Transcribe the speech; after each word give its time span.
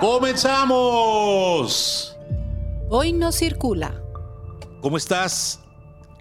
¡Comenzamos! 0.00 1.36
Hoy 2.88 3.12
no 3.12 3.32
circula. 3.32 4.02
¿Cómo 4.80 4.96
estás? 4.96 5.60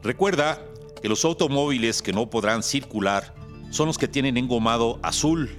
Recuerda 0.03 0.61
que 1.01 1.07
los 1.07 1.23
automóviles 1.23 2.01
que 2.01 2.11
no 2.11 2.29
podrán 2.29 2.61
circular 2.61 3.34
son 3.70 3.87
los 3.87 3.97
que 3.97 4.09
tienen 4.09 4.35
engomado 4.35 4.99
azul, 5.01 5.57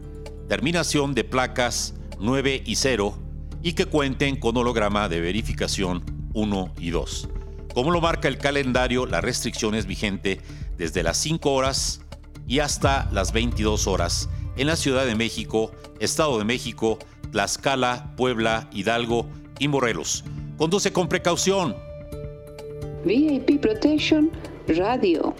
terminación 0.51 1.15
de 1.15 1.25
placas 1.25 1.95
9 2.19 2.63
y 2.67 2.75
0 2.75 3.17
y 3.63 3.73
que 3.73 3.87
cuenten 3.87 4.39
con 4.39 4.55
holograma 4.55 5.09
de 5.09 5.23
verificación 5.23 6.05
1 6.35 6.75
y 6.79 6.91
2. 6.91 7.31
Como 7.73 7.91
lo 7.91 8.03
marca 8.03 8.29
el 8.29 8.37
calendario, 8.37 9.07
la 9.07 9.23
restricción 9.23 9.75
es 9.75 9.87
vigente 9.87 10.43
desde 10.77 11.03
las 11.03 11.17
5 11.17 11.51
horas 11.51 12.03
y 12.47 12.59
hasta 12.59 13.09
las 13.13 13.33
22 13.33 13.87
horas 13.87 14.29
en 14.57 14.67
la 14.67 14.77
Ciudad 14.77 15.07
de 15.07 15.15
México, 15.15 15.73
Estado 16.01 16.39
de 16.39 16.45
México, 16.45 16.99
Tlaxcala, 17.31 18.13
Puebla, 18.17 18.69
Hidalgo 18.73 19.27
y 19.59 19.69
Morelos. 19.69 20.25
Conduce 20.57 20.93
con 20.93 21.09
precaución. 21.09 21.77
VIP 23.05 23.61
Protection 23.61 24.31
Radio. 24.69 25.35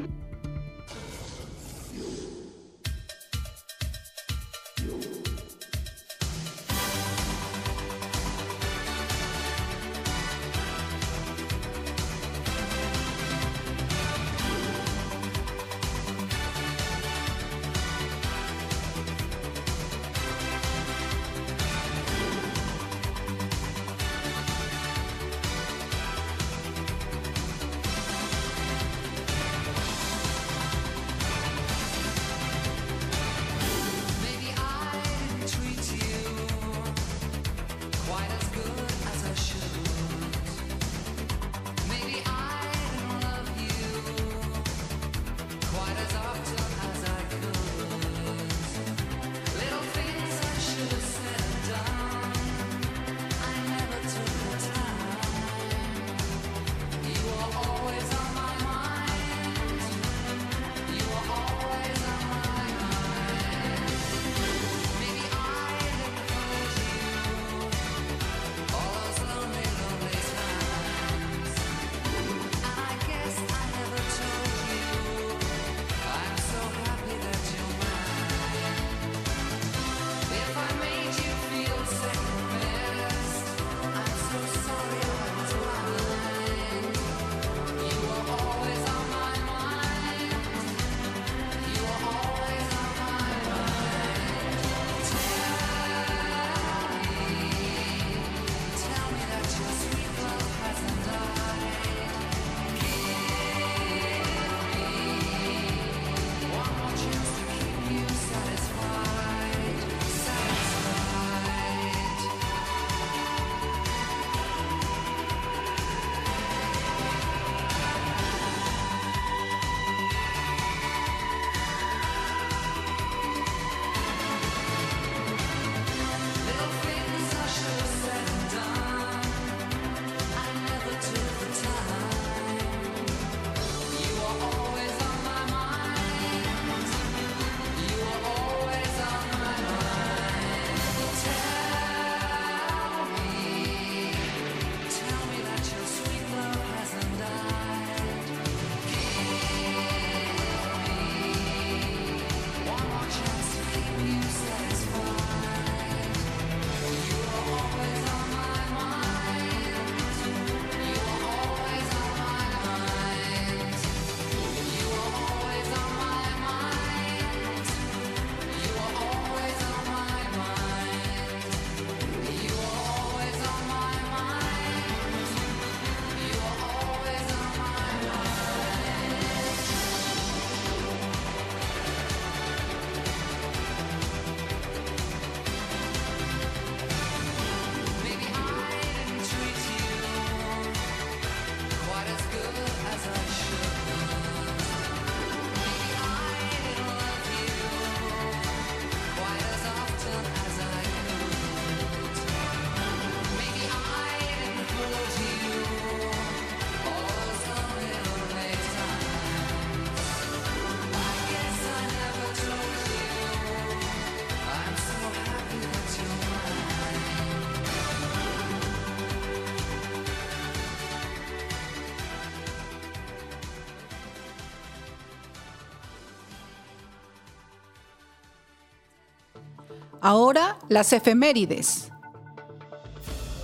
Ahora 230.13 230.59
las 230.69 230.93
efemérides. 230.93 231.93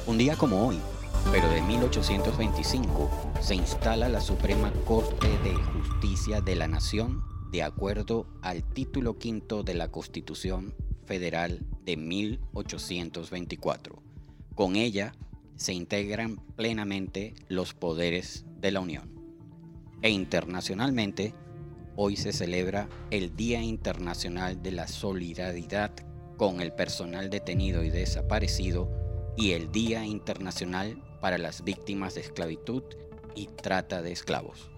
Un 0.05 0.19
día 0.19 0.35
como 0.35 0.67
hoy, 0.67 0.81
pero 1.31 1.49
de 1.49 1.63
1825, 1.63 3.09
se 3.41 3.55
instala 3.55 4.09
la 4.09 4.21
Suprema 4.21 4.73
Corte 4.85 5.29
de 5.45 5.55
Justicia 5.55 6.41
de 6.41 6.57
la 6.57 6.67
Nación 6.67 7.23
de 7.53 7.63
acuerdo 7.63 8.27
al 8.43 8.65
título 8.65 9.17
quinto 9.17 9.63
de 9.63 9.75
la 9.75 9.93
Constitución 9.93 10.75
Federal 11.05 11.65
de 11.85 11.97
1824. 11.97 14.03
Con 14.57 14.75
ella 14.75 15.13
se 15.55 15.73
integran 15.73 16.41
plenamente 16.57 17.37
los 17.47 17.75
poderes 17.75 18.45
de 18.59 18.73
la 18.73 18.81
Unión. 18.81 19.09
E 20.03 20.11
internacionalmente, 20.11 21.33
hoy 21.95 22.17
se 22.17 22.33
celebra 22.33 22.89
el 23.13 23.37
Día 23.37 23.63
Internacional 23.63 24.65
de 24.65 24.73
la 24.73 24.89
Solidaridad 24.89 25.93
con 26.37 26.61
el 26.61 26.73
personal 26.73 27.31
detenido 27.31 27.83
y 27.83 27.91
desaparecido 27.91 28.89
y 29.37 29.53
el 29.53 29.71
Día 29.73 30.05
Internacional 30.05 30.97
para 31.21 31.39
las 31.39 31.65
Víctimas 31.65 32.15
de 32.15 32.23
Esclavitud 32.23 32.83
y 33.35 33.47
Trata 33.47 34.03
de 34.03 34.13
Esclavos. 34.13 34.71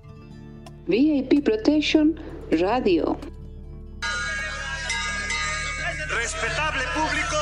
VIP 0.86 1.44
Protection 1.44 2.18
Radio. 2.50 3.18
Respetable 6.10 6.82
público, 6.94 7.36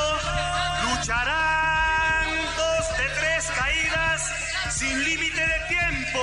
lucharán 0.83 2.27
dos 2.57 2.97
de 2.97 3.03
tres 3.19 3.49
caídas 3.57 4.21
sin 4.69 4.99
límite 5.03 5.39
de 5.39 5.59
tiempo. 5.69 6.19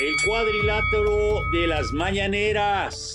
El 0.00 0.14
cuadrilátero 0.26 1.50
de 1.52 1.66
las 1.66 1.92
mañaneras. 1.92 3.09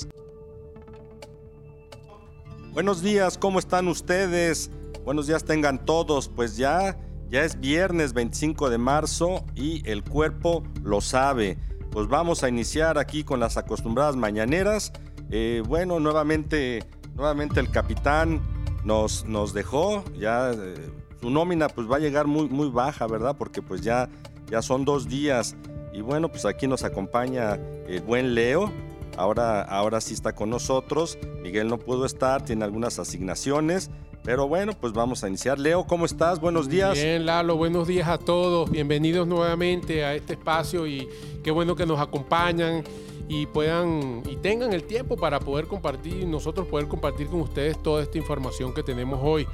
Buenos 2.76 3.02
días, 3.02 3.38
¿cómo 3.38 3.60
están 3.60 3.88
ustedes? 3.88 4.70
Buenos 5.06 5.28
días 5.28 5.46
tengan 5.46 5.86
todos, 5.86 6.28
pues 6.28 6.58
ya, 6.58 6.98
ya 7.30 7.46
es 7.46 7.58
viernes 7.58 8.12
25 8.12 8.70
de 8.70 8.78
marzo 8.78 9.46
y 9.56 9.82
el 9.90 10.04
cuerpo 10.04 10.62
lo 10.84 11.00
sabe. 11.00 11.58
Pues 11.90 12.10
vamos 12.10 12.44
a 12.44 12.50
iniciar 12.50 12.98
aquí 12.98 13.24
con 13.24 13.40
las 13.40 13.56
acostumbradas 13.56 14.18
mañaneras. 14.18 14.92
Eh, 15.32 15.64
bueno, 15.66 16.02
nuevamente, 16.02 16.84
nuevamente 17.14 17.62
el 17.62 17.72
capitán 17.72 18.42
nos, 18.84 19.24
nos 19.24 19.54
dejó, 19.54 20.04
ya 20.20 20.52
eh, 20.52 20.76
su 21.22 21.30
nómina 21.30 21.70
pues 21.70 21.90
va 21.90 21.96
a 21.96 22.00
llegar 22.00 22.28
muy, 22.28 22.50
muy 22.50 22.68
baja, 22.68 23.08
¿verdad? 23.08 23.38
Porque 23.38 23.62
pues 23.62 23.84
ya, 23.84 24.10
ya 24.52 24.62
son 24.62 24.84
dos 24.84 25.08
días. 25.08 25.56
Y 25.94 26.02
bueno, 26.02 26.28
pues 26.28 26.44
aquí 26.44 26.68
nos 26.68 26.84
acompaña 26.84 27.54
el 27.88 28.02
buen 28.02 28.36
Leo. 28.36 28.70
Ahora, 29.18 29.62
ahora 29.62 30.02
sí 30.02 30.14
está 30.14 30.34
con 30.34 30.50
nosotros. 30.50 31.18
Miguel 31.42 31.68
no 31.68 31.78
pudo 31.78 32.06
estar, 32.06 32.44
tiene 32.44 32.64
algunas 32.66 33.00
asignaciones. 33.00 33.90
Pero 34.24 34.48
bueno, 34.48 34.74
pues 34.74 34.92
vamos 34.92 35.24
a 35.24 35.28
iniciar. 35.28 35.60
Leo, 35.60 35.86
¿cómo 35.86 36.06
estás? 36.06 36.40
Buenos 36.40 36.68
días. 36.68 36.94
Bien, 36.94 37.28
Lalo, 37.28 37.58
buenos 37.58 37.88
días 37.88 38.08
a 38.08 38.18
todos. 38.18 38.72
Bienvenidos 38.72 39.28
nuevamente 39.28 40.04
a 40.04 40.16
este 40.16 40.34
espacio 40.34 40.88
y 40.88 41.08
qué 41.44 41.52
bueno 41.52 41.76
que 41.76 41.86
nos 41.86 42.00
acompañan 42.00 42.84
y 43.28 43.46
puedan 43.46 44.24
y 44.28 44.36
tengan 44.38 44.74
el 44.74 44.84
tiempo 44.84 45.16
para 45.16 45.40
poder 45.40 45.68
compartir 45.68 46.22
y 46.22 46.26
nosotros 46.26 46.68
poder 46.68 46.88
compartir 46.88 47.28
con 47.28 47.42
ustedes 47.42 47.82
toda 47.82 48.02
esta 48.02 48.18
información 48.18 48.74
que 48.74 48.82
tenemos 48.82 49.20
hoy. 49.22 49.48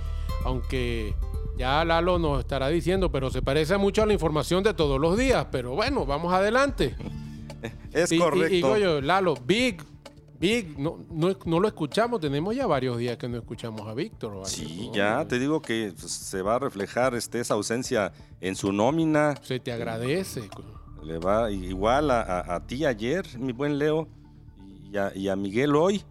Aunque 0.46 1.16
ya 1.58 1.84
Lalo 1.84 2.18
nos 2.18 2.40
estará 2.40 2.70
diciendo, 2.70 3.12
pero 3.12 3.30
se 3.30 3.42
parece 3.42 3.78
mucho 3.78 4.04
a 4.04 4.06
la 4.06 4.14
información 4.14 4.64
de 4.64 4.74
todos 4.74 5.02
los 5.02 5.18
días. 5.18 5.48
Pero 5.52 5.72
bueno, 5.76 6.06
vamos 6.06 6.34
adelante. 6.34 6.96
Es 7.94 8.12
Y- 8.12 8.16
y- 8.16 8.20
correcto. 8.20 8.54
Y, 8.56 8.62
Goyo, 8.62 9.02
Lalo, 9.02 9.36
Big, 9.46 9.82
Big, 10.40 10.78
no, 10.80 11.00
no, 11.12 11.36
no 11.46 11.60
lo 11.60 11.68
escuchamos. 11.68 12.20
Tenemos 12.20 12.56
ya 12.56 12.66
varios 12.68 12.98
días 12.98 13.18
que 13.18 13.28
no 13.30 13.38
escuchamos 13.38 13.88
a 13.88 13.94
Víctor. 13.94 14.34
¿vale? 14.38 14.46
Sí, 14.50 14.88
No, 14.88 14.96
ya 14.96 15.26
te 15.28 15.38
digo 15.40 15.62
que 15.62 15.94
pues, 16.00 16.12
se 16.12 16.42
va 16.42 16.56
a 16.56 16.60
reflejar 16.60 17.14
este, 17.16 17.40
esa 17.40 17.54
ausencia 17.54 18.12
en 18.40 18.56
su 18.56 18.72
nómina. 18.72 19.36
Se 19.44 19.60
te 19.60 19.72
agradece. 19.72 20.50
Le 21.04 21.18
va 21.20 21.52
igual 21.52 22.10
a, 22.12 22.22
a- 22.22 22.56
a 22.56 22.66
ti 22.68 22.86
ayer, 22.86 23.26
mi 23.38 23.52
buen 23.54 23.78
Leo, 23.78 24.08
y 24.92 24.98
a, 24.98 25.12
y 25.16 25.30
a 25.30 25.36
Miguel 25.36 25.76
hoy. 25.76 26.04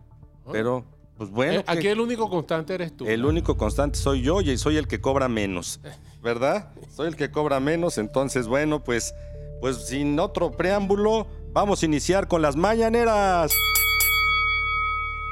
Pero, 0.52 0.84
pues 1.16 1.30
bueno, 1.30 1.60
Eh, 1.60 1.64
aquí 1.66 1.86
el 1.88 2.00
único 2.00 2.28
constante 2.30 2.74
eres 2.74 2.96
tú. 2.96 3.06
el 3.06 3.24
único 3.24 3.56
constante 3.56 3.98
soy 3.98 4.22
yo 4.22 4.40
y 4.40 4.56
soy 4.58 4.76
el 4.78 4.88
que 4.88 5.00
cobra 5.00 5.28
menos, 5.28 5.80
¿verdad? 6.22 6.70
Soy 6.94 7.08
el 7.08 7.14
que 7.16 7.30
cobra 7.30 7.60
menos, 7.60 7.98
entonces 7.98 8.46
bueno, 8.48 8.82
pues, 8.82 9.14
pues 9.60 9.86
sin 9.86 10.18
otro 10.18 10.50
preámbulo, 10.50 11.26
vamos 11.52 11.82
a 11.82 11.86
iniciar 11.86 12.28
con 12.28 12.42
las 12.42 12.56
mañaneras. 12.56 13.52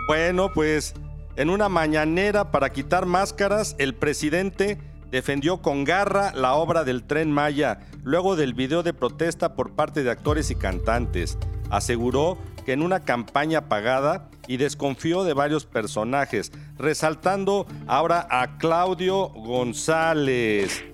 Bueno, 0.07 0.53
pues 0.53 0.95
en 1.37 1.51
una 1.51 1.69
mañanera 1.69 2.51
para 2.51 2.71
quitar 2.71 3.07
máscaras, 3.07 3.77
el 3.79 3.95
presidente 3.95 4.79
defendió 5.11 5.63
con 5.63 5.85
garra 5.85 6.33
la 6.35 6.55
obra 6.55 6.85
del 6.85 7.05
tren 7.05 7.31
Maya, 7.31 7.81
luego 8.03 8.37
del 8.37 8.55
video 8.55 8.83
de 8.83 8.95
protesta 8.95 9.55
por 9.55 9.73
parte 9.73 10.03
de 10.03 10.11
actores 10.11 10.51
y 10.51 10.55
cantantes. 10.55 11.39
Aseguró 11.71 12.39
que 12.65 12.73
en 12.73 12.83
una 12.83 13.05
campaña 13.05 13.69
pagada 13.69 14.29
y 14.47 14.57
desconfió 14.57 15.25
de 15.25 15.35
varios 15.35 15.67
personajes, 15.67 16.53
resaltando 16.79 17.67
ahora 17.87 18.27
a 18.31 18.59
Claudio 18.59 19.29
González, 19.29 20.85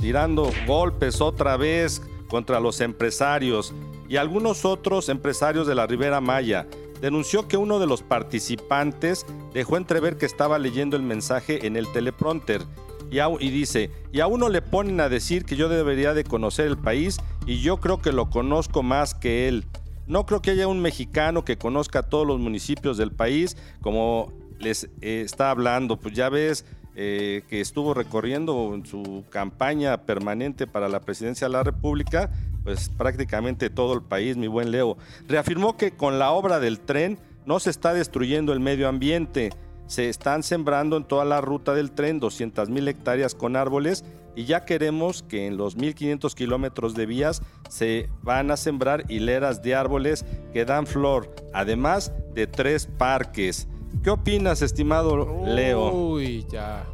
tirando 0.00 0.50
golpes 0.66 1.20
otra 1.20 1.56
vez 1.56 2.02
contra 2.28 2.60
los 2.60 2.80
empresarios 2.80 3.74
y 4.08 4.16
algunos 4.16 4.64
otros 4.64 5.08
empresarios 5.08 5.66
de 5.66 5.74
la 5.74 5.86
Ribera 5.86 6.20
Maya. 6.20 6.66
Denunció 7.00 7.48
que 7.48 7.56
uno 7.56 7.78
de 7.78 7.86
los 7.86 8.02
participantes 8.02 9.26
dejó 9.52 9.76
entrever 9.76 10.16
que 10.16 10.26
estaba 10.26 10.58
leyendo 10.58 10.96
el 10.96 11.02
mensaje 11.02 11.66
en 11.66 11.76
el 11.76 11.90
teleprompter 11.92 12.62
y, 13.40 13.50
dice, 13.50 13.90
y 14.12 14.20
a 14.20 14.26
uno 14.26 14.48
le 14.48 14.60
ponen 14.60 15.00
a 15.00 15.08
decir 15.08 15.44
que 15.44 15.56
yo 15.56 15.68
debería 15.68 16.14
de 16.14 16.24
conocer 16.24 16.66
el 16.66 16.76
país 16.76 17.18
y 17.46 17.60
yo 17.60 17.76
creo 17.76 18.00
que 18.02 18.12
lo 18.12 18.28
conozco 18.28 18.82
más 18.82 19.14
que 19.14 19.46
él. 19.46 19.64
No 20.06 20.26
creo 20.26 20.42
que 20.42 20.50
haya 20.50 20.66
un 20.66 20.80
mexicano 20.80 21.44
que 21.44 21.56
conozca 21.56 22.02
todos 22.02 22.26
los 22.26 22.40
municipios 22.40 22.96
del 22.96 23.12
país 23.12 23.56
como 23.80 24.32
les 24.58 24.84
eh, 25.00 25.22
está 25.24 25.50
hablando. 25.50 25.96
Pues 25.96 26.14
ya 26.14 26.28
ves 26.28 26.64
eh, 26.96 27.42
que 27.48 27.60
estuvo 27.60 27.94
recorriendo 27.94 28.72
en 28.74 28.84
su 28.84 29.24
campaña 29.30 29.96
permanente 29.98 30.66
para 30.66 30.88
la 30.88 31.00
presidencia 31.00 31.46
de 31.46 31.52
la 31.52 31.62
República, 31.62 32.30
pues 32.64 32.88
prácticamente 32.88 33.70
todo 33.70 33.94
el 33.94 34.02
país, 34.02 34.36
mi 34.36 34.48
buen 34.48 34.70
Leo. 34.70 34.96
Reafirmó 35.28 35.76
que 35.76 35.92
con 35.92 36.18
la 36.18 36.32
obra 36.32 36.58
del 36.58 36.80
tren 36.80 37.18
no 37.46 37.60
se 37.60 37.70
está 37.70 37.92
destruyendo 37.92 38.52
el 38.52 38.60
medio 38.60 38.88
ambiente. 38.88 39.50
Se 39.86 40.08
están 40.08 40.42
sembrando 40.42 40.96
en 40.96 41.04
toda 41.04 41.26
la 41.26 41.42
ruta 41.42 41.74
del 41.74 41.92
tren 41.92 42.18
200 42.18 42.70
mil 42.70 42.88
hectáreas 42.88 43.34
con 43.34 43.54
árboles 43.54 44.02
y 44.34 44.44
ya 44.46 44.64
queremos 44.64 45.22
que 45.22 45.46
en 45.46 45.56
los 45.56 45.76
1500 45.76 46.34
kilómetros 46.34 46.94
de 46.94 47.06
vías 47.06 47.42
se 47.68 48.08
van 48.22 48.50
a 48.50 48.56
sembrar 48.56 49.04
hileras 49.10 49.62
de 49.62 49.74
árboles 49.74 50.24
que 50.52 50.64
dan 50.64 50.86
flor, 50.86 51.34
además 51.52 52.12
de 52.34 52.46
tres 52.46 52.88
parques. 52.98 53.68
¿Qué 54.02 54.10
opinas, 54.10 54.62
estimado 54.62 55.44
Leo? 55.44 55.92
Uy, 55.92 56.46
ya. 56.50 56.84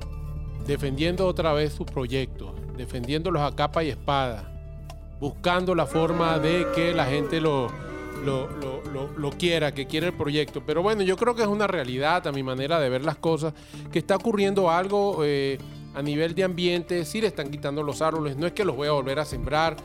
Defendiendo 0.67 1.27
otra 1.27 1.53
vez 1.53 1.73
sus 1.73 1.87
proyectos, 1.87 2.53
defendiéndolos 2.77 3.41
a 3.41 3.55
capa 3.55 3.83
y 3.83 3.89
espada, 3.89 4.60
buscando 5.21 5.75
la 5.75 5.87
forma 5.87 6.39
de 6.39 6.67
que 6.75 6.93
la 6.95 7.05
gente 7.07 7.41
lo, 7.41 7.69
lo, 8.25 8.49
lo- 8.49 8.81
lo- 9.17 9.31
quiera, 9.31 9.73
que 9.73 9.87
quiera 9.87 10.07
el 10.07 10.13
proyecto. 10.15 10.63
Pero 10.67 10.83
bueno, 10.83 11.03
yo 11.03 11.17
creo 11.17 11.35
que 11.35 11.43
es 11.43 11.49
una 11.49 11.67
realidad 11.67 12.27
a 12.27 12.33
mi 12.33 12.43
manera 12.43 12.81
de 12.81 12.89
ver 12.89 13.05
las 13.05 13.17
cosas, 13.17 13.53
que 13.93 13.99
está 14.01 14.17
ocurriendo 14.17 14.71
algo 14.71 15.19
eh, 15.25 15.59
a 15.95 16.03
nivel 16.03 16.35
de 16.35 16.45
ambiente, 16.45 17.05
sí 17.05 17.21
le 17.21 17.27
están 17.29 17.51
quitando 17.51 17.83
los 17.83 18.01
árboles, 18.03 18.37
no 18.37 18.47
es 18.47 18.53
que 18.53 18.65
los 18.65 18.75
voy 18.77 18.89
a 18.89 18.93
volver 18.93 19.19
a 19.19 19.25
sembrar. 19.25 19.77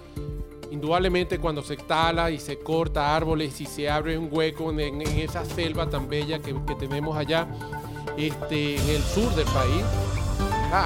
Indudablemente 0.71 1.39
cuando 1.39 1.61
se 1.61 1.77
tala 1.77 2.31
y 2.31 2.39
se 2.39 2.57
corta 2.59 3.15
árboles 3.15 3.61
y 3.61 3.65
se 3.65 3.89
abre 3.89 4.17
un 4.17 4.29
hueco 4.31 4.71
en, 4.71 5.01
esa 5.01 5.45
selva 5.45 5.89
tan 5.89 6.09
bella 6.09 6.39
que, 6.39 6.53
que 6.67 6.75
tenemos 6.75 7.15
allá 7.15 7.47
este, 8.17 8.75
en 8.75 8.89
el 8.89 9.01
sur 9.03 9.33
del 9.35 9.45
país, 9.45 9.83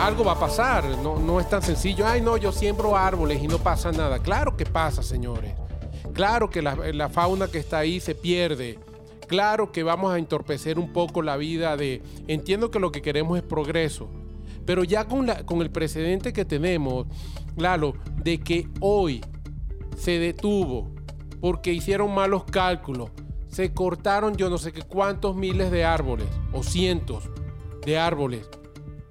algo 0.05 0.23
va 0.23 0.33
a 0.33 0.39
pasar. 0.39 0.85
No, 1.03 1.17
no 1.19 1.39
es 1.39 1.49
tan 1.49 1.61
sencillo. 1.61 2.05
Ay, 2.07 2.21
no, 2.21 2.37
yo 2.37 2.51
siembro 2.51 2.95
árboles 2.95 3.41
y 3.43 3.47
no 3.47 3.57
pasa 3.59 3.91
nada. 3.91 4.19
Claro 4.19 4.55
que 4.57 4.65
pasa, 4.65 5.03
señores. 5.03 5.53
Claro 6.13 6.49
que 6.49 6.61
la, 6.61 6.75
la 6.75 7.09
fauna 7.09 7.47
que 7.47 7.59
está 7.59 7.79
ahí 7.79 7.99
se 7.99 8.15
pierde. 8.15 8.79
Claro 9.27 9.71
que 9.71 9.83
vamos 9.83 10.11
a 10.11 10.17
entorpecer 10.17 10.79
un 10.79 10.91
poco 10.91 11.21
la 11.21 11.37
vida 11.37 11.77
de... 11.77 12.01
Entiendo 12.27 12.71
que 12.71 12.79
lo 12.79 12.91
que 12.91 13.01
queremos 13.01 13.37
es 13.37 13.43
progreso. 13.43 14.09
Pero 14.65 14.83
ya 14.83 15.05
con, 15.07 15.27
la- 15.27 15.45
con 15.45 15.61
el 15.61 15.69
precedente 15.71 16.33
que 16.33 16.45
tenemos, 16.45 17.05
Lalo, 17.55 17.93
de 18.23 18.39
que 18.39 18.67
hoy 18.79 19.21
se 19.97 20.17
detuvo 20.19 20.89
porque 21.41 21.73
hicieron 21.73 22.13
malos 22.13 22.43
cálculos. 22.45 23.11
Se 23.49 23.73
cortaron 23.73 24.35
yo 24.35 24.49
no 24.49 24.57
sé 24.57 24.71
qué 24.71 24.81
cuántos 24.83 25.35
miles 25.35 25.71
de 25.71 25.83
árboles 25.85 26.27
o 26.53 26.61
cientos 26.63 27.29
de 27.85 27.97
árboles 27.97 28.47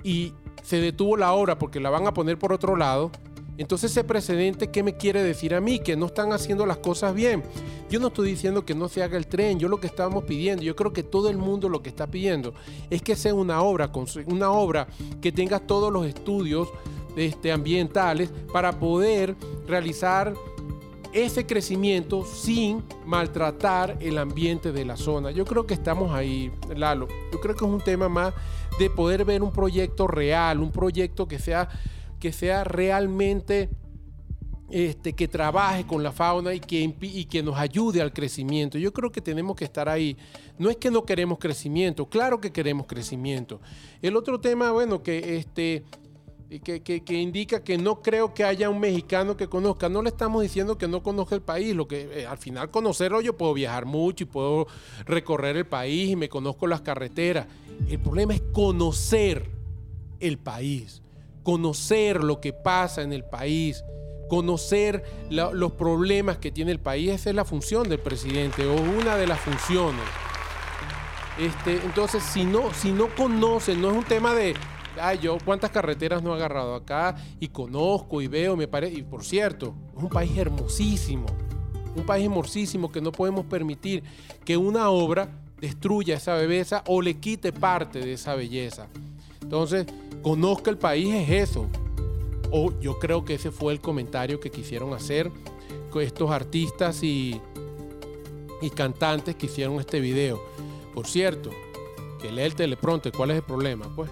y 0.05 0.33
se 0.69 0.83
detuvo 0.83 1.17
la 1.17 1.33
obra 1.33 1.59
porque 1.59 1.81
la 1.81 1.89
van 1.89 2.07
a 2.07 2.13
poner 2.13 2.39
por 2.39 2.53
otro 2.53 2.77
lado. 2.77 3.11
Entonces 3.57 3.91
ese 3.91 4.05
precedente, 4.05 4.71
¿qué 4.71 4.83
me 4.83 4.99
quiere 4.99 5.23
decir 5.23 5.55
a 5.55 5.63
mí? 5.63 5.79
Que 5.79 5.97
no 5.97 6.05
están 6.05 6.31
haciendo 6.35 6.67
las 6.67 6.77
cosas 6.77 7.15
bien. 7.15 7.43
Yo 7.89 7.99
no 8.01 8.09
estoy 8.09 8.29
diciendo 8.29 8.67
que 8.67 8.75
no 8.75 8.91
se 8.91 9.03
haga 9.03 9.17
el 9.17 9.27
tren, 9.29 9.59
yo 9.59 9.69
lo 9.69 9.81
que 9.81 9.87
estábamos 9.87 10.25
pidiendo, 10.25 10.63
yo 10.63 10.77
creo 10.77 10.93
que 10.93 11.03
todo 11.03 11.31
el 11.31 11.39
mundo 11.39 11.71
lo 11.71 11.83
que 11.83 11.89
está 11.89 12.07
pidiendo 12.07 12.53
es 12.91 13.01
que 13.01 13.17
sea 13.17 13.33
una 13.33 13.63
obra, 13.63 13.91
una 14.27 14.51
obra 14.51 14.89
que 15.23 15.33
tenga 15.33 15.59
todos 15.59 15.91
los 15.91 16.05
estudios 16.05 16.69
este, 17.17 17.51
ambientales 17.51 18.31
para 18.53 18.79
poder 18.79 19.37
realizar 19.67 20.35
ese 21.15 21.47
crecimiento 21.47 22.27
sin 22.27 22.85
maltratar 23.07 23.97
el 24.01 24.19
ambiente 24.19 24.71
de 24.71 24.85
la 24.85 24.99
zona. 24.99 25.31
Yo 25.31 25.47
creo 25.47 25.67
que 25.67 25.73
estamos 25.73 26.13
ahí, 26.13 26.53
Lalo. 26.77 27.09
Yo 27.33 27.41
creo 27.41 27.57
que 27.57 27.65
es 27.65 27.71
un 27.71 27.81
tema 27.81 28.11
más 28.11 28.35
de 28.79 28.91
poder 28.91 29.25
ver 29.25 29.43
un 29.43 29.53
proyecto 29.53 30.07
real, 30.07 30.61
un 30.61 30.71
proyecto 30.71 31.27
que 31.27 31.39
sea, 31.39 31.69
que 32.21 32.33
sea 32.33 32.65
realmente 32.65 33.69
este, 34.71 35.15
que 35.15 35.29
trabaje 35.29 35.87
con 35.87 36.03
la 36.03 36.13
fauna 36.13 36.53
y 36.53 36.61
que, 36.61 36.95
y 37.01 37.25
que 37.25 37.43
nos 37.43 37.57
ayude 37.57 38.03
al 38.03 38.13
crecimiento. 38.13 38.79
Yo 38.79 38.93
creo 38.93 39.11
que 39.11 39.21
tenemos 39.21 39.57
que 39.57 39.65
estar 39.65 39.89
ahí. 39.89 40.17
No 40.59 40.71
es 40.71 40.77
que 40.77 40.91
no 40.91 41.05
queremos 41.05 41.39
crecimiento, 41.39 42.07
claro 42.07 42.41
que 42.41 42.53
queremos 42.53 42.87
crecimiento. 42.87 43.61
El 44.03 44.17
otro 44.17 44.41
tema, 44.41 44.71
bueno, 44.71 45.03
que 45.03 45.37
este 45.37 45.85
que, 46.49 46.81
que, 46.83 47.15
indica 47.15 47.63
que 47.63 47.77
no 47.77 48.01
creo 48.01 48.33
que 48.33 48.43
haya 48.43 48.71
un 48.71 48.81
mexicano 48.81 49.37
que 49.37 49.49
conozca. 49.49 49.89
No 49.89 50.03
le 50.03 50.09
estamos 50.09 50.43
diciendo 50.43 50.79
que 50.79 50.89
no 50.89 51.03
conozca 51.03 51.35
el 51.35 51.43
país, 51.43 51.75
lo 51.77 51.87
que 51.87 52.09
eh, 52.21 52.27
al 52.27 52.39
final 52.39 52.71
conocerlo 52.71 53.21
yo 53.21 53.37
puedo 53.37 53.53
viajar 53.53 53.85
mucho 53.85 54.25
y 54.25 54.27
puedo 54.27 54.67
recorrer 55.05 55.57
el 55.57 55.67
país 55.67 56.11
y 56.11 56.17
me 56.17 56.29
conozco 56.29 56.67
las 56.67 56.81
carreteras. 56.81 57.47
El 57.87 58.01
problema 58.01 58.35
es 58.35 58.43
conocer 58.53 59.51
el 60.21 60.39
país, 60.39 61.03
conocer 61.43 62.23
lo 62.23 62.41
que 62.41 62.53
pasa 62.53 63.03
en 63.03 63.13
el 63.13 63.25
país, 63.25 63.85
conocer 64.29 65.05
los 65.31 65.73
problemas 65.73 66.39
que 66.39 66.51
tiene 66.51 66.73
el 66.73 66.81
país. 66.81 67.11
Esa 67.11 67.31
es 67.31 67.37
la 67.37 67.45
función 67.45 67.89
del 67.89 67.99
presidente 67.99 68.67
o 68.67 68.75
una 68.75 69.17
de 69.17 69.27
las 69.27 69.41
funciones. 69.41 70.05
Este, 71.39 71.77
entonces, 71.85 72.23
si 72.23 72.45
no, 72.45 72.75
si 72.75 72.91
no 72.91 73.15
conocen, 73.15 73.81
no 73.81 73.91
es 73.91 73.97
un 73.97 74.05
tema 74.05 74.35
de 74.35 74.55
ay, 75.01 75.19
yo 75.19 75.39
cuántas 75.45 75.71
carreteras 75.71 76.23
no 76.23 76.33
he 76.33 76.37
agarrado 76.37 76.75
acá 76.75 77.17
y 77.39 77.49
conozco 77.49 78.21
y 78.21 78.27
veo, 78.27 78.57
me 78.57 78.69
parece, 78.69 78.99
y 78.99 79.03
por 79.03 79.25
cierto, 79.25 79.75
es 79.97 80.03
un 80.03 80.09
país 80.09 80.37
hermosísimo, 80.37 81.27
un 81.95 82.05
país 82.05 82.25
hermosísimo 82.25 82.91
que 82.91 83.01
no 83.01 83.13
podemos 83.13 83.47
permitir 83.47 84.03
que 84.45 84.57
una 84.57 84.91
obra 84.91 85.29
destruya 85.61 86.17
esa 86.17 86.35
belleza 86.35 86.83
o 86.87 87.03
le 87.03 87.19
quite 87.19 87.53
parte 87.53 88.01
de 88.01 88.13
esa 88.13 88.35
belleza. 88.35 88.87
Entonces, 89.43 89.87
conozca 90.23 90.71
el 90.71 90.79
país 90.79 91.15
es 91.15 91.51
eso. 91.51 91.67
O 92.51 92.73
yo 92.81 92.99
creo 92.99 93.25
que 93.25 93.35
ese 93.35 93.51
fue 93.51 93.73
el 93.73 93.81
comentario 93.81 94.41
que 94.41 94.51
quisieron 94.51 94.95
hacer 94.95 95.31
con 95.91 96.03
estos 96.03 96.31
artistas 96.31 97.03
y, 97.03 97.41
y 98.63 98.71
cantantes 98.71 99.37
que 99.37 99.47
hicieron 99.47 99.81
este 99.81 100.01
video. 100.01 100.43
Por 100.95 101.07
cierto, 101.07 101.51
que 102.21 102.33
lee 102.33 102.43
el 102.43 102.55
teleprompter, 102.55 103.13
¿cuál 103.13 103.31
es 103.31 103.37
el 103.37 103.43
problema? 103.43 103.87
Pues 103.95 104.11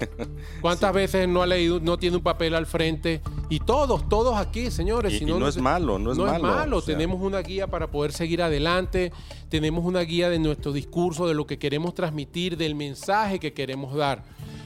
¿Cuántas 0.60 0.92
veces 0.92 1.28
no 1.28 1.42
ha 1.42 1.46
leído, 1.46 1.80
no 1.80 1.98
tiene 1.98 2.16
un 2.16 2.22
papel 2.22 2.54
al 2.54 2.66
frente? 2.66 3.20
Y 3.52 3.60
todos, 3.60 4.08
todos 4.08 4.38
aquí, 4.38 4.70
señores. 4.70 5.20
Y, 5.20 5.26
no, 5.26 5.46
es 5.46 5.58
malo, 5.58 5.98
no 5.98 6.12
es 6.12 6.16
no 6.16 6.24
malo. 6.24 6.36
Es 6.36 6.42
malo. 6.42 6.80
Tenemos 6.80 7.20
una 7.20 7.40
guía 7.40 7.66
para 7.66 7.90
poder 7.90 8.10
seguir 8.12 8.40
adelante, 8.40 9.12
tenemos 9.50 9.84
una 9.84 10.00
guía 10.00 10.30
de 10.30 10.38
nuestro 10.38 10.72
discurso, 10.72 11.28
de 11.28 11.34
lo 11.34 11.46
que 11.46 11.58
queremos 11.58 11.92
transmitir, 11.92 12.56
del 12.56 12.74
mensaje 12.74 13.38
que 13.38 13.52
queremos 13.52 13.94
dar. 13.94 14.22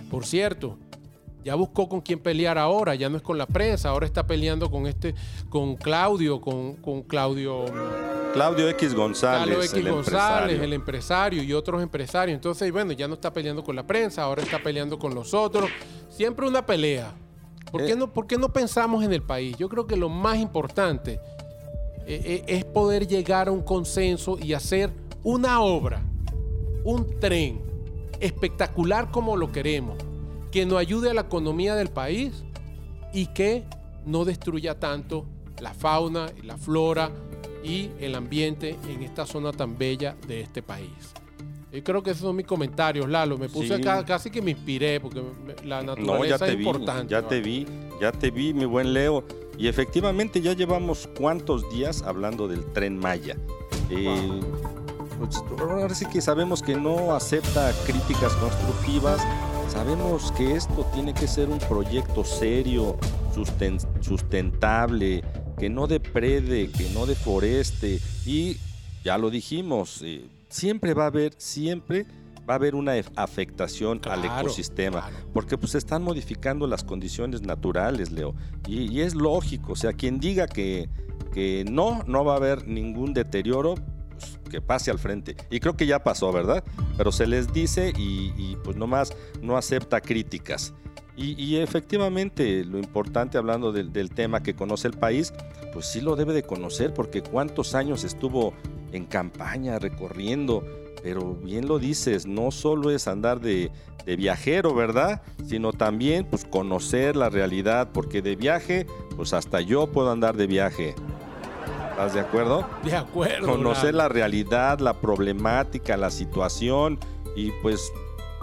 Por 0.09 0.25
cierto, 0.25 0.79
ya 1.45 1.57
buscó 1.57 1.89
con 1.89 2.01
quién 2.01 2.21
pelear 2.21 2.59
ahora, 2.59 2.95
ya 2.95 3.09
no 3.09 3.17
es 3.17 3.25
con 3.25 3.39
la 3.39 3.47
prensa, 3.47 3.89
ahora 3.89 4.07
está 4.07 4.25
peleando 4.25 4.71
con 4.71 4.87
este, 4.87 5.17
con 5.49 5.75
Claudio, 5.75 6.41
con, 6.41 6.77
con 6.77 7.03
Claudio. 7.03 7.65
Claudio 8.35 8.69
X 8.69 8.95
González. 8.95 9.47
Claudio 9.49 9.65
X 9.65 9.75
el 9.75 9.91
González, 9.91 10.23
empresario. 10.23 10.63
el 10.63 10.73
empresario 10.73 11.43
y 11.43 11.53
otros 11.55 11.83
empresarios. 11.83 12.37
Entonces, 12.37 12.71
bueno, 12.71 12.93
ya 12.93 13.09
no 13.09 13.15
está 13.15 13.33
peleando 13.33 13.65
con 13.65 13.75
la 13.75 13.85
prensa, 13.85 14.23
ahora 14.23 14.45
está 14.45 14.63
peleando 14.63 14.97
con 14.97 15.13
los 15.13 15.35
otros. 15.35 15.69
Siempre 16.09 16.47
una 16.47 16.65
pelea. 16.65 17.13
¿Por 17.77 17.87
qué, 17.87 17.93
eh. 17.93 17.97
no, 17.97 18.13
¿Por 18.13 18.27
qué 18.27 18.39
no 18.39 18.53
pensamos 18.53 19.05
en 19.05 19.13
el 19.13 19.23
país? 19.23 19.57
Yo 19.57 19.69
creo 19.69 19.87
que 19.87 19.97
lo 19.97 20.09
más 20.09 20.39
importante 20.39 21.21
eh, 22.07 22.21
eh, 22.25 22.45
es 22.47 22.65
poder 22.65 23.07
llegar 23.07 23.49
a 23.49 23.53
un 23.53 23.63
consenso 23.63 24.39
y 24.41 24.53
hacer 24.53 24.91
una 25.23 25.61
obra, 25.61 26.03
un 26.85 27.19
tren 27.21 27.61
espectacular 28.21 29.11
como 29.11 29.37
lo 29.37 29.53
queremos 29.53 29.97
que 30.51 30.65
nos 30.65 30.79
ayude 30.79 31.11
a 31.11 31.15
la 31.15 31.23
economía 31.23 31.75
del 31.75 31.89
país 31.89 32.45
y 33.13 33.27
que 33.27 33.65
no 34.07 34.25
destruya 34.25 34.79
tanto 34.79 35.27
la 35.61 35.75
fauna, 35.75 36.33
la 36.43 36.57
flora 36.57 37.11
y 37.63 37.91
el 38.01 38.15
ambiente 38.15 38.79
en 38.89 39.03
esta 39.03 39.27
zona 39.27 39.53
tan 39.53 39.77
bella 39.77 40.17
de 40.27 40.41
este 40.41 40.63
país. 40.63 41.13
Yo 41.77 41.85
creo 41.85 42.03
que 42.03 42.11
esos 42.11 42.23
son 42.23 42.37
mis 42.37 42.47
comentarios, 42.47 43.09
Lalo. 43.09 43.39
Me 43.39 43.49
puse 43.49 43.75
acá, 43.75 44.05
casi 44.05 44.31
que 44.31 44.41
me 44.41 44.53
inspiré 44.53 45.01
porque 45.01 45.23
la 45.65 45.83
naturaleza 45.83 46.47
es 46.47 46.55
importante. 46.55 47.13
Ya 47.13 47.23
te 47.23 47.41
vi, 47.41 47.67
ya 48.01 48.13
te 48.13 48.31
vi, 48.31 48.55
mi 48.55 48.65
buen 48.65 48.93
Leo. 48.93 49.25
Y 49.59 49.69
efectivamente 49.69 50.41
ya 50.41 50.53
llevamos 50.53 51.09
cuántos 51.19 51.71
días 51.71 52.03
hablando 52.03 52.49
del 52.49 52.65
tren 52.73 52.99
Maya. 52.99 53.37
Eh, 53.91 54.41
pues, 55.19 55.43
ahora 55.59 55.95
sí 55.95 56.07
que 56.07 56.21
sabemos 56.21 56.63
que 56.63 56.77
no 56.77 57.15
acepta 57.15 57.73
críticas 57.87 58.33
constructivas, 58.35 59.21
Sabemos 59.77 60.33
que 60.33 60.55
esto 60.55 60.87
tiene 60.95 61.13
que 61.13 61.27
ser 61.27 61.51
un 61.51 61.59
proyecto 61.59 62.25
serio, 62.25 62.97
sustentable, 64.01 65.23
que 65.59 65.69
no 65.69 65.87
deprede, 65.87 66.71
que 66.71 66.89
no 66.95 67.05
deforeste 67.05 68.01
y 68.25 68.57
ya 69.05 69.19
lo 69.19 69.29
dijimos, 69.29 70.01
eh, 70.03 70.25
siempre 70.57 70.95
va 70.95 71.05
a 71.05 71.07
haber, 71.09 71.35
siempre 71.37 72.07
va 72.49 72.55
a 72.55 72.57
haber 72.57 72.75
una 72.75 72.93
afectación 73.17 74.01
al 74.09 74.25
ecosistema, 74.25 75.11
porque 75.33 75.59
pues 75.59 75.75
están 75.75 76.03
modificando 76.03 76.67
las 76.67 76.85
condiciones 76.85 77.43
naturales, 77.43 78.11
Leo, 78.11 78.35
y, 78.67 79.01
es 79.01 79.15
lógico, 79.15 79.73
o 79.73 79.77
sea, 79.77 79.93
quien 79.93 80.19
diga 80.19 80.47
que, 80.47 80.89
que 81.33 81.65
no, 81.69 82.03
no 82.07 82.25
va 82.25 82.35
a 82.35 82.37
haber 82.37 82.67
ningún 82.67 83.13
deterioro, 83.13 83.75
pues, 84.11 84.39
que 84.51 84.61
pase 84.63 84.91
al 84.91 84.99
frente. 84.99 85.37
Y 85.51 85.61
creo 85.61 85.77
que 85.77 85.87
ya 85.87 86.03
pasó, 86.03 86.33
¿verdad? 86.33 86.65
Pero 86.97 87.13
se 87.13 87.27
les 87.27 87.53
dice 87.53 87.93
y, 87.97 88.57
pues 88.65 88.77
nomás 88.77 89.13
no 89.43 89.57
acepta 89.57 90.01
críticas. 90.01 90.73
Y, 91.19 91.57
efectivamente, 91.57 92.63
lo 92.65 92.79
importante 92.79 93.39
hablando 93.39 93.73
del, 93.73 94.11
tema 94.11 94.43
que 94.43 94.55
conoce 94.55 94.87
el 94.89 94.95
país, 94.95 95.33
pues 95.73 95.87
sí 95.87 96.03
lo 96.03 96.15
debe 96.15 96.35
de 96.35 96.43
conocer, 96.43 96.93
porque 96.93 97.23
cuántos 97.23 97.75
años 97.75 98.05
estuvo 98.05 98.53
en 98.93 99.05
campaña 99.05 99.79
recorriendo, 99.79 100.65
pero 101.03 101.35
bien 101.35 101.69
lo 101.69 101.79
dices, 101.79 102.27
no 102.27 102.51
solo 102.51 102.91
es 102.91 103.09
andar 103.09 103.41
de, 103.41 103.71
de, 104.05 104.17
viajero, 104.17 104.75
¿verdad? 104.75 105.23
Sino 105.47 105.73
también 105.73 106.25
pues 106.25 106.45
conocer 106.45 107.17
la 107.17 107.29
realidad, 107.29 107.91
porque 107.93 108.23
de 108.23 108.37
viaje, 108.37 108.87
pues 109.17 109.33
hasta 109.33 109.61
yo 109.61 109.87
puedo 109.87 110.11
andar 110.11 110.37
de 110.37 110.47
viaje. 110.47 110.95
¿Estás 111.97 112.13
de 112.13 112.21
acuerdo? 112.21 112.69
De 112.85 112.95
acuerdo. 112.95 113.47
Conocer 113.47 113.95
la 113.95 114.09
realidad, 114.09 114.81
la 114.81 115.01
problemática, 115.01 115.97
la 115.97 116.11
situación 116.11 116.99
y 117.35 117.53
pues, 117.63 117.91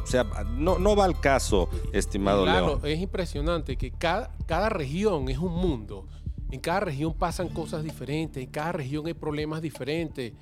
o 0.02 0.08
sea, 0.08 0.24
no, 0.56 0.80
no 0.80 0.96
va 0.96 1.06
al 1.06 1.20
caso, 1.20 1.70
estimado 1.92 2.46
claro, 2.46 2.80
es 2.84 3.00
impresionante 3.00 3.78
que 3.78 3.92
cada, 3.92 4.32
cada 4.48 4.70
región 4.70 5.30
es 5.30 5.38
un 5.38 5.54
mundo. 5.54 6.08
En 6.54 6.60
cada 6.60 6.82
región 6.82 7.16
pasan 7.16 7.50
cosas 7.50 7.84
diferentes, 7.84 8.44
en 8.44 8.52
cada 8.52 8.74
región 8.74 9.08
hay 9.08 9.16
problemas 9.16 9.60
diferentes. 9.60 10.34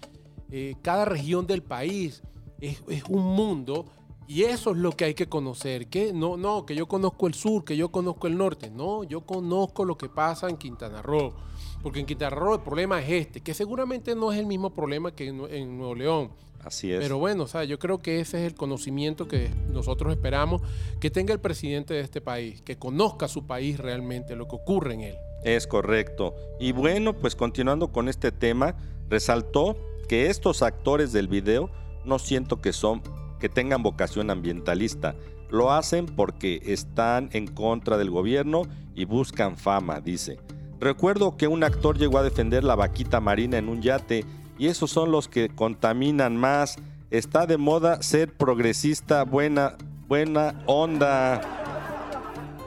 Eh, 0.52 0.76
cada 0.82 1.06
región 1.06 1.48
del 1.48 1.64
país 1.64 2.22
es, 2.60 2.84
es 2.90 3.06
un 3.06 3.24
mundo 3.24 3.86
y 4.28 4.44
eso 4.44 4.72
es 4.72 4.78
lo 4.78 4.92
que 4.92 5.06
hay 5.06 5.14
que 5.14 5.30
conocer. 5.30 5.88
Que 5.88 6.12
no, 6.12 6.36
no, 6.36 6.66
que 6.66 6.76
yo 6.76 6.86
conozco 6.86 7.28
el 7.28 7.34
sur, 7.34 7.64
que 7.64 7.78
yo 7.78 7.94
conozco 7.94 8.28
el 8.28 8.38
norte. 8.38 8.70
No, 8.70 9.06
yo 9.06 9.22
conozco 9.22 9.86
lo 9.86 9.98
que 9.98 10.10
pasa 10.10 10.50
en 10.50 10.58
Quintana 10.58 11.02
Roo. 11.02 11.34
Porque 11.82 12.02
en 12.02 12.06
Quintana 12.06 12.36
Roo 12.36 12.56
el 12.56 12.62
problema 12.62 13.02
es 13.02 13.10
este, 13.10 13.40
que 13.40 13.54
seguramente 13.54 14.14
no 14.14 14.34
es 14.34 14.40
el 14.40 14.48
mismo 14.48 14.72
problema 14.72 15.16
que 15.16 15.30
en, 15.30 15.78
Nuevo 15.78 15.96
León. 15.96 16.32
Así 16.62 16.92
es. 16.92 17.00
Pero 17.00 17.20
bueno, 17.20 17.44
o 17.44 17.48
sea, 17.48 17.64
yo 17.64 17.80
creo 17.80 18.02
que 18.02 18.20
ese 18.20 18.46
es 18.46 18.52
el 18.52 18.58
conocimiento 18.58 19.30
que 19.30 19.50
nosotros 19.72 20.12
esperamos 20.12 20.62
que 21.00 21.10
tenga 21.10 21.34
el 21.34 21.40
presidente 21.40 21.94
de 21.94 22.02
este 22.02 22.20
país, 22.20 22.62
que 22.62 22.78
conozca 22.78 23.30
su 23.30 23.48
país 23.48 23.80
realmente, 23.80 24.36
lo 24.36 24.50
que 24.50 24.58
ocurre 24.58 24.96
en 24.96 25.02
él. 25.02 25.16
Es 25.44 25.68
correcto. 25.68 26.36
Y 26.60 26.72
bueno, 26.72 27.14
pues 27.14 27.36
continuando 27.36 27.92
con 27.92 28.08
este 28.08 28.32
tema, 28.32 28.76
resaltó 29.10 29.78
que 30.08 30.28
estos 30.30 30.62
actores 30.62 31.12
del 31.14 31.28
video 31.28 31.70
no 32.06 32.20
siento 32.20 32.62
que 32.62 32.74
son 32.74 33.02
que 33.40 33.50
tengan 33.50 33.84
vocación 33.84 34.30
ambientalista. 34.30 35.16
Lo 35.50 35.72
hacen 35.72 36.06
porque 36.06 36.62
están 36.66 37.30
en 37.34 37.48
contra 37.48 37.98
del 37.98 38.10
gobierno 38.10 38.64
y 38.96 39.06
buscan 39.06 39.58
fama, 39.58 40.00
dice. 40.00 40.40
Recuerdo 40.80 41.38
que 41.38 41.48
un 41.48 41.64
actor 41.64 41.98
llegó 41.98 42.18
a 42.20 42.24
defender 42.24 42.64
la 42.64 42.76
vaquita 42.76 43.20
marina 43.20 43.58
en 43.58 43.68
un 43.68 43.82
yate 43.82 44.26
y 44.58 44.68
esos 44.68 44.92
son 44.92 45.12
los 45.12 45.28
que 45.28 45.50
contaminan 45.50 46.38
más. 46.38 46.78
Está 47.10 47.46
de 47.46 47.58
moda 47.58 48.02
ser 48.02 48.32
progresista, 48.34 49.24
buena, 49.24 49.76
buena 50.08 50.64
onda. 50.68 51.61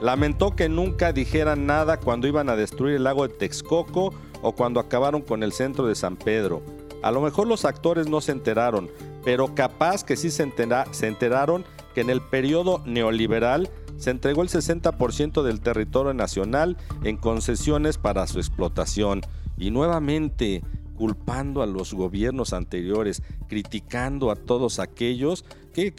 Lamentó 0.01 0.55
que 0.55 0.69
nunca 0.69 1.13
dijeran 1.13 1.65
nada 1.65 1.97
cuando 1.97 2.27
iban 2.27 2.49
a 2.49 2.55
destruir 2.55 2.95
el 2.95 3.03
lago 3.03 3.27
de 3.27 3.33
Texcoco 3.33 4.13
o 4.41 4.51
cuando 4.53 4.79
acabaron 4.79 5.21
con 5.21 5.43
el 5.43 5.51
centro 5.51 5.87
de 5.87 5.95
San 5.95 6.17
Pedro. 6.17 6.61
A 7.01 7.11
lo 7.11 7.21
mejor 7.21 7.47
los 7.47 7.65
actores 7.65 8.07
no 8.07 8.21
se 8.21 8.31
enteraron, 8.31 8.89
pero 9.23 9.53
capaz 9.55 10.03
que 10.03 10.17
sí 10.17 10.31
se, 10.31 10.51
se 10.91 11.07
enteraron 11.07 11.65
que 11.93 12.01
en 12.01 12.09
el 12.09 12.21
periodo 12.21 12.81
neoliberal 12.85 13.69
se 13.97 14.09
entregó 14.09 14.41
el 14.41 14.49
60% 14.49 15.41
del 15.43 15.61
territorio 15.61 16.13
nacional 16.13 16.77
en 17.03 17.17
concesiones 17.17 17.97
para 17.97 18.27
su 18.27 18.39
explotación. 18.39 19.21
Y 19.57 19.71
nuevamente 19.71 20.61
culpando 20.95 21.61
a 21.61 21.65
los 21.65 21.93
gobiernos 21.93 22.53
anteriores, 22.53 23.21
criticando 23.47 24.31
a 24.31 24.35
todos 24.35 24.79
aquellos 24.79 25.45
que, 25.73 25.93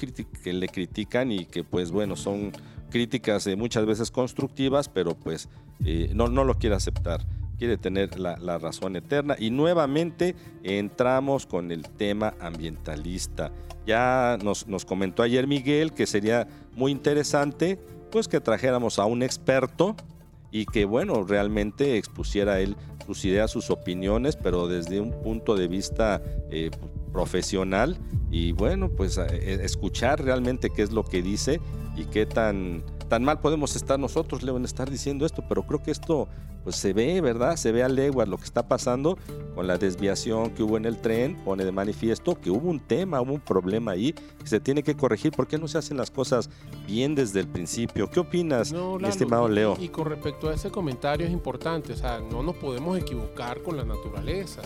le 0.53 0.69
critican 0.69 1.31
y 1.33 1.45
que 1.45 1.65
pues 1.65 1.91
bueno, 1.91 2.17
son 2.17 2.53
críticas 2.91 3.47
eh, 3.47 3.57
muchas 3.57 3.87
veces 3.87 4.11
constructivas, 4.11 4.89
pero 4.89 5.15
pues 5.15 5.49
eh, 5.85 6.11
no, 6.15 6.29
no 6.29 6.45
lo 6.45 6.55
quiere 6.55 6.77
aceptar 6.77 7.25
quiere 7.59 7.79
tener 7.79 8.19
la, 8.19 8.59
razón 8.59 8.97
eterna. 8.97 9.35
Y 9.39 9.51
nuevamente 9.51 10.37
entramos 10.63 11.47
con 11.47 11.71
el 11.71 11.89
tema 11.89 12.35
ambientalista. 12.41 13.51
Ya 13.87 14.39
nos, 14.43 14.67
nos, 14.67 14.85
comentó 14.85 15.23
ayer 15.23 15.47
Miguel 15.47 15.93
que 15.93 16.07
sería 16.07 16.47
muy 16.75 16.93
interesante 16.93 17.79
pues 18.11 18.29
que 18.29 18.41
trajéramos 18.41 18.99
a 18.99 19.05
un 19.05 19.23
experto 19.23 19.97
y 20.51 20.67
que 20.67 20.85
bueno, 20.85 21.23
realmente 21.23 21.97
expusiera 21.97 22.61
él 22.61 22.77
sus 23.07 23.25
ideas, 23.25 23.51
sus 23.51 23.71
opiniones, 23.71 24.37
pero 24.37 24.67
desde 24.69 25.01
un 25.01 25.13
punto 25.23 25.55
de 25.55 25.69
vista 25.69 26.23
eh, 26.51 26.71
profesional 27.13 27.99
y 28.31 28.53
bueno, 28.53 28.91
pues 28.91 29.19
eh, 29.19 29.59
escuchar 29.63 30.23
realmente 30.23 30.71
qué 30.71 30.83
es 30.83 30.93
lo 30.93 31.05
que 31.05 31.23
dice 31.23 31.61
y 31.97 32.05
qué 32.05 32.27
tan 32.27 32.83
tan 33.09 33.25
mal 33.25 33.41
podemos 33.41 33.77
estar 33.77 33.99
nosotros, 33.99 34.43
Leo, 34.43 34.57
en 34.57 34.65
estar 34.65 34.91
diciendo 34.91 35.27
esto, 35.27 35.45
pero 35.49 35.63
creo 35.63 35.83
que 35.83 35.91
esto 35.91 36.29
pues 36.65 36.77
se 36.77 36.93
ve, 36.93 37.21
¿verdad? 37.21 37.57
Se 37.57 37.71
ve 37.71 37.85
a 37.85 37.89
leguas 37.89 38.29
lo 38.29 38.39
que 38.39 38.45
está 38.45 38.67
pasando 38.67 39.17
con 39.55 39.69
la 39.69 39.79
desviación 39.79 40.51
que 40.51 40.65
hubo 40.65 40.77
en 40.77 40.85
el 40.85 41.01
tren, 41.01 41.37
pone 41.45 41.65
de 41.65 41.71
manifiesto 41.71 42.41
que 42.41 42.51
hubo 42.51 42.69
un 42.69 42.81
tema, 42.81 43.21
hubo 43.21 43.35
un 43.35 43.41
problema 43.41 43.93
ahí 43.93 44.13
que 44.13 44.47
se 44.49 44.59
tiene 44.59 44.83
que 44.83 44.97
corregir. 44.97 45.31
¿Por 45.31 45.47
qué 45.47 45.59
no 45.59 45.69
se 45.69 45.79
hacen 45.79 45.97
las 45.97 46.11
cosas 46.11 46.51
bien 46.87 47.15
desde 47.15 47.39
el 47.41 47.47
principio? 47.47 48.11
¿Qué 48.11 48.19
opinas, 48.19 48.75
estimado 49.07 49.49
Leo? 49.49 49.77
Y 49.81 49.89
con 49.91 50.07
respecto 50.07 50.49
a 50.49 50.55
ese 50.55 50.71
comentario 50.71 51.25
es 51.27 51.33
importante, 51.33 51.93
o 51.93 51.97
sea, 51.97 52.19
no 52.19 52.43
nos 52.43 52.57
podemos 52.57 52.99
equivocar 52.99 53.63
con 53.63 53.77
la 53.77 53.85
naturaleza. 53.85 54.63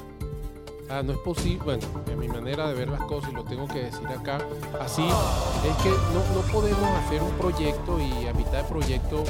Ah, 0.92 1.04
no 1.04 1.12
es 1.12 1.18
posible, 1.18 1.62
bueno, 1.64 1.87
en 2.11 2.18
mi 2.18 2.26
manera 2.26 2.68
de 2.68 2.75
ver 2.75 2.88
las 2.88 3.02
cosas, 3.02 3.30
y 3.30 3.35
lo 3.35 3.44
tengo 3.44 3.68
que 3.68 3.78
decir 3.78 4.09
acá, 4.09 4.38
así 4.80 5.04
es 5.04 5.76
que 5.85 5.88
no, 5.88 6.52
podemos 6.52 6.82
hacer 6.82 7.23
un 7.23 7.30
proyecto 7.35 8.00
y 8.00 8.26
a 8.26 8.32
mitad 8.32 8.62
de 8.62 8.64
proyecto, 8.64 9.23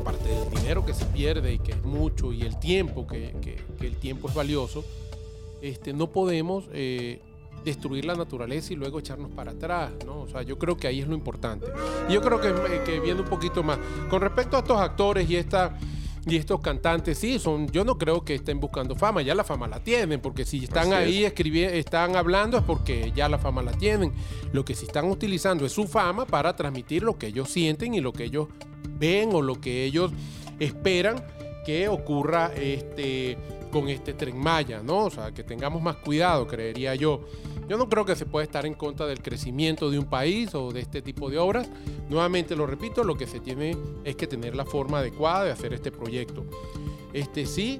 aparte 0.00 0.28
del 0.28 0.48
dinero 0.50 0.86
que 0.86 0.94
se 0.94 1.04
pierde 1.06 1.54
y 1.54 1.58
que 1.58 1.72
es 1.72 1.82
mucho, 1.82 2.32
y 2.32 2.42
el 2.42 2.60
tiempo, 2.60 3.08
que, 3.08 3.34
el 3.80 3.96
tiempo 3.96 4.28
es 4.28 4.34
valioso, 4.36 4.84
este, 5.62 5.92
no 5.92 6.12
podemos 6.12 6.66
eh, 6.72 7.20
destruir 7.64 8.04
la 8.04 8.14
naturaleza 8.14 8.72
y 8.72 8.76
luego 8.76 9.00
echarnos 9.00 9.32
para 9.32 9.50
atrás, 9.50 9.90
¿no? 10.06 10.20
O 10.20 10.28
sea, 10.28 10.42
yo 10.42 10.58
creo 10.58 10.76
que 10.76 10.86
ahí 10.86 11.00
es 11.00 11.08
lo 11.08 11.14
importante. 11.14 11.66
Yo 12.08 12.22
creo 12.22 12.40
que, 12.40 12.54
que 12.84 13.00
viendo 13.00 13.24
un 13.24 13.28
poquito 13.28 13.64
más, 13.64 13.80
con 14.08 14.20
respecto 14.20 14.56
a 14.56 14.60
estos 14.60 14.80
actores 14.80 15.28
y 15.28 15.34
esta 15.34 15.76
y 16.28 16.36
estos 16.36 16.60
cantantes, 16.60 17.18
sí, 17.18 17.38
son, 17.38 17.68
yo 17.68 17.84
no 17.84 17.96
creo 17.96 18.24
que 18.24 18.34
estén 18.34 18.60
buscando 18.60 18.94
fama, 18.94 19.22
ya 19.22 19.34
la 19.34 19.44
fama 19.44 19.66
la 19.66 19.80
tienen, 19.80 20.20
porque 20.20 20.44
si 20.44 20.64
están 20.64 20.92
ahí 20.92 21.24
escribiendo, 21.24 21.74
están 21.74 22.16
hablando 22.16 22.58
es 22.58 22.64
porque 22.64 23.12
ya 23.14 23.28
la 23.28 23.38
fama 23.38 23.62
la 23.62 23.72
tienen. 23.72 24.12
Lo 24.52 24.64
que 24.64 24.74
sí 24.74 24.86
están 24.86 25.06
utilizando 25.10 25.64
es 25.64 25.72
su 25.72 25.86
fama 25.86 26.26
para 26.26 26.54
transmitir 26.54 27.02
lo 27.02 27.18
que 27.18 27.28
ellos 27.28 27.50
sienten 27.50 27.94
y 27.94 28.00
lo 28.00 28.12
que 28.12 28.24
ellos 28.24 28.48
ven 28.98 29.30
o 29.32 29.42
lo 29.42 29.60
que 29.60 29.84
ellos 29.84 30.12
esperan 30.58 31.24
que 31.64 31.88
ocurra 31.88 32.52
este, 32.54 33.36
con 33.70 33.88
este 33.88 34.14
tren 34.14 34.38
Maya, 34.38 34.82
¿no? 34.82 35.04
O 35.04 35.10
sea, 35.10 35.32
que 35.32 35.44
tengamos 35.44 35.82
más 35.82 35.96
cuidado, 35.96 36.46
creería 36.46 36.94
yo. 36.94 37.24
Yo 37.68 37.76
no 37.76 37.88
creo 37.88 38.06
que 38.06 38.16
se 38.16 38.24
pueda 38.24 38.44
estar 38.44 38.64
en 38.64 38.72
contra 38.72 39.06
del 39.06 39.20
crecimiento 39.20 39.90
de 39.90 39.98
un 39.98 40.06
país 40.06 40.54
o 40.54 40.72
de 40.72 40.80
este 40.80 41.02
tipo 41.02 41.28
de 41.28 41.38
obras. 41.38 41.68
Nuevamente 42.08 42.56
lo 42.56 42.66
repito, 42.66 43.04
lo 43.04 43.16
que 43.16 43.26
se 43.26 43.40
tiene 43.40 43.76
es 44.04 44.16
que 44.16 44.26
tener 44.26 44.56
la 44.56 44.64
forma 44.64 45.00
adecuada 45.00 45.44
de 45.44 45.50
hacer 45.50 45.74
este 45.74 45.92
proyecto. 45.92 46.46
Este 47.12 47.44
sí, 47.44 47.78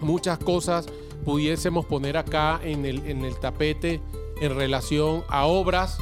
muchas 0.00 0.38
cosas 0.38 0.86
pudiésemos 1.24 1.86
poner 1.86 2.16
acá 2.16 2.60
en 2.62 2.84
el, 2.84 3.04
en 3.06 3.24
el 3.24 3.36
tapete 3.40 4.00
en 4.40 4.54
relación 4.54 5.24
a 5.28 5.46
obras 5.46 5.98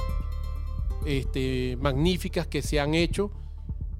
este, 1.07 1.79
magníficas 1.81 2.47
que 2.47 2.61
se 2.61 2.79
han 2.79 2.95
hecho. 2.95 3.31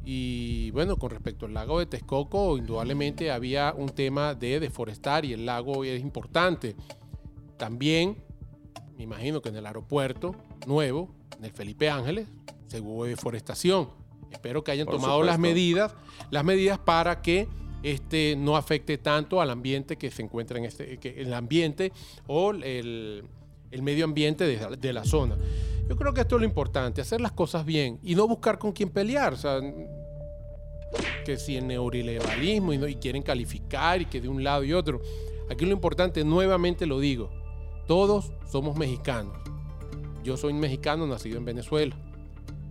Y 0.05 0.71
bueno, 0.73 0.99
con 0.99 1.11
respecto 1.11 1.47
al 1.47 1.55
lago 1.55 1.79
de 1.79 1.87
Texcoco, 1.87 2.59
indudablemente 2.59 3.31
había 3.31 3.75
un 3.75 3.89
tema 3.89 4.35
de 4.35 4.61
deforestar 4.61 5.25
y 5.25 5.33
el 5.33 5.47
lago 5.47 5.83
es 5.83 6.01
importante. 6.03 6.77
También 7.57 8.26
me 8.97 9.05
imagino 9.05 9.43
que 9.43 9.51
en 9.51 9.57
el 9.57 9.67
aeropuerto 9.67 10.35
nuevo, 10.67 11.11
en 11.39 11.45
el 11.45 11.53
Felipe 11.53 11.91
Ángeles, 11.91 12.29
se 12.67 12.81
hubo 12.81 13.05
deforestación. 13.05 13.89
Espero 14.31 14.65
que 14.65 14.73
hayan 14.73 14.87
tomado 14.87 15.23
las 15.23 15.39
medidas, 15.39 15.95
las 16.31 16.45
medidas 16.45 16.79
para 16.79 17.23
que 17.23 17.49
este, 17.83 18.35
no 18.37 18.57
afecte 18.57 18.99
tanto 18.99 19.41
al 19.41 19.51
ambiente 19.51 19.97
que 19.97 20.11
se 20.11 20.23
encuentra 20.23 20.59
en 20.59 20.65
este, 20.65 20.99
que 20.99 21.21
el 21.21 21.33
ambiente 21.33 21.93
o 22.27 22.51
el, 22.51 23.25
medio 23.81 24.05
ambiente 24.05 24.45
de, 24.47 24.93
la 24.93 25.05
zona. 25.05 25.37
Yo 25.89 25.97
creo 25.97 26.13
que 26.13 26.23
esto 26.23 26.37
es 26.37 26.41
lo 26.41 26.47
importante, 26.47 27.01
hacer 27.01 27.21
las 27.21 27.33
cosas 27.33 27.65
bien 27.65 28.01
y 28.03 28.15
no 28.15 28.27
buscar 28.27 28.59
con 28.59 28.73
quién 28.73 28.89
pelear. 28.89 29.35
O 29.35 29.37
sea, 29.37 29.61
que 31.25 31.37
si 31.37 31.57
el 31.57 31.67
neoliberalismo 31.67 32.73
y, 32.73 32.85
y 32.85 32.95
quieren 32.97 33.23
calificar 33.23 34.01
y 34.01 34.07
que 34.07 34.21
de 34.21 34.29
un 34.29 34.43
lado 34.43 34.65
y 34.65 34.73
otro. 34.73 35.01
Aquí 35.49 35.65
lo 35.65 35.73
importante, 35.73 36.25
nuevamente 36.25 36.87
lo 36.87 36.99
digo, 36.99 37.31
todos 37.87 38.33
somos 38.51 38.77
mexicanos. 38.77 39.35
Yo 40.25 40.37
soy 40.37 40.53
mexicano 40.53 41.07
nacido 41.07 41.39
en 41.39 41.45
Venezuela. 41.45 41.97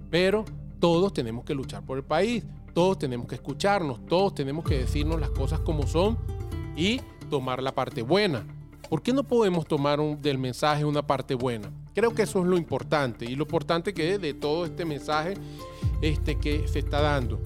Pero 0.09 0.45
todos 0.79 1.13
tenemos 1.13 1.45
que 1.45 1.55
luchar 1.55 1.85
por 1.85 1.97
el 1.97 2.03
país. 2.03 2.43
Todos 2.73 2.99
tenemos 2.99 3.27
que 3.27 3.35
escucharnos. 3.35 4.05
Todos 4.05 4.35
tenemos 4.35 4.65
que 4.65 4.77
decirnos 4.77 5.19
las 5.19 5.29
cosas 5.29 5.59
como 5.61 5.87
son 5.87 6.17
y 6.75 6.99
tomar 7.29 7.63
la 7.63 7.73
parte 7.73 8.01
buena. 8.01 8.45
¿Por 8.89 9.01
qué 9.01 9.13
no 9.13 9.23
podemos 9.23 9.65
tomar 9.65 9.99
del 10.19 10.37
mensaje 10.37 10.85
una 10.85 11.05
parte 11.05 11.33
buena? 11.33 11.71
Creo 11.93 12.13
que 12.13 12.23
eso 12.23 12.41
es 12.41 12.45
lo 12.45 12.57
importante 12.57 13.25
y 13.25 13.35
lo 13.35 13.43
importante 13.43 13.93
que 13.93 14.13
es 14.13 14.21
de 14.21 14.33
todo 14.33 14.65
este 14.65 14.85
mensaje 14.85 15.35
este, 16.01 16.35
que 16.35 16.67
se 16.67 16.79
está 16.79 17.01
dando. 17.01 17.41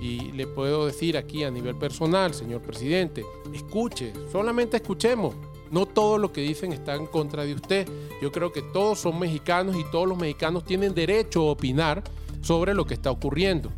Y 0.00 0.32
le 0.32 0.46
puedo 0.46 0.86
decir 0.86 1.18
aquí 1.18 1.44
a 1.44 1.50
nivel 1.50 1.76
personal, 1.76 2.32
señor 2.32 2.62
presidente, 2.62 3.24
escuche, 3.52 4.12
solamente 4.32 4.78
escuchemos. 4.78 5.34
No 5.70 5.86
todo 5.86 6.18
lo 6.18 6.32
que 6.32 6.40
dicen 6.40 6.72
está 6.72 6.94
en 6.94 7.06
contra 7.06 7.44
de 7.44 7.54
usted. 7.54 7.88
Yo 8.20 8.32
creo 8.32 8.52
que 8.52 8.62
todos 8.62 8.98
son 8.98 9.18
mexicanos 9.18 9.76
y 9.76 9.84
todos 9.90 10.08
los 10.08 10.18
mexicanos 10.18 10.64
tienen 10.64 10.94
derecho 10.94 11.48
a 11.48 11.52
opinar 11.52 12.02
sobre 12.42 12.74
lo 12.74 12.84
que 12.86 12.94
está 12.94 13.10
ocurriendo. 13.10 13.70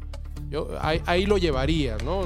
Yo 0.49 0.69
ahí, 0.81 1.27
lo 1.27 1.39
llevaría, 1.39 1.97
¿no? 1.99 2.23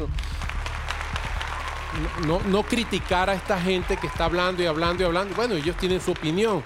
¿no? 2.27 2.41
No, 2.41 2.63
criticar 2.63 3.31
a 3.31 3.35
esta 3.35 3.61
gente 3.61 3.97
que 3.97 4.07
está 4.07 4.27
hablando 4.27 4.63
y 4.63 4.67
hablando 4.67 5.03
y 5.03 5.07
hablando. 5.07 5.35
Bueno, 5.35 5.55
ellos 5.55 5.77
tienen 5.77 6.01
su 6.01 6.13
opinión. 6.13 6.63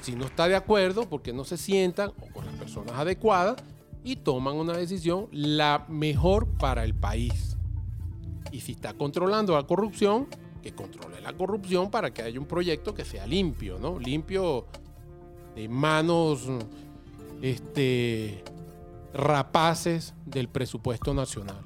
Si 0.00 0.12
no 0.12 0.26
está 0.26 0.48
de 0.48 0.56
acuerdo, 0.56 1.08
porque 1.08 1.32
no 1.32 1.44
se 1.44 1.56
sientan 1.56 2.12
o 2.20 2.32
con 2.32 2.46
las 2.46 2.54
personas 2.54 2.94
adecuadas 2.94 3.56
y 4.04 4.16
toman 4.16 4.54
una 4.54 4.74
decisión 4.74 5.28
la 5.32 5.86
mejor 5.88 6.46
para 6.58 6.84
el 6.84 6.94
país. 6.94 7.56
Y 8.52 8.60
si 8.60 8.72
está 8.72 8.92
controlando 8.92 9.54
la 9.54 9.64
corrupción, 9.64 10.28
que 10.64 10.74
controle 10.74 11.20
la 11.20 11.34
corrupción 11.34 11.90
para 11.90 12.14
que 12.14 12.22
haya 12.22 12.40
un 12.40 12.46
proyecto 12.46 12.94
que 12.94 13.04
sea 13.04 13.26
limpio, 13.26 13.78
¿no? 13.78 13.98
Limpio 13.98 14.64
de 15.54 15.68
manos 15.68 16.48
este, 17.42 18.42
rapaces 19.12 20.14
del 20.24 20.48
presupuesto 20.48 21.12
nacional. 21.12 21.60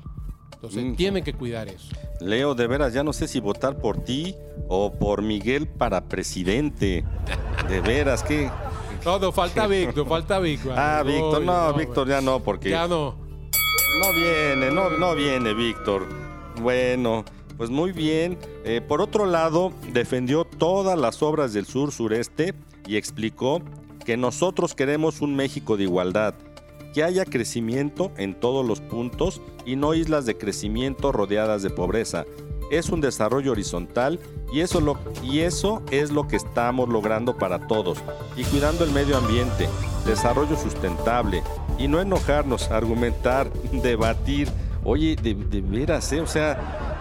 Entonces 0.52 0.84
mm. 0.84 0.96
tiene 0.96 1.22
que 1.22 1.32
cuidar 1.32 1.68
eso. 1.68 1.94
Leo, 2.20 2.56
de 2.56 2.66
veras, 2.66 2.92
ya 2.92 3.04
no 3.04 3.12
sé 3.12 3.28
si 3.28 3.38
votar 3.38 3.78
por 3.78 4.02
ti 4.02 4.34
o 4.66 4.92
por 4.92 5.22
Miguel 5.22 5.68
para 5.68 6.08
presidente. 6.08 7.04
De 7.68 7.80
veras, 7.80 8.24
que... 8.24 8.50
No, 9.04 9.20
no, 9.20 9.30
falta 9.30 9.68
Víctor, 9.68 10.08
falta 10.08 10.40
Víctor. 10.40 10.74
Ah, 10.76 11.04
Víctor, 11.06 11.42
no, 11.42 11.72
Víctor 11.72 12.08
ya 12.08 12.20
no, 12.20 12.42
porque... 12.42 12.70
Ya 12.70 12.88
no. 12.88 13.14
No 14.00 14.12
viene, 14.12 14.72
no, 14.72 14.90
no 14.90 15.14
viene 15.14 15.54
Víctor. 15.54 16.08
Bueno, 16.60 17.24
pues 17.58 17.68
muy 17.68 17.92
bien. 17.92 18.38
Eh, 18.64 18.80
por 18.80 19.02
otro 19.02 19.26
lado, 19.26 19.72
defendió 19.92 20.44
todas 20.44 20.98
las 20.98 21.22
obras 21.22 21.52
del 21.52 21.66
sur 21.66 21.92
sureste 21.92 22.54
y 22.86 22.96
explicó 22.96 23.60
que 24.06 24.16
nosotros 24.16 24.74
queremos 24.74 25.20
un 25.20 25.36
México 25.36 25.76
de 25.76 25.82
igualdad, 25.82 26.34
que 26.94 27.04
haya 27.04 27.26
crecimiento 27.26 28.10
en 28.16 28.34
todos 28.34 28.64
los 28.64 28.80
puntos 28.80 29.42
y 29.66 29.76
no 29.76 29.92
islas 29.92 30.24
de 30.24 30.38
crecimiento 30.38 31.12
rodeadas 31.12 31.62
de 31.62 31.68
pobreza. 31.68 32.24
Es 32.70 32.90
un 32.90 33.00
desarrollo 33.00 33.52
horizontal 33.52 34.18
y 34.52 34.60
eso, 34.60 34.80
lo, 34.80 34.98
y 35.22 35.40
eso 35.40 35.82
es 35.90 36.10
lo 36.10 36.28
que 36.28 36.36
estamos 36.36 36.88
logrando 36.88 37.36
para 37.36 37.66
todos. 37.66 37.98
Y 38.36 38.44
cuidando 38.44 38.84
el 38.84 38.92
medio 38.92 39.18
ambiente, 39.18 39.68
desarrollo 40.06 40.56
sustentable 40.56 41.42
y 41.78 41.88
no 41.88 42.00
enojarnos, 42.00 42.70
argumentar, 42.70 43.52
debatir. 43.72 44.48
Oye, 44.84 45.16
de, 45.16 45.34
veras, 45.60 46.12
¿eh? 46.12 46.20
o 46.20 46.26
sea, 46.26 46.97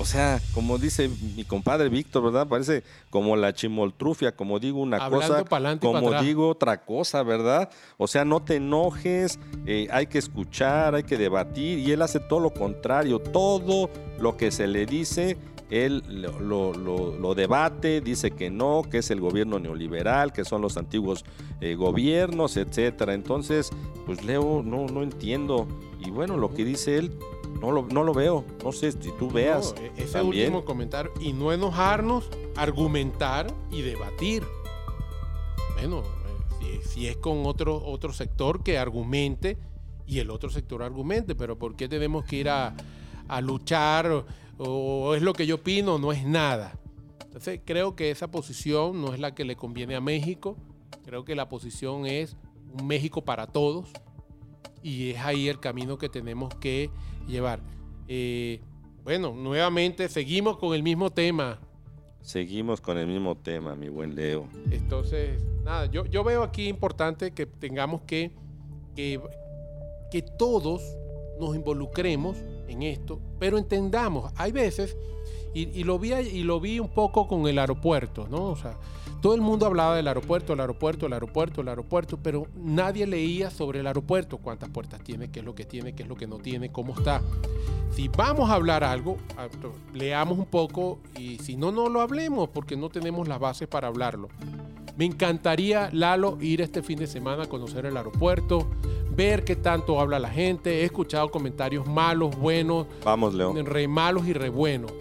o 0.00 0.04
sea, 0.06 0.40
como 0.54 0.78
dice 0.78 1.10
mi 1.36 1.44
compadre 1.44 1.88
Víctor, 1.90 2.22
¿verdad? 2.24 2.48
Parece 2.48 2.82
como 3.10 3.36
la 3.36 3.52
chimoltrufia, 3.52 4.34
como 4.34 4.58
digo 4.58 4.80
una 4.80 4.96
Hablando 4.96 5.26
cosa, 5.26 5.44
como 5.88 6.00
digo 6.22 6.48
otra 6.48 6.80
cosa, 6.80 7.22
¿verdad? 7.22 7.68
O 7.98 8.06
sea, 8.08 8.24
no 8.24 8.40
te 8.42 8.56
enojes, 8.56 9.38
eh, 9.66 9.88
hay 9.92 10.06
que 10.06 10.18
escuchar, 10.18 10.94
hay 10.94 11.02
que 11.02 11.18
debatir, 11.18 11.78
y 11.78 11.92
él 11.92 12.00
hace 12.02 12.18
todo 12.18 12.40
lo 12.40 12.50
contrario, 12.54 13.18
todo 13.18 13.90
lo 14.18 14.36
que 14.38 14.50
se 14.50 14.66
le 14.66 14.86
dice, 14.86 15.36
él 15.68 16.02
lo, 16.08 16.40
lo- 16.40 16.72
lo- 16.72 17.16
lo 17.18 17.34
debate, 17.34 18.00
dice 18.00 18.30
que 18.32 18.50
no, 18.50 18.82
que 18.90 18.98
es 18.98 19.10
el 19.10 19.20
gobierno 19.20 19.58
neoliberal, 19.58 20.32
que 20.32 20.44
son 20.44 20.62
los 20.62 20.76
antiguos 20.78 21.24
eh, 21.60 21.74
gobiernos, 21.74 22.56
etcétera. 22.56 23.14
Entonces, 23.14 23.70
pues 24.06 24.24
Leo, 24.24 24.62
no, 24.64 24.86
no 24.86 25.02
entiendo. 25.02 25.68
Y 26.04 26.10
bueno, 26.10 26.36
lo 26.38 26.52
que 26.52 26.64
dice 26.64 26.96
él, 26.96 27.12
no 27.60 27.70
lo, 27.70 27.86
no 27.86 28.02
lo 28.02 28.14
veo. 28.14 28.44
No 28.64 28.72
sé 28.72 28.92
si 28.92 29.12
tú 29.18 29.30
veas. 29.30 29.74
No, 29.76 29.82
e- 29.82 29.92
ese 29.96 30.12
también. 30.14 30.46
último 30.46 30.64
comentario. 30.64 31.12
Y 31.20 31.32
no 31.32 31.52
enojarnos, 31.52 32.28
argumentar 32.56 33.52
y 33.70 33.82
debatir. 33.82 34.42
Bueno, 35.74 36.02
eh, 36.62 36.80
si, 36.82 36.88
si 36.88 37.06
es 37.08 37.16
con 37.16 37.46
otro, 37.46 37.82
otro 37.84 38.12
sector 38.12 38.62
que 38.62 38.78
argumente 38.78 39.56
y 40.06 40.18
el 40.18 40.30
otro 40.30 40.50
sector 40.50 40.82
argumente, 40.82 41.34
pero 41.34 41.58
¿por 41.58 41.76
qué 41.76 41.88
tenemos 41.88 42.24
que 42.24 42.36
ir 42.36 42.48
a, 42.48 42.74
a 43.28 43.40
luchar 43.40 44.10
o, 44.10 44.24
o 44.58 45.14
es 45.14 45.22
lo 45.22 45.32
que 45.32 45.46
yo 45.46 45.56
opino? 45.56 45.98
No 45.98 46.12
es 46.12 46.24
nada. 46.24 46.78
Entonces 47.24 47.60
creo 47.64 47.94
que 47.94 48.10
esa 48.10 48.28
posición 48.28 49.00
no 49.00 49.14
es 49.14 49.20
la 49.20 49.34
que 49.34 49.44
le 49.44 49.54
conviene 49.54 49.94
a 49.94 50.00
México. 50.00 50.56
Creo 51.04 51.24
que 51.24 51.34
la 51.36 51.48
posición 51.48 52.06
es 52.06 52.36
un 52.72 52.86
México 52.86 53.22
para 53.22 53.46
todos 53.46 53.88
y 54.82 55.10
es 55.10 55.18
ahí 55.18 55.48
el 55.48 55.60
camino 55.60 55.96
que 55.96 56.08
tenemos 56.08 56.54
que 56.56 56.90
llevar. 57.30 57.60
Eh, 58.08 58.60
bueno, 59.04 59.32
nuevamente 59.34 60.08
seguimos 60.08 60.58
con 60.58 60.74
el 60.74 60.82
mismo 60.82 61.10
tema. 61.10 61.58
Seguimos 62.20 62.80
con 62.80 62.98
el 62.98 63.06
mismo 63.06 63.36
tema, 63.36 63.74
mi 63.74 63.88
buen 63.88 64.14
Leo. 64.14 64.46
Entonces, 64.70 65.42
nada, 65.64 65.86
yo, 65.86 66.04
yo 66.06 66.22
veo 66.22 66.42
aquí 66.42 66.68
importante 66.68 67.30
que 67.32 67.46
tengamos 67.46 68.02
que, 68.02 68.30
que, 68.94 69.20
que 70.10 70.22
todos 70.22 70.82
nos 71.38 71.56
involucremos 71.56 72.36
en 72.68 72.82
esto, 72.82 73.18
pero 73.38 73.56
entendamos, 73.56 74.30
hay 74.36 74.52
veces, 74.52 74.96
y, 75.54 75.68
y 75.80 75.84
lo 75.84 75.98
vi, 75.98 76.12
y 76.12 76.42
lo 76.42 76.60
vi 76.60 76.78
un 76.78 76.90
poco 76.90 77.26
con 77.26 77.48
el 77.48 77.58
aeropuerto, 77.58 78.28
¿no? 78.28 78.48
O 78.48 78.56
sea, 78.56 78.76
todo 79.20 79.34
el 79.34 79.40
mundo 79.40 79.66
hablaba 79.66 79.96
del 79.96 80.08
aeropuerto, 80.08 80.52
el 80.54 80.60
aeropuerto, 80.60 81.06
el 81.06 81.12
aeropuerto, 81.12 81.60
el 81.60 81.68
aeropuerto, 81.68 82.18
pero 82.22 82.46
nadie 82.56 83.06
leía 83.06 83.50
sobre 83.50 83.80
el 83.80 83.86
aeropuerto, 83.86 84.38
cuántas 84.38 84.70
puertas 84.70 85.02
tiene, 85.02 85.30
qué 85.30 85.40
es 85.40 85.44
lo 85.44 85.54
que 85.54 85.64
tiene, 85.64 85.94
qué 85.94 86.02
es 86.04 86.08
lo 86.08 86.16
que 86.16 86.26
no 86.26 86.38
tiene, 86.38 86.72
cómo 86.72 86.94
está. 86.94 87.20
Si 87.94 88.08
vamos 88.08 88.48
a 88.50 88.54
hablar 88.54 88.84
algo, 88.84 89.16
leamos 89.92 90.38
un 90.38 90.46
poco 90.46 91.00
y 91.18 91.38
si 91.38 91.56
no, 91.56 91.70
no 91.72 91.88
lo 91.88 92.00
hablemos 92.00 92.48
porque 92.48 92.76
no 92.76 92.88
tenemos 92.88 93.28
las 93.28 93.38
bases 93.38 93.68
para 93.68 93.88
hablarlo. 93.88 94.28
Me 94.96 95.04
encantaría, 95.06 95.88
Lalo, 95.92 96.38
ir 96.40 96.60
este 96.60 96.82
fin 96.82 96.98
de 96.98 97.06
semana 97.06 97.44
a 97.44 97.46
conocer 97.48 97.86
el 97.86 97.96
aeropuerto, 97.96 98.66
ver 99.16 99.44
qué 99.44 99.56
tanto 99.56 100.00
habla 100.00 100.18
la 100.18 100.28
gente. 100.30 100.82
He 100.82 100.84
escuchado 100.84 101.30
comentarios 101.30 101.86
malos, 101.86 102.36
buenos, 102.36 102.86
Vamos, 103.04 103.34
Leo. 103.34 103.54
re 103.64 103.88
malos 103.88 104.26
y 104.26 104.32
re 104.34 104.50
buenos. 104.50 104.92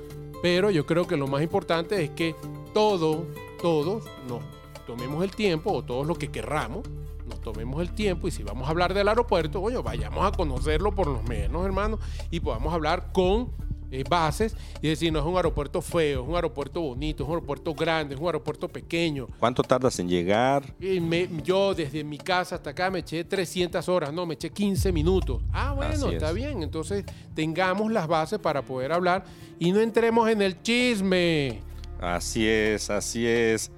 Pero 0.41 0.71
yo 0.71 0.86
creo 0.86 1.05
que 1.05 1.17
lo 1.17 1.27
más 1.27 1.41
importante 1.41 2.01
es 2.03 2.10
que 2.12 2.34
todo, 2.73 3.25
todos 3.62 4.04
nos 4.28 4.41
tomemos 4.88 5.24
el 5.24 5.32
tiempo, 5.32 5.72
o 5.72 5.84
todos 5.84 6.06
los 6.08 6.17
que 6.17 6.30
querramos, 6.30 6.88
nos 7.28 7.41
tomemos 7.41 7.80
el 7.82 7.91
tiempo 7.93 8.28
y 8.28 8.32
si 8.32 8.41
vamos 8.43 8.67
a 8.67 8.72
hablar 8.72 8.93
del 8.93 9.08
aeropuerto, 9.08 9.62
oye, 9.62 9.78
vayamos 9.78 10.26
a 10.26 10.32
conocerlo 10.36 10.93
por 10.95 11.08
lo 11.08 11.22
menos, 11.24 11.63
hermano, 11.65 12.00
y 12.32 12.39
podamos 12.39 12.74
hablar 12.74 13.12
con 13.13 13.52
eh, 13.91 14.04
bases 14.08 14.56
y 14.84 14.88
decir, 14.88 15.12
no 15.12 15.19
es 15.19 15.26
un 15.26 15.36
aeropuerto 15.36 15.82
feo, 15.82 16.22
es 16.24 16.28
un 16.30 16.36
aeropuerto 16.36 16.82
bonito, 16.82 17.24
es 17.24 17.28
un 17.28 17.36
aeropuerto 17.36 17.74
grande, 17.76 18.13
es 18.15 18.22
un 18.22 18.28
aeropuerto 18.28 18.67
pequeño. 18.67 19.28
¿Cuánto 19.39 19.62
tardas 19.63 19.98
en 20.00 20.08
llegar? 20.10 20.63
Y 20.80 21.00
me- 21.00 21.28
yo 21.43 21.74
desde 21.76 22.04
mi 22.04 22.17
casa 22.19 22.56
hasta 22.56 22.69
acá 22.72 22.89
me 22.91 23.00
eché 23.00 23.24
300 23.24 23.88
horas, 23.89 24.12
no, 24.13 24.26
me 24.28 24.34
eché 24.36 24.50
15 24.52 24.91
minutos. 24.91 25.41
Ah, 25.52 25.74
bueno, 25.76 25.93
Así 25.93 26.08
está 26.15 26.30
es. 26.30 26.36
bien. 26.36 26.62
Entonces 26.63 27.04
tengamos 27.36 27.91
las 27.91 28.08
bases 28.08 28.38
para 28.39 28.62
poder 28.63 28.91
hablar 28.91 29.24
y 29.60 29.72
no 29.72 29.80
entremos 29.80 30.30
en 30.30 30.41
el 30.43 30.62
chisme. 30.62 31.62
Así 32.01 32.47
es, 32.47 32.89
así 32.89 33.27
es. 33.27 33.71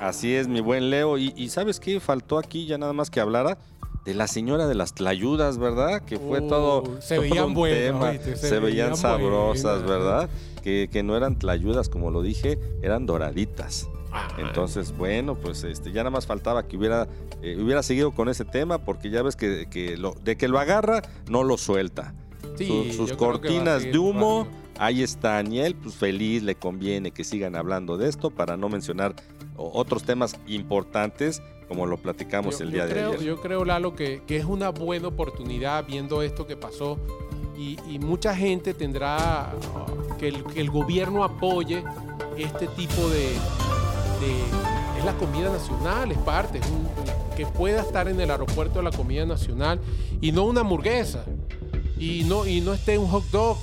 Así 0.00 0.34
es, 0.34 0.46
mi 0.48 0.60
buen 0.60 0.90
Leo. 0.90 1.18
Y, 1.18 1.32
y 1.36 1.48
¿sabes 1.48 1.80
qué? 1.80 2.00
Faltó 2.00 2.38
aquí 2.38 2.66
ya 2.66 2.78
nada 2.78 2.92
más 2.92 3.10
que 3.10 3.20
hablara 3.20 3.58
de 4.04 4.14
la 4.14 4.26
señora 4.26 4.66
de 4.68 4.74
las 4.74 4.94
tlayudas, 4.94 5.58
¿verdad? 5.58 6.02
Que 6.02 6.18
fue 6.18 6.38
Oh, 6.40 6.48
todo, 6.48 7.00
se 7.00 7.16
todo 7.16 7.22
veían 7.22 7.44
un 7.46 7.54
buenas, 7.54 7.78
tema. 7.80 8.10
¿oíste? 8.10 8.36
Se, 8.36 8.48
Se 8.48 8.58
veían 8.60 8.64
veían 8.90 8.96
sabrosas, 8.96 9.82
buenas. 9.82 9.88
¿verdad? 9.88 10.30
Que, 10.62 10.88
que 10.90 11.02
no 11.02 11.16
eran 11.16 11.38
tlayudas, 11.38 11.88
como 11.88 12.10
lo 12.10 12.22
dije, 12.22 12.58
eran 12.82 13.06
doraditas. 13.06 13.88
Ah, 14.10 14.28
Entonces, 14.38 14.96
bueno, 14.96 15.34
pues 15.34 15.64
este, 15.64 15.90
ya 15.92 16.00
nada 16.02 16.10
más 16.10 16.26
faltaba 16.26 16.66
que 16.66 16.76
hubiera, 16.78 17.06
eh, 17.42 17.58
hubiera 17.62 17.82
seguido 17.82 18.12
con 18.12 18.28
ese 18.28 18.44
tema, 18.46 18.78
porque 18.78 19.10
ya 19.10 19.22
ves 19.22 19.36
que, 19.36 19.66
que 19.68 19.96
lo, 19.98 20.14
de 20.24 20.36
que 20.36 20.48
lo 20.48 20.58
agarra, 20.58 21.02
no 21.28 21.44
lo 21.44 21.58
suelta. 21.58 22.14
sí, 22.56 22.66
Su- 22.66 22.84
yo 22.84 22.92
sus 22.94 23.12
cortinas 23.14 23.82
de 23.82 23.98
humo. 23.98 24.46
Ahí 24.78 25.02
están. 25.02 25.52
Y 25.52 25.60
él, 25.60 25.74
pues 25.74 25.94
feliz, 25.94 26.42
le 26.42 26.54
conviene 26.54 27.10
que 27.10 27.24
sigan 27.24 27.56
hablando 27.56 27.96
de 27.96 28.08
esto 28.08 28.30
para 28.30 28.56
no 28.56 28.68
mencionar 28.68 29.14
otros 29.56 30.04
temas 30.04 30.36
importantes 30.46 31.42
como 31.68 31.84
lo 31.86 31.98
platicamos 31.98 32.58
Yo- 32.58 32.64
el 32.64 32.72
día 32.72 32.86
de 32.86 32.92
creo, 32.92 33.08
ayer. 33.10 33.22
Yo 33.22 33.40
creo, 33.40 33.64
Lalo, 33.64 33.94
que, 33.94 34.22
que 34.26 34.36
es 34.38 34.44
una 34.46 34.70
buena 34.70 35.08
oportunidad 35.08 35.84
viendo 35.86 36.22
esto 36.22 36.46
que 36.46 36.56
pasó 36.56 36.98
y, 37.58 37.76
y 37.90 37.98
mucha 37.98 38.34
gente 38.34 38.72
tendrá 38.72 39.52
uh, 39.74 40.16
que 40.16 40.28
el, 40.28 40.44
que 40.44 40.60
el 40.62 40.70
gobierno 40.70 41.24
apoye 41.24 41.82
este 42.38 42.68
tipo 42.68 43.08
de, 43.10 43.32
de- 44.20 44.98
Es 44.98 45.04
la 45.04 45.12
comida 45.14 45.50
nacional, 45.52 46.10
es 46.10 46.18
parte, 46.18 46.58
es 46.58 46.66
un- 46.66 46.88
que 47.36 47.44
pueda 47.46 47.82
estar 47.82 48.08
en 48.08 48.18
el 48.20 48.30
aeropuerto 48.30 48.78
de 48.78 48.84
la 48.84 48.90
comida 48.90 49.24
nacional 49.26 49.78
y 50.20 50.32
no 50.32 50.44
una 50.44 50.62
hamburguesa 50.62 51.24
y 51.98 52.24
no, 52.24 52.46
y 52.46 52.60
no 52.60 52.72
esté 52.74 52.96
un 52.98 53.08
hot 53.08 53.24
dog 53.30 53.58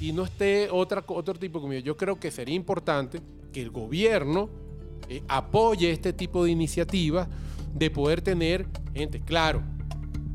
y 0.00 0.12
no 0.12 0.24
esté 0.24 0.68
otra, 0.70 1.02
otro 1.06 1.34
tipo 1.34 1.58
de 1.58 1.62
comida. 1.62 1.80
Yo 1.80 1.96
creo 1.96 2.18
que 2.20 2.30
sería 2.30 2.54
importante 2.54 3.20
que 3.52 3.62
el 3.62 3.70
gobierno 3.70 4.48
eh, 5.08 5.22
apoye 5.28 5.90
este 5.90 6.12
tipo 6.12 6.44
de 6.44 6.50
iniciativas 6.50 7.28
de 7.74 7.90
poder 7.90 8.20
tener 8.20 8.66
gente, 8.94 9.20
claro, 9.20 9.62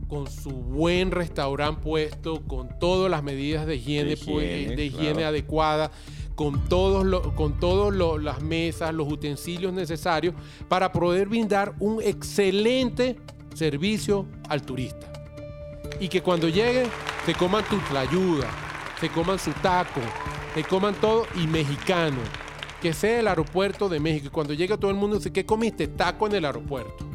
con 0.07 0.29
su 0.29 0.51
buen 0.51 1.11
restaurante 1.11 1.81
puesto, 1.81 2.41
con 2.45 2.77
todas 2.79 3.09
las 3.09 3.23
medidas 3.23 3.65
de 3.65 3.77
higiene, 3.77 4.11
De 4.11 4.17
pues, 4.17 4.45
higiene, 4.45 4.75
de 4.75 4.85
higiene 4.85 5.11
claro. 5.13 5.27
adecuada, 5.27 5.91
con 6.35 6.65
todos 6.67 7.05
lo- 7.05 7.33
con 7.35 7.59
todos 7.59 7.93
lo- 7.93 8.17
las 8.17 8.41
mesas, 8.41 8.93
los 8.93 9.11
utensilios 9.11 9.71
necesarios 9.73 10.35
para 10.67 10.91
poder 10.91 11.27
brindar 11.29 11.73
un 11.79 12.01
excelente 12.01 13.17
servicio 13.55 14.25
al 14.49 14.61
turista. 14.63 15.11
Y 15.99 16.07
que 16.09 16.21
cuando 16.21 16.47
llegue 16.49 16.85
se 17.25 17.33
coman 17.35 17.63
tu 17.69 17.77
tlayuda, 17.89 18.49
se 19.03 19.09
coman 19.09 19.37
su 19.37 19.51
taco, 19.61 19.99
se 20.55 20.63
coman 20.63 20.95
todo 20.95 21.25
y 21.35 21.45
mexicano. 21.45 22.15
Que 22.81 22.93
sea 22.93 23.19
el 23.19 23.27
aeropuerto 23.27 23.89
de 23.89 23.99
México. 23.99 24.27
Y 24.27 24.29
cuando 24.29 24.53
llegue 24.53 24.77
todo 24.77 24.91
el 24.91 24.95
mundo 24.95 25.17
dice, 25.17 25.31
¿qué 25.33 25.45
comiste? 25.45 25.89
Taco 25.89 26.25
en 26.27 26.35
el 26.35 26.45
aeropuerto. 26.45 27.05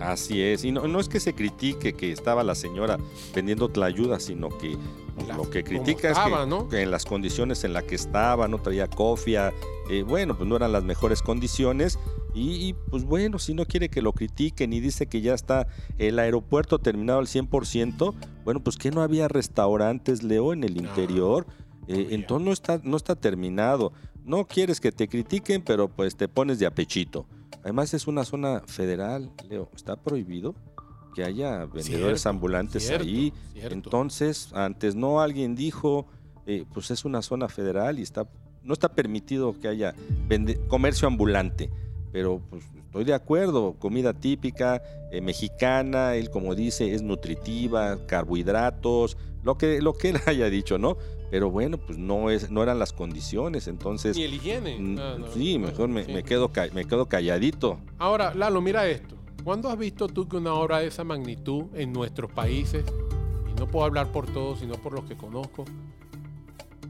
Así 0.00 0.40
es. 0.40 0.64
Y 0.64 0.70
no, 0.70 0.86
no 0.86 1.00
es 1.00 1.08
que 1.08 1.18
se 1.18 1.34
critique 1.34 1.92
que 1.92 2.12
estaba 2.12 2.44
la 2.44 2.54
señora 2.54 2.98
vendiendo 3.34 3.68
tlayuda, 3.68 4.20
sino 4.20 4.48
que 4.58 4.76
La- 5.26 5.36
lo 5.36 5.50
que 5.50 5.64
critica 5.64 6.10
estaba, 6.10 6.38
es 6.38 6.44
que, 6.44 6.50
¿no? 6.50 6.68
que 6.68 6.82
en 6.82 6.92
las 6.92 7.04
condiciones 7.04 7.64
en 7.64 7.72
las 7.72 7.82
que 7.82 7.96
estaba, 7.96 8.46
no 8.46 8.58
traía 8.58 8.86
cofia, 8.88 9.52
eh, 9.90 10.02
bueno, 10.04 10.36
pues 10.36 10.48
no 10.48 10.54
eran 10.54 10.70
las 10.70 10.84
mejores 10.84 11.20
condiciones. 11.20 11.98
Y, 12.34 12.68
y, 12.68 12.72
pues 12.90 13.04
bueno, 13.04 13.38
si 13.38 13.54
no 13.54 13.64
quiere 13.66 13.88
que 13.88 14.02
lo 14.02 14.12
critiquen 14.12 14.72
y 14.72 14.80
dice 14.80 15.06
que 15.06 15.20
ya 15.20 15.34
está 15.34 15.66
el 15.98 16.18
aeropuerto 16.18 16.78
terminado 16.78 17.18
al 17.18 17.26
100%, 17.26 18.14
bueno, 18.44 18.60
pues 18.62 18.76
que 18.76 18.90
no 18.90 19.02
había 19.02 19.28
restaurantes, 19.28 20.22
Leo, 20.22 20.52
en 20.52 20.62
el 20.64 20.74
No, 20.74 20.82
interior. 20.82 21.46
Eh, 21.88 22.08
entonces 22.10 22.44
no 22.46 22.52
está, 22.52 22.80
no 22.84 22.96
está 22.96 23.16
terminado. 23.16 23.92
No 24.24 24.44
quieres 24.46 24.78
que 24.80 24.92
te 24.92 25.08
critiquen, 25.08 25.62
pero 25.62 25.88
pues 25.88 26.16
te 26.16 26.28
pones 26.28 26.58
de 26.58 26.66
apechito. 26.66 27.26
Además 27.62 27.94
es 27.94 28.06
una 28.06 28.24
zona 28.24 28.62
federal, 28.66 29.32
Leo. 29.48 29.70
Está 29.74 29.96
prohibido 29.96 30.54
que 31.14 31.24
haya 31.24 31.64
vendedores 31.64 32.20
Cierto, 32.20 32.28
ambulantes 32.28 32.86
cierto, 32.86 33.04
ahí. 33.04 33.32
cierto. 33.54 33.74
Entonces, 33.74 34.50
antes 34.52 34.94
no 34.94 35.20
alguien 35.20 35.56
dijo, 35.56 36.06
eh, 36.46 36.64
pues 36.72 36.90
es 36.90 37.04
una 37.04 37.22
zona 37.22 37.48
federal 37.48 37.98
y 37.98 38.02
está, 38.02 38.28
no 38.62 38.74
está 38.74 38.90
permitido 38.92 39.58
que 39.58 39.66
haya 39.68 39.94
comercio 40.68 41.08
ambulante. 41.08 41.70
Pero 42.12 42.40
pues 42.48 42.64
estoy 42.76 43.04
de 43.04 43.14
acuerdo, 43.14 43.74
comida 43.78 44.14
típica, 44.14 44.82
eh, 45.10 45.20
mexicana, 45.20 46.16
él 46.16 46.30
como 46.30 46.54
dice, 46.54 46.94
es 46.94 47.02
nutritiva, 47.02 47.98
carbohidratos, 48.06 49.16
lo 49.42 49.58
que, 49.58 49.80
lo 49.80 49.94
que 49.94 50.10
él 50.10 50.16
haya 50.26 50.48
dicho, 50.50 50.78
¿no? 50.78 50.96
Pero 51.30 51.50
bueno, 51.50 51.76
pues 51.76 51.98
no, 51.98 52.30
es, 52.30 52.50
no 52.50 52.62
eran 52.62 52.78
las 52.78 52.92
condiciones, 52.92 53.68
entonces... 53.68 54.16
Ni 54.16 54.24
el 54.24 54.34
higiene. 54.34 54.78
No, 54.78 55.18
no, 55.18 55.32
sí, 55.32 55.58
mejor 55.58 55.88
me, 55.88 56.04
sí. 56.04 56.12
me 56.12 56.22
quedo, 56.22 56.50
me 56.72 56.86
quedo 56.86 57.06
calladito. 57.06 57.78
Ahora, 57.98 58.34
Lalo, 58.34 58.62
mira 58.62 58.88
esto. 58.88 59.16
¿Cuándo 59.44 59.68
has 59.68 59.78
visto 59.78 60.08
tú 60.08 60.28
que 60.28 60.36
una 60.36 60.54
obra 60.54 60.80
de 60.80 60.86
esa 60.86 61.04
magnitud 61.04 61.66
en 61.74 61.92
nuestros 61.92 62.32
países, 62.32 62.84
y 63.50 63.58
no 63.58 63.66
puedo 63.66 63.84
hablar 63.84 64.10
por 64.10 64.26
todos, 64.26 64.60
sino 64.60 64.74
por 64.74 64.94
los 64.94 65.04
que 65.04 65.16
conozco, 65.16 65.64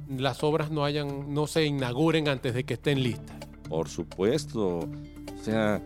las 0.09 0.43
obras 0.43 0.71
no 0.71 0.85
hayan, 0.85 1.35
no 1.35 1.47
se 1.47 1.67
inauguren 1.67 2.29
antes 2.29 2.55
de 2.55 2.65
que 2.65 2.75
estén 2.75 3.03
listas. 3.03 3.38
Por 3.69 3.89
supuesto. 3.89 4.79
O 4.81 5.45
sea, 5.45 5.83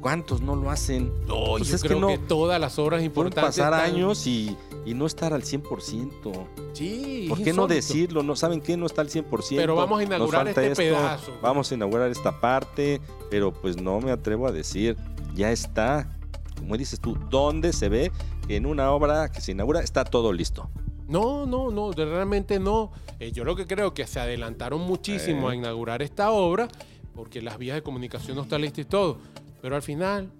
¿cuántos 0.00 0.40
no 0.40 0.56
lo 0.56 0.70
hacen? 0.70 1.12
No, 1.26 1.44
Pues 1.52 1.68
yo 1.68 1.76
es 1.76 1.82
creo 1.82 2.06
que, 2.06 2.18
no- 2.18 2.26
todas 2.26 2.60
las 2.60 2.78
obras 2.78 2.98
Pueden 2.98 3.06
importantes 3.06 3.44
pasar 3.58 3.72
están- 3.72 3.94
años 3.94 4.26
y, 4.26 4.56
y 4.84 4.94
no 4.94 5.06
estar 5.06 5.32
al 5.32 5.42
100%. 5.42 6.46
Sí, 6.72 7.26
¿Por 7.28 7.42
qué 7.42 7.52
no 7.52 7.66
decirlo? 7.66 8.22
¿No 8.22 8.36
saben 8.36 8.60
qué? 8.60 8.76
No 8.76 8.86
está 8.86 9.00
al 9.02 9.08
100%. 9.10 9.56
Pero 9.56 9.74
vamos 9.76 10.00
a 10.00 10.02
inaugurar 10.04 10.48
este 10.48 10.74
pedazo. 10.74 11.32
Vamos 11.42 11.70
a 11.70 11.74
inaugurar 11.74 12.10
esta 12.10 12.40
parte, 12.40 13.00
pero 13.30 13.52
pues 13.52 13.80
no 13.80 14.00
me 14.00 14.10
atrevo 14.10 14.46
a 14.46 14.52
decir, 14.52 14.96
ya 15.34 15.50
está. 15.52 16.16
Como 16.58 16.76
dices 16.76 17.00
tú, 17.00 17.16
¿dónde 17.30 17.72
se 17.72 17.88
ve 17.88 18.12
que 18.46 18.56
en 18.56 18.66
una 18.66 18.90
obra 18.92 19.30
que 19.32 19.40
se 19.40 19.52
inaugura 19.52 19.80
está 19.80 20.04
todo 20.04 20.32
listo? 20.32 20.68
No, 21.08 21.44
no, 21.46 21.70
no, 21.70 21.90
realmente 21.92 22.60
no. 22.60 22.92
Eh, 23.18 23.32
yo 23.32 23.44
lo 23.44 23.56
que 23.56 23.66
creo 23.66 23.94
que 23.94 24.06
se 24.06 24.20
adelantaron 24.20 24.80
muchísimo 24.82 25.48
Eh. 25.50 25.52
a 25.52 25.56
inaugurar 25.56 26.02
esta 26.02 26.30
obra 26.30 26.68
porque 27.14 27.42
las 27.42 27.58
vías 27.58 27.76
de 27.76 27.82
comunicación 27.82 28.36
no 28.36 28.42
están 28.42 28.60
listas 28.62 28.80
y 28.80 28.88
todo. 28.88 29.18
Pero 29.62 29.76
al 29.76 29.82
final, 29.82 30.30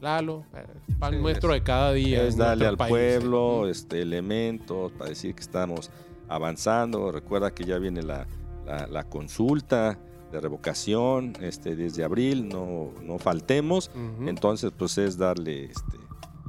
Lalo, 0.00 0.44
eh, 0.54 0.64
pan 0.98 1.14
Sí, 1.14 1.20
nuestro 1.20 1.52
es- 1.54 1.60
de 1.60 1.64
cada 1.64 1.92
día. 1.92 2.22
es 2.24 2.36
darle 2.36 2.66
al 2.66 2.76
país. 2.76 2.90
pueblo 2.90 3.68
este, 3.68 4.02
elementos 4.02 4.92
para 4.92 5.10
decir 5.10 5.34
que 5.34 5.40
estamos 5.42 5.90
avanzando. 6.28 7.10
Recuerda 7.12 7.52
que 7.54 7.64
ya 7.64 7.78
viene 7.78 8.02
la, 8.02 8.26
la- 8.66 8.86
la 8.86 9.04
consulta 9.04 9.98
de 10.32 10.40
revocación 10.40 11.32
este, 11.40 11.76
desde 11.76 12.04
abril, 12.04 12.48
no, 12.48 12.90
no 13.02 13.18
faltemos. 13.18 13.90
Entonces, 14.26 14.72
pues 14.76 14.98
es 14.98 15.16
darle, 15.16 15.64
este, 15.66 15.96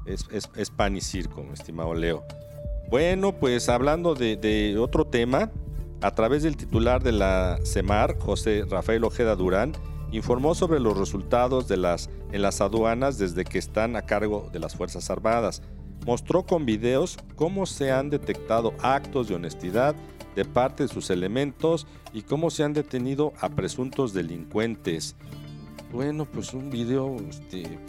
es, 0.06 0.26
es- 0.32 0.50
es 0.56 0.70
pan 0.70 0.96
y 0.98 1.02
circo, 1.02 1.46
estimado 1.54 1.94
Leo. 1.94 2.24
Bueno, 2.90 3.34
pues 3.34 3.70
hablando 3.70 4.14
de, 4.16 4.36
de 4.36 4.78
otro 4.78 5.06
tema, 5.06 5.52
a 6.02 6.12
través 6.12 6.44
del 6.44 6.58
titular 6.58 7.04
de 7.04 7.12
la 7.12 7.60
CEMAR, 7.66 8.18
José 8.20 8.66
Rafael 8.70 9.04
Ojeda 9.04 9.36
Durán, 9.36 9.74
informó 10.12 10.56
sobre 10.56 10.80
los 10.80 10.98
resultados 10.98 11.68
de 11.68 11.78
las, 11.78 12.10
en 12.32 12.42
las 12.42 12.62
aduanas 12.62 13.18
desde 13.18 13.44
que 13.44 13.58
están 13.58 13.96
a 13.96 14.04
cargo 14.04 14.50
de 14.54 14.60
las 14.60 14.76
Fuerzas 14.76 15.10
Armadas. 15.10 15.62
Mostró 16.06 16.46
con 16.46 16.66
videos 16.66 17.18
cómo 17.36 17.66
se 17.66 17.92
han 17.92 18.10
detectado 18.10 18.74
actos 18.82 19.28
de 19.28 19.36
honestidad 19.36 19.96
de 20.36 20.46
parte 20.46 20.84
de 20.84 20.90
sus 20.90 21.10
elementos 21.10 21.88
y 22.14 22.22
cómo 22.22 22.52
se 22.52 22.64
han 22.64 22.74
detenido 22.74 23.34
a 23.42 23.50
presuntos 23.50 24.14
delincuentes. 24.14 25.16
Bueno, 25.92 26.26
pues 26.26 26.54
un 26.54 26.70
video 26.70 27.16
este, 27.28 27.80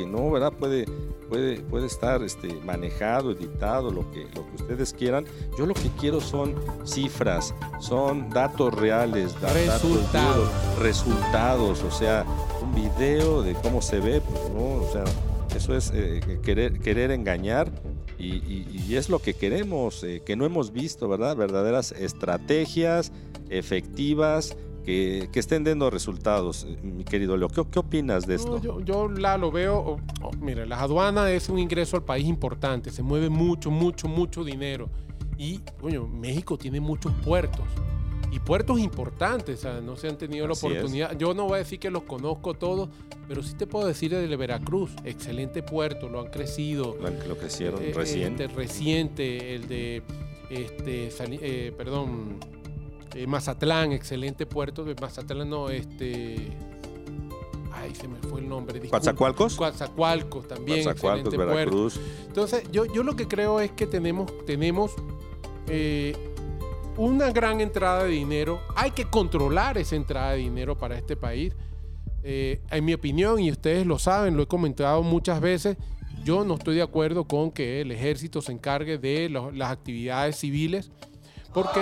que 0.00 0.06
no, 0.06 0.30
¿verdad? 0.30 0.52
Puede, 0.52 0.86
puede, 1.28 1.60
puede 1.60 1.86
estar 1.86 2.22
este, 2.22 2.54
manejado, 2.64 3.32
editado, 3.32 3.90
lo 3.90 4.10
que, 4.10 4.24
lo 4.34 4.46
que 4.48 4.62
ustedes 4.62 4.92
quieran. 4.94 5.24
Yo 5.58 5.66
lo 5.66 5.74
que 5.74 5.88
quiero 6.00 6.20
son 6.20 6.54
cifras, 6.84 7.54
son 7.80 8.30
datos 8.30 8.72
reales, 8.74 9.34
da- 9.40 9.52
datos 9.52 9.82
Resultados. 9.82 10.36
duros, 10.36 10.78
resultados, 10.80 11.82
o 11.84 11.90
sea, 11.90 12.24
un 12.62 12.74
video 12.74 13.42
de 13.42 13.54
cómo 13.54 13.82
se 13.82 14.00
ve, 14.00 14.20
pues 14.20 14.50
no, 14.50 14.82
o 14.82 14.88
sea, 14.92 15.04
eso 15.56 15.76
es 15.76 15.90
eh, 15.94 16.20
querer, 16.42 16.80
querer 16.80 17.10
engañar. 17.10 17.70
Y, 18.18 18.34
y- 18.36 18.84
y 18.86 18.96
es 18.96 19.08
lo 19.08 19.18
que 19.18 19.32
queremos, 19.34 20.02
eh, 20.04 20.22
que 20.24 20.36
no 20.36 20.44
hemos 20.44 20.72
visto, 20.72 21.08
¿verdad? 21.08 21.36
Verdaderas 21.36 21.92
estrategias 21.92 23.12
efectivas 23.48 24.56
que, 24.90 25.28
que 25.30 25.40
estén 25.40 25.64
dando 25.64 25.88
resultados. 25.90 26.66
Eh, 26.68 26.76
Mi 26.82 27.04
querido 27.04 27.36
Leo, 27.36 27.48
¿qué, 27.48 27.62
qué 27.70 27.78
opinas 27.78 28.26
de 28.26 28.34
esto? 28.36 28.56
No, 28.56 28.62
yo, 28.62 28.80
yo 28.80 29.08
la 29.08 29.38
lo 29.38 29.50
veo. 29.50 29.78
oh, 29.78 30.00
oh, 30.22 30.30
mira, 30.40 30.66
las 30.66 30.80
aduanas 30.80 31.30
es 31.30 31.48
un 31.48 31.58
ingreso 31.58 31.96
al 31.96 32.04
país 32.04 32.26
importante. 32.26 32.90
Se 32.90 33.02
mueve 33.02 33.28
mucho, 33.28 33.70
mucho, 33.70 34.08
mucho 34.08 34.44
dinero. 34.44 34.88
Y, 35.38 35.58
coño, 35.80 36.06
México 36.06 36.58
tiene 36.58 36.80
muchos 36.80 37.12
puertos. 37.24 37.64
Y 38.32 38.38
puertos 38.38 38.78
importantes. 38.78 39.58
O 39.60 39.62
sea, 39.62 39.80
no 39.80 39.96
se 39.96 40.08
han 40.08 40.18
tenido 40.18 40.46
la 40.46 40.52
es. 40.52 40.62
oportunidad. 40.62 41.16
Yo 41.18 41.34
no 41.34 41.44
voy 41.46 41.54
a 41.54 41.58
decir 41.58 41.78
que 41.78 41.90
los 41.90 42.02
conozco 42.04 42.54
todos, 42.54 42.88
pero 43.26 43.42
sí 43.42 43.54
te 43.54 43.66
puedo 43.66 43.86
decir 43.86 44.12
el 44.14 44.28
de 44.28 44.36
Veracruz. 44.36 44.90
Excelente 45.04 45.62
puerto, 45.62 46.08
lo 46.08 46.20
han 46.20 46.26
crecido. 46.30 46.96
Lo, 47.00 47.10
lo 47.28 47.38
que 47.38 47.46
hicieron 47.46 47.82
Eh, 47.82 47.92
recién. 47.94 48.32
Este, 48.32 48.46
reciente, 48.48 49.54
el 49.54 49.66
de 49.68 50.02
este, 50.50 51.08
eh, 51.40 51.72
perdón, 51.76 52.38
eh, 53.14 53.26
Mazatlán, 53.26 53.92
excelente 53.92 54.46
puerto 54.46 54.84
de 54.84 54.94
Mazatlán, 55.00 55.48
no, 55.50 55.68
este. 55.68 56.56
Ay, 57.72 57.94
se 57.94 58.08
me 58.08 58.18
fue 58.18 58.40
el 58.40 58.48
nombre. 58.48 58.80
¿Coatzacoalcos? 58.88 59.56
Coatzacoalcos 59.56 60.46
también. 60.48 60.84
Coatzacoalcos, 60.84 61.32
excelente 61.32 61.36
puerto. 61.36 61.54
Veracruz. 61.54 62.00
Entonces, 62.26 62.64
yo, 62.72 62.84
yo 62.86 63.02
lo 63.02 63.16
que 63.16 63.26
creo 63.26 63.60
es 63.60 63.70
que 63.72 63.86
tenemos, 63.86 64.30
tenemos 64.44 64.92
eh, 65.68 66.14
una 66.96 67.30
gran 67.32 67.60
entrada 67.60 68.04
de 68.04 68.10
dinero. 68.10 68.60
Hay 68.76 68.90
que 68.90 69.04
controlar 69.06 69.78
esa 69.78 69.96
entrada 69.96 70.32
de 70.32 70.38
dinero 70.38 70.76
para 70.76 70.96
este 70.98 71.16
país. 71.16 71.54
Eh, 72.22 72.60
en 72.70 72.84
mi 72.84 72.92
opinión, 72.92 73.40
y 73.40 73.50
ustedes 73.50 73.86
lo 73.86 73.98
saben, 73.98 74.36
lo 74.36 74.42
he 74.42 74.46
comentado 74.46 75.02
muchas 75.02 75.40
veces, 75.40 75.78
yo 76.22 76.44
no 76.44 76.54
estoy 76.54 76.74
de 76.74 76.82
acuerdo 76.82 77.24
con 77.24 77.50
que 77.50 77.80
el 77.80 77.92
ejército 77.92 78.42
se 78.42 78.52
encargue 78.52 78.98
de 78.98 79.30
lo- 79.30 79.50
las 79.52 79.70
actividades 79.70 80.36
civiles, 80.36 80.90
porque 81.54 81.80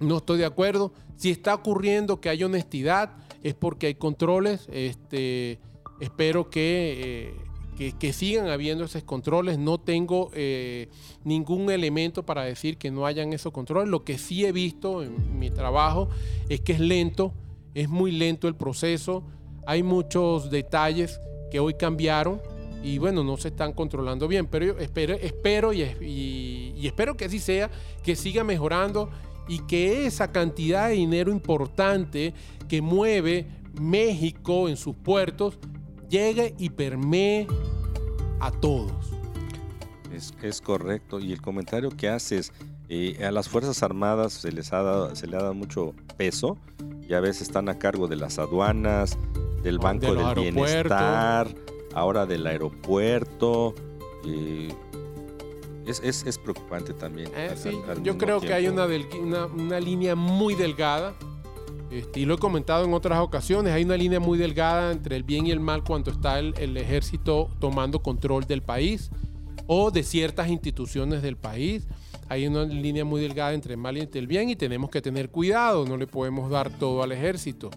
no 0.00 0.16
estoy 0.16 0.38
de 0.38 0.46
acuerdo. 0.46 0.92
Si 1.16 1.30
está 1.30 1.54
ocurriendo 1.54 2.20
que 2.20 2.30
hay 2.30 2.42
honestidad, 2.42 3.12
es 3.42 3.54
porque 3.54 3.86
hay 3.88 3.94
controles. 3.94 4.66
Este, 4.72 5.58
espero 6.00 6.50
que, 6.50 7.34
eh, 7.78 7.92
que, 7.98 8.12
sigan 8.12 8.48
habiendo 8.48 8.84
esos 8.84 9.04
controles. 9.04 9.58
No 9.58 9.78
tengo 9.78 10.30
eh, 10.34 10.88
ningún 11.22 11.70
elemento 11.70 12.24
para 12.24 12.44
decir 12.44 12.78
que 12.78 12.90
no 12.90 13.06
hayan 13.06 13.32
esos 13.32 13.52
controles. 13.52 13.88
Lo 13.88 14.04
que 14.04 14.18
sí 14.18 14.44
he 14.44 14.52
visto 14.52 15.02
en 15.02 15.38
mi 15.38 15.50
trabajo 15.50 16.08
es 16.48 16.60
que 16.60 16.72
es 16.72 16.80
lento, 16.80 17.34
es 17.74 17.88
muy 17.88 18.10
lento 18.10 18.48
el 18.48 18.54
proceso. 18.54 19.22
Hay 19.66 19.82
muchos 19.82 20.50
detalles 20.50 21.20
que 21.50 21.60
hoy 21.60 21.74
cambiaron 21.74 22.40
y 22.82 22.96
bueno, 22.96 23.22
no 23.22 23.36
se 23.36 23.48
están 23.48 23.74
controlando 23.74 24.26
bien, 24.26 24.46
pero 24.46 24.64
yo 24.64 24.78
espero, 24.78 25.12
espero 25.14 25.74
y 25.74 26.80
espero 26.82 27.14
que 27.14 27.26
así 27.26 27.38
sea, 27.38 27.70
que 28.02 28.16
siga 28.16 28.42
mejorando 28.42 29.10
y 29.50 29.58
que 29.58 30.06
esa 30.06 30.30
cantidad 30.30 30.88
de 30.88 30.94
dinero 30.94 31.32
importante 31.32 32.32
que 32.68 32.80
mueve 32.80 33.48
México 33.80 34.68
en 34.68 34.76
sus 34.76 34.94
puertos 34.94 35.58
llegue 36.08 36.54
y 36.56 36.70
permee 36.70 37.48
a 38.38 38.52
todos. 38.52 38.92
Es, 40.14 40.32
es 40.40 40.60
correcto. 40.60 41.18
Y 41.18 41.32
el 41.32 41.42
comentario 41.42 41.90
que 41.90 42.08
haces, 42.08 42.52
eh, 42.88 43.24
a 43.24 43.32
las 43.32 43.48
Fuerzas 43.48 43.82
Armadas 43.82 44.34
se 44.34 44.52
les 44.52 44.72
ha 44.72 44.82
dado, 44.82 45.16
se 45.16 45.26
le 45.26 45.36
ha 45.36 45.40
dado 45.40 45.54
mucho 45.54 45.94
peso 46.16 46.56
y 47.08 47.14
a 47.14 47.20
veces 47.20 47.42
están 47.42 47.68
a 47.68 47.76
cargo 47.76 48.06
de 48.06 48.14
las 48.14 48.38
aduanas, 48.38 49.18
del 49.64 49.78
De 49.78 49.84
Banco 49.84 50.14
del. 50.14 50.52
Bienestar, 50.52 51.52
ahora 51.92 52.24
del 52.24 52.46
aeropuerto. 52.46 53.74
eh, 54.24 54.72
es, 55.90 56.00
es- 56.02 56.24
es 56.26 56.38
preocupante 56.38 56.94
también. 56.94 57.28
Eh, 57.36 57.48
al- 57.50 57.58
sí, 57.58 57.68
al- 57.84 57.90
al 57.98 58.02
yo 58.02 58.16
creo 58.16 58.40
que 58.40 58.52
hay 58.54 58.66
una, 58.68 58.86
delg- 58.86 59.20
una, 59.20 59.46
una 59.46 59.78
línea 59.80 60.14
muy 60.14 60.54
delgada, 60.54 61.14
este, 61.90 62.20
y 62.20 62.24
lo 62.24 62.34
he 62.34 62.38
comentado 62.38 62.84
en 62.84 62.94
otras 62.94 63.18
ocasiones, 63.20 63.72
hay 63.74 63.84
una 63.84 63.96
línea 63.96 64.20
muy 64.20 64.38
delgada 64.38 64.92
entre 64.92 65.16
el 65.16 65.24
bien 65.24 65.46
y 65.46 65.50
el 65.50 65.60
mal 65.60 65.82
cuando 65.84 66.10
está 66.12 66.38
el, 66.38 66.54
el 66.58 66.76
ejército 66.76 67.50
tomando 67.58 68.00
control 68.00 68.44
del 68.46 68.62
país 68.62 69.10
o 69.66 69.90
de 69.90 70.02
ciertas 70.02 70.48
instituciones 70.48 71.20
del 71.22 71.36
país. 71.36 71.86
Hay 72.28 72.46
una 72.46 72.62
línea 72.64 73.04
muy 73.04 73.20
delgada 73.20 73.52
entre 73.54 73.74
el 73.74 73.78
mal 73.80 73.96
y 73.96 74.00
entre 74.02 74.20
el 74.20 74.28
bien 74.28 74.48
y 74.50 74.54
tenemos 74.56 74.88
que 74.88 75.02
tener 75.02 75.30
cuidado, 75.30 75.84
no 75.84 75.96
le 75.96 76.06
podemos 76.06 76.48
dar 76.48 76.70
todo 76.70 77.02
al 77.02 77.10
ejército. 77.10 77.70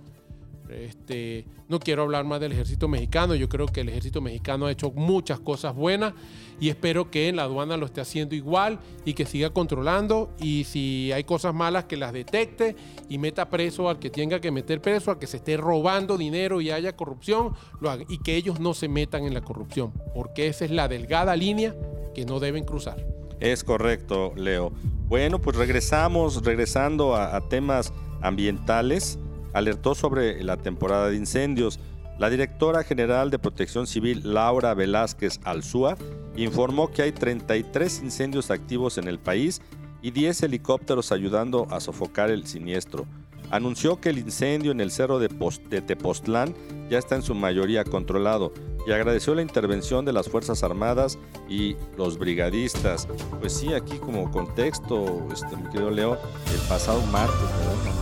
Este, 0.70 1.46
no 1.68 1.80
quiero 1.80 2.04
hablar 2.04 2.26
más 2.26 2.40
del 2.40 2.52
ejército 2.52 2.88
mexicano. 2.88 3.36
Yo 3.36 3.50
creo 3.50 3.68
que 3.68 3.82
el 3.82 3.90
ejército 3.90 4.22
mexicano 4.22 4.66
ha 4.66 4.72
hecho 4.72 4.92
muchas 4.92 5.40
cosas 5.40 5.76
buenas 5.76 6.14
y 6.60 6.70
espero 6.70 7.12
que 7.12 7.32
la 7.32 7.44
aduana 7.44 7.78
lo 7.78 7.86
esté 7.86 8.02
haciendo 8.02 8.36
igual 8.36 8.80
y 9.06 9.14
que 9.14 9.26
siga 9.26 9.50
controlando. 9.52 10.32
Y 10.40 10.64
si 10.66 11.12
hay 11.12 11.24
cosas 11.24 11.54
malas, 11.54 11.86
que 11.86 11.98
las 11.98 12.14
detecte 12.14 12.76
y 13.10 13.18
meta 13.18 13.50
preso 13.50 13.90
al 13.90 14.00
que 14.00 14.10
tenga 14.10 14.40
que 14.40 14.52
meter 14.52 14.82
preso, 14.82 15.12
al 15.12 15.20
que 15.20 15.28
se 15.28 15.38
esté 15.38 15.58
robando 15.58 16.18
dinero 16.18 16.62
y 16.62 16.72
haya 16.72 16.96
corrupción, 16.96 17.54
lo 17.80 17.94
y 18.08 18.18
que 18.20 18.36
ellos 18.36 18.60
no 18.60 18.74
se 18.74 18.88
metan 18.88 19.26
en 19.26 19.34
la 19.34 19.42
corrupción, 19.42 19.92
porque 20.16 20.48
esa 20.48 20.66
es 20.66 20.72
la 20.72 20.88
delgada 20.88 21.36
línea 21.36 21.76
que 22.16 22.26
no 22.26 22.40
deben 22.40 22.64
cruzar. 22.64 23.06
Es 23.40 23.64
correcto, 23.64 24.34
Leo. 24.36 24.72
Bueno, 25.08 25.40
pues 25.40 25.58
regresamos, 25.58 26.44
regresando 26.44 27.16
a 27.16 27.48
temas 27.50 27.94
ambientales, 28.22 29.20
alertó 29.54 29.96
sobre 29.96 30.44
la 30.44 30.58
temporada 30.58 31.10
de 31.10 31.16
incendios. 31.16 31.80
La 32.20 32.30
directora 32.30 32.84
general 32.84 33.32
de 33.32 33.40
Protección 33.40 33.88
Civil, 33.88 34.22
Laura 34.24 34.74
Velázquez 34.74 35.40
Alzúa, 35.44 35.98
informó 36.36 36.92
que 36.92 37.04
hay 37.04 37.12
33 37.12 38.02
incendios 38.04 38.52
activos 38.52 38.98
en 38.98 39.08
el 39.08 39.20
país 39.20 39.62
y 40.02 40.12
10 40.12 40.44
helicópteros 40.44 41.12
ayudando 41.12 41.68
a 41.72 41.80
sofocar 41.80 42.30
el 42.30 42.46
siniestro. 42.46 43.06
Anunció 43.54 44.02
que 44.02 44.10
el 44.10 44.18
incendio 44.18 44.72
en 44.72 44.82
el 44.82 44.90
cerro 44.90 45.20
de, 45.20 45.30
Pos- 45.30 45.62
de 45.70 45.82
Tepoztlán 45.84 46.56
ya 46.90 46.98
está 46.98 47.16
en 47.16 47.22
su 47.22 47.36
mayoría 47.36 47.84
controlado. 47.84 48.52
y 48.88 48.92
agradeció 48.92 49.34
la 49.36 49.44
intervención 49.44 50.04
de 50.06 50.12
las 50.12 50.28
Fuerzas 50.28 50.64
Armadas 50.64 51.18
y 51.48 51.76
los 51.98 52.18
brigadistas. 52.18 53.08
Pues 53.40 53.54
sí, 53.54 53.74
aquí 53.74 53.98
como 54.00 54.30
contexto, 54.32 55.26
este, 55.32 55.56
mi 55.56 55.70
querido 55.70 55.92
Leo, 55.92 56.18
el 56.52 56.60
pasado 56.68 57.00
martes. 57.12 57.38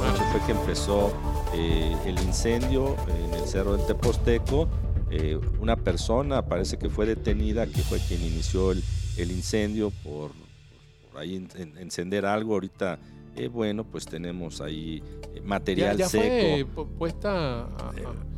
La 0.02 0.10
noche 0.12 0.24
fue 0.32 0.42
que 0.46 0.54
empezó 0.54 1.12
eh, 1.54 1.96
el 2.06 2.18
incendio 2.22 2.96
en 3.10 3.34
el 3.34 3.46
Cerro 3.46 3.76
del 3.78 3.86
Teposteco. 3.86 4.70
Eh, 5.12 5.38
una 5.60 5.76
persona 5.76 6.44
parece 6.48 6.78
que 6.80 6.90
fue 6.90 7.06
detenida, 7.06 7.68
que 7.68 7.82
fue 7.84 8.00
quien 8.00 8.22
inició 8.24 8.72
el, 8.72 8.82
incendio 9.32 9.92
por, 10.04 10.32
ahí 11.16 11.36
en- 11.36 11.50
en- 11.58 11.78
encender 11.78 12.26
algo. 12.26 12.54
Ahorita, 12.54 12.98
eh, 13.36 13.48
bueno, 13.48 13.84
pues 13.84 14.06
tenemos 14.06 14.62
ahí 14.62 15.02
Ya, 15.36 15.42
material 15.44 15.98
ya 15.98 16.08
seco. 16.10 16.24
fue 16.24 16.66
pu- 16.76 16.88
puesta. 16.98 17.62
a- 17.64 17.66
a- 17.66 18.32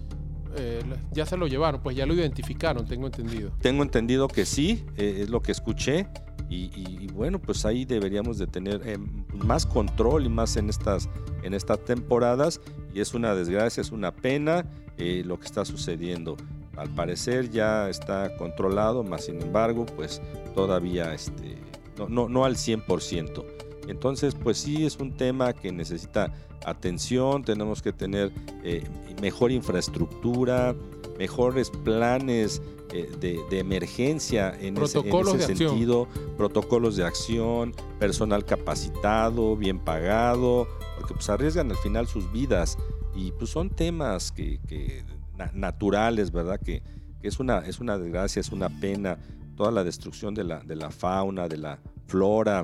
eh, 0.55 0.81
la- 0.87 0.97
ya 1.11 1.25
se 1.25 1.35
lo 1.35 1.47
llevaron, 1.47 1.81
pues 1.81 1.95
ya 1.95 2.05
lo 2.05 2.13
identificaron, 2.13 2.85
tengo 2.85 3.07
entendido. 3.07 3.51
Tengo 3.61 3.81
entendido 3.83 4.27
que 4.27 4.45
sí, 4.45 4.85
eh, 4.97 5.19
es 5.23 5.29
lo 5.29 5.41
que 5.41 5.51
escuché. 5.51 6.07
Y, 6.49 6.65
y- 6.75 6.97
y 7.01 7.07
bueno, 7.07 7.39
pues 7.39 7.65
ahí 7.65 7.85
deberíamos 7.85 8.37
de 8.37 8.45
tener 8.45 8.81
eh, 8.85 8.99
más 9.33 9.65
control 9.65 10.25
y 10.25 10.29
más 10.29 10.55
en 10.57 10.69
estas, 10.69 11.09
en 11.41 11.55
estas 11.55 11.83
temporadas. 11.83 12.61
Y 12.93 12.99
es 12.99 13.15
una 13.15 13.33
desgracia, 13.33 13.81
es 13.81 13.91
una 13.91 14.11
pena 14.13 14.65
lo 14.97 15.39
que 15.39 15.45
está 15.47 15.65
sucediendo. 15.65 16.37
Al 16.77 16.89
parecer 16.89 17.49
ya 17.49 17.89
está 17.89 18.35
controlado, 18.37 19.03
más 19.03 19.25
sin 19.25 19.41
embargo, 19.41 19.85
pues 19.85 20.21
todavía 20.53 21.13
este, 21.13 21.57
no, 21.97 22.07
no, 22.07 22.29
no 22.29 22.45
al 22.45 22.55
100%. 22.57 23.43
Entonces, 23.87 24.35
pues 24.35 24.57
sí 24.57 24.85
es 24.85 24.97
un 24.97 25.11
tema 25.17 25.53
que 25.53 25.71
necesita 25.71 26.31
atención, 26.65 27.43
tenemos 27.43 27.81
que 27.81 27.91
tener 27.91 28.31
eh, 28.63 28.83
mejor 29.21 29.51
infraestructura, 29.51 30.75
mejores 31.19 31.69
planes 31.69 32.61
eh, 32.93 33.09
de, 33.19 33.39
de 33.49 33.59
emergencia 33.59 34.49
en 34.49 34.77
ese, 34.77 34.97
en 34.99 35.03
Protocolos 35.03 35.35
ese 35.35 35.37
de 35.37 35.43
acción. 35.53 35.69
sentido, 35.71 36.07
protocolos 36.37 36.95
de 36.95 37.03
acción, 37.05 37.73
personal 37.99 38.45
capacitado, 38.45 39.55
bien 39.57 39.79
pagado, 39.79 40.67
porque 40.97 41.13
pues 41.13 41.29
arriesgan 41.29 41.69
al 41.71 41.77
final 41.77 42.07
sus 42.07 42.31
vidas 42.31 42.77
y 43.15 43.31
pues 43.33 43.49
son 43.51 43.69
temas 43.69 44.31
que, 44.31 44.59
que 44.67 45.03
na- 45.37 45.51
naturales, 45.53 46.31
¿verdad? 46.31 46.59
Que, 46.59 46.81
que 47.21 47.27
es, 47.27 47.39
una, 47.39 47.59
es 47.59 47.79
una 47.79 47.97
desgracia, 47.97 48.39
es 48.39 48.51
una 48.51 48.69
pena, 48.69 49.17
toda 49.55 49.71
la 49.71 49.83
destrucción 49.83 50.33
de 50.33 50.43
la, 50.45 50.59
de 50.61 50.75
la 50.75 50.89
fauna, 50.89 51.47
de 51.47 51.57
la 51.57 51.79
flora. 52.07 52.63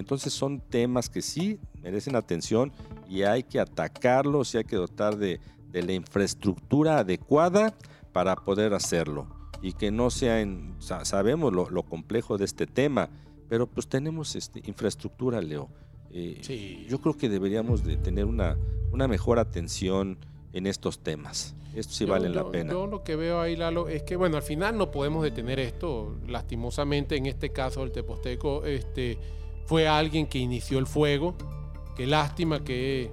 Entonces 0.00 0.32
son 0.32 0.60
temas 0.60 1.08
que 1.08 1.22
sí 1.22 1.58
merecen 1.82 2.16
atención 2.16 2.72
y 3.08 3.22
hay 3.22 3.42
que 3.44 3.60
atacarlos 3.60 4.52
y 4.54 4.58
hay 4.58 4.64
que 4.64 4.76
dotar 4.76 5.16
de, 5.16 5.38
de 5.70 5.82
la 5.82 5.92
infraestructura 5.92 6.98
adecuada 6.98 7.74
para 8.12 8.34
poder 8.36 8.74
hacerlo. 8.74 9.26
Y 9.62 9.74
que 9.74 9.90
no 9.90 10.10
sea 10.10 10.40
en, 10.40 10.74
sa- 10.80 11.04
sabemos 11.04 11.52
lo, 11.52 11.70
lo 11.70 11.82
complejo 11.84 12.38
de 12.38 12.44
este 12.46 12.66
tema, 12.66 13.08
pero 13.48 13.66
pues 13.66 13.86
tenemos 13.86 14.34
este, 14.34 14.60
infraestructura, 14.66 15.40
Leo. 15.40 15.68
Eh, 16.12 16.38
Sí. 16.42 16.86
Yo 16.88 17.00
creo 17.00 17.16
que 17.16 17.28
deberíamos 17.28 17.84
de 17.84 17.96
tener 17.96 18.24
una, 18.24 18.56
una 18.92 19.06
mejor 19.06 19.38
atención 19.38 20.18
en 20.52 20.66
estos 20.66 20.98
temas. 20.98 21.54
Esto 21.74 21.92
sí 21.92 22.04
Yo- 22.06 22.12
vale 22.12 22.28
yo- 22.28 22.34
la 22.34 22.50
pena. 22.50 22.72
Yo 22.72 22.86
lo 22.88 23.04
que 23.04 23.14
veo 23.16 23.40
ahí, 23.40 23.54
Lalo, 23.54 23.88
es 23.88 24.02
que, 24.02 24.16
bueno, 24.16 24.36
al 24.36 24.42
final 24.42 24.76
no 24.76 24.90
podemos 24.90 25.22
detener 25.22 25.60
esto. 25.60 26.16
Lastimosamente, 26.26 27.16
en 27.16 27.26
este 27.26 27.50
caso, 27.50 27.84
el 27.84 27.92
Teposteco 27.92 28.64
este, 28.64 29.18
fue 29.66 29.88
alguien 29.88 30.26
que 30.26 30.38
inició 30.38 30.78
el 30.78 30.86
fuego. 30.86 31.34
Qué 31.96 32.06
lástima, 32.06 32.64
qué, 32.64 33.12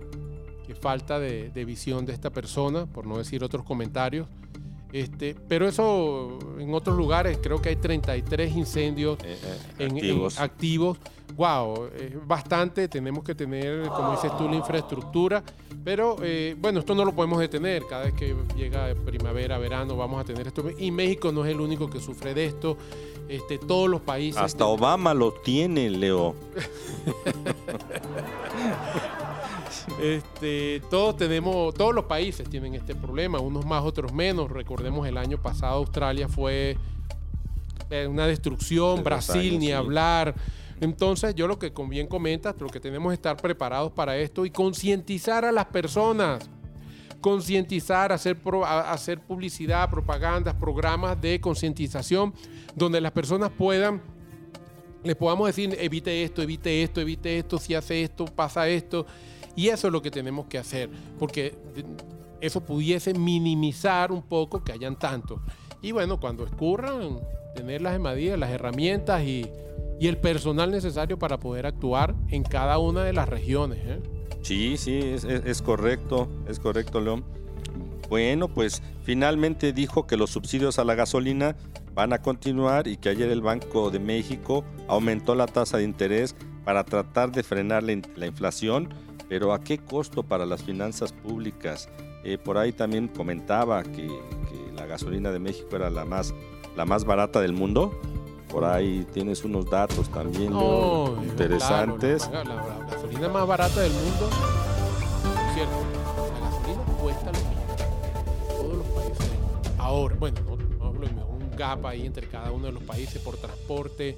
falta 0.82 1.20
de 1.20 1.66
visión 1.66 2.06
de 2.06 2.14
esta 2.14 2.30
persona, 2.30 2.86
por 2.86 3.06
no 3.08 3.18
decir 3.18 3.44
otros 3.44 3.64
comentarios. 3.64 4.28
Este, 4.94 5.36
pero 5.48 5.68
eso 5.68 6.40
en 6.60 6.74
otros 6.74 6.96
lugares, 6.98 7.38
creo 7.42 7.62
que 7.62 7.70
hay 7.70 7.76
33 7.76 8.56
incendios 8.56 9.18
Eh, 9.24 9.38
eh, 9.44 9.58
en- 9.80 9.92
en 9.92 9.98
activos. 9.98 10.40
activos. 10.40 10.98
Wow, 11.36 11.90
es 12.00 12.26
bastante. 12.26 12.88
Tenemos 12.88 13.24
que 13.24 13.36
tener, 13.36 13.88
como 13.90 14.12
dices 14.12 14.32
tú, 14.38 14.48
la 14.48 14.56
infraestructura. 14.56 15.44
Pero 15.84 16.16
eh, 16.24 16.56
bueno, 16.58 16.80
esto 16.80 16.96
no 16.96 17.04
lo 17.06 17.14
podemos 17.14 17.38
detener. 17.40 17.84
Cada 17.88 18.06
vez 18.06 18.14
que 18.14 18.34
llega 18.56 18.94
primavera, 19.06 19.58
verano, 19.58 19.98
vamos 19.98 20.22
a 20.22 20.24
tener 20.24 20.48
esto. 20.48 20.64
Y 20.80 20.90
México 20.90 21.32
no 21.34 21.44
es 21.46 21.52
el 21.52 21.60
único 21.60 21.90
que 21.90 22.00
sufre 22.00 22.34
de 22.34 22.46
esto. 22.46 22.78
Este, 23.28 23.58
todos 23.58 23.90
los 23.90 24.00
países. 24.02 24.42
Hasta 24.42 24.66
Obama 24.66 25.14
lo 25.14 25.34
tiene, 25.34 25.90
Leo. 25.90 26.34
Este, 30.02 30.82
todos 30.90 31.18
tenemos, 31.18 31.74
todos 31.74 31.96
los 31.96 32.06
países 32.06 32.50
tienen 32.50 32.76
este 32.76 32.94
problema, 32.94 33.40
unos 33.40 33.66
más, 33.66 33.84
otros 33.84 34.14
menos. 34.14 34.52
Recordemos 34.52 35.08
el 35.08 35.18
año 35.18 35.42
pasado 35.42 35.76
Australia 35.78 36.28
fue 36.28 36.78
eh, 37.90 38.06
una 38.06 38.28
destrucción, 38.28 39.04
Brasil 39.04 39.50
años, 39.54 39.60
ni 39.60 39.66
sí. 39.68 39.72
hablar. 39.72 40.36
Entonces, 40.80 41.34
yo 41.34 41.48
lo 41.48 41.58
que 41.58 41.74
bien 41.88 42.08
comentas, 42.08 42.56
lo 42.60 42.68
que 42.68 42.80
tenemos 42.80 43.12
es 43.12 43.18
estar 43.18 43.38
preparados 43.38 43.92
para 43.92 44.16
esto 44.18 44.46
y 44.46 44.52
concientizar 44.52 45.46
a 45.46 45.52
las 45.52 45.66
personas. 45.66 46.50
Concientizar, 47.20 48.12
hacer, 48.12 48.36
pro- 48.40 48.64
hacer 48.64 49.20
publicidad, 49.20 49.90
propagandas, 49.90 50.54
programas 50.54 51.20
de 51.20 51.42
concientización 51.42 52.32
donde 52.76 53.02
las 53.02 53.12
personas 53.12 53.50
puedan 53.50 54.02
les 55.04 55.16
podamos 55.16 55.48
decir, 55.48 55.76
evite 55.80 56.24
esto, 56.24 56.42
evite 56.42 56.84
esto, 56.84 57.00
evite 57.00 57.40
esto, 57.40 57.58
si 57.58 57.74
hace 57.74 58.04
esto, 58.04 58.26
pasa 58.26 58.68
esto. 58.68 59.06
Y 59.58 59.68
eso 59.68 59.88
es 59.88 59.94
lo 59.94 60.02
que 60.02 60.12
tenemos 60.12 60.46
que 60.46 60.58
hacer, 60.58 60.90
porque 61.20 61.54
eso 62.40 62.62
pudiese 62.62 63.14
minimizar 63.14 64.14
un 64.14 64.22
poco 64.22 64.64
que 64.64 64.72
hayan 64.72 64.98
tantos. 64.98 65.42
Y 65.82 65.92
bueno, 65.92 66.20
cuando 66.20 66.46
escurran, 66.46 67.20
tener 67.56 67.82
las 67.82 68.00
medidas, 68.00 68.40
las 68.40 68.52
herramientas 68.52 69.24
y, 69.24 69.50
y 70.00 70.08
el 70.08 70.18
personal 70.18 70.72
necesario 70.72 71.18
para 71.18 71.40
poder 71.40 71.66
actuar 71.66 72.16
en 72.30 72.44
cada 72.44 72.78
una 72.78 73.04
de 73.04 73.14
las 73.14 73.28
regiones. 73.28 73.80
¿eh? 73.84 74.00
Sí, 74.42 74.78
sí, 74.78 75.00
es, 75.02 75.62
correcto, 75.62 76.30
es 76.48 76.60
correcto, 76.60 77.02
León. 77.02 77.26
Bueno, 78.10 78.48
pues 78.48 78.82
finalmente 79.04 79.74
dijo 79.74 80.08
que 80.08 80.18
los 80.18 80.30
subsidios 80.30 80.80
a 80.80 80.86
la 80.86 80.96
gasolina 80.96 81.58
van 81.94 82.14
a 82.14 82.22
continuar 82.22 82.88
y 82.88 82.98
que 82.98 83.10
ayer 83.10 83.30
el 83.30 83.42
Banco 83.42 83.90
de 83.90 84.00
México 84.00 84.64
aumentó 84.88 85.36
la 85.36 85.48
tasa 85.48 85.78
de 85.78 85.84
interés 85.84 86.36
para 86.64 86.84
tratar 86.84 87.32
de 87.32 87.44
frenar 87.44 87.84
la 87.84 88.28
inflación, 88.28 88.90
pero 89.30 89.54
¿a 89.54 89.60
qué 89.62 89.78
costo 89.78 90.24
para 90.24 90.46
las 90.46 90.64
finanzas 90.64 91.12
públicas? 91.14 91.90
Eh, 92.24 92.38
por 92.38 92.58
ahí 92.58 92.72
también 92.72 93.08
comentaba 93.08 93.84
que, 93.84 94.08
que 94.08 94.72
la 94.76 94.86
gasolina 94.86 95.32
de 95.32 95.40
México 95.40 95.76
era 95.76 95.90
la 95.90 96.06
más, 96.06 96.34
la 96.76 96.86
más 96.86 97.06
barata 97.06 97.40
del 97.42 97.54
mundo. 97.54 98.00
Por 98.50 98.64
ahí 98.64 99.06
tienes 99.14 99.44
unos 99.44 99.70
datos 99.70 100.10
también 100.10 100.52
No, 100.54 101.22
interesantes. 101.24 102.26
claro, 102.28 102.50
la, 102.50 102.56
la- 102.56 102.78
la 102.80 102.86
gasolina 102.92 103.28
más 103.30 103.46
barata 103.48 103.82
del 103.82 103.92
mundo, 103.92 104.30
cierto, 105.54 105.76
la 106.34 106.40
gasolina 106.50 106.84
cuesta 107.02 107.26
lo 107.26 107.38
mismo 107.40 107.62
en 107.70 108.58
todos 108.58 108.78
los 108.78 108.88
países. 108.88 109.30
del 109.30 109.40
mundo. 109.40 109.62
Ahora, 109.80 110.16
bueno, 110.18 110.40
no, 110.46 110.56
no 110.56 110.88
es 110.94 110.94
lo 110.94 111.00
mismo, 111.00 111.26
un 111.28 111.58
gap 111.58 111.86
ahí 111.86 112.06
entre 112.06 112.28
cada 112.28 112.52
uno 112.52 112.68
de 112.68 112.72
los 112.72 112.84
países 112.84 113.22
por 113.22 113.36
transporte, 113.36 114.18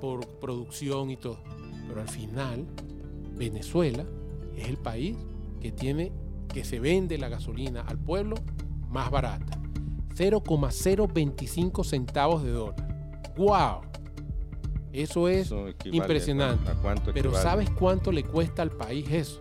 por 0.00 0.26
producción 0.26 1.10
y 1.10 1.16
todo. 1.18 1.36
Pero 1.88 2.00
al 2.00 2.08
final, 2.08 2.64
Venezuela 3.36 4.04
es 4.56 4.68
el 4.68 4.78
país 4.78 5.16
que 5.60 5.72
tiene, 5.72 6.12
que 6.52 6.64
se 6.64 6.80
vende 6.80 7.18
la 7.18 7.28
gasolina 7.28 7.82
al 7.82 7.98
pueblo 7.98 8.36
más 8.88 9.10
barata. 9.10 9.58
0,025 10.14 11.84
centavos 11.84 12.42
de 12.42 12.50
dólar. 12.50 13.34
¡Wow! 13.36 13.80
Eso 14.92 15.28
es 15.28 15.46
Eso 15.46 15.68
impresionante. 15.84 16.70
¿a 16.70 16.74
cuánto 16.74 17.12
Pero? 17.12 17.34
¿sabes 17.34 17.68
cuánto 17.70 18.10
le 18.10 18.24
cuesta 18.24 18.62
al 18.62 18.70
país 18.70 19.06
eso? 19.10 19.40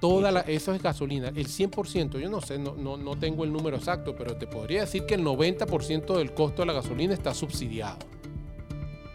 Toda 0.00 0.30
la, 0.30 0.40
eso 0.40 0.72
es 0.74 0.82
gasolina. 0.82 1.28
El 1.28 1.48
100%, 1.48 2.18
yo 2.20 2.28
no 2.28 2.40
sé, 2.40 2.58
no, 2.58 2.76
no, 2.76 2.96
no 2.96 3.16
tengo 3.16 3.42
el 3.42 3.52
número 3.52 3.76
exacto, 3.76 4.14
pero 4.14 4.36
te 4.36 4.46
podría 4.46 4.82
decir 4.82 5.06
que 5.06 5.14
el 5.14 5.24
90% 5.24 6.16
del 6.16 6.34
costo 6.34 6.62
de 6.62 6.66
la 6.66 6.74
gasolina 6.74 7.14
está 7.14 7.34
subsidiado. 7.34 7.98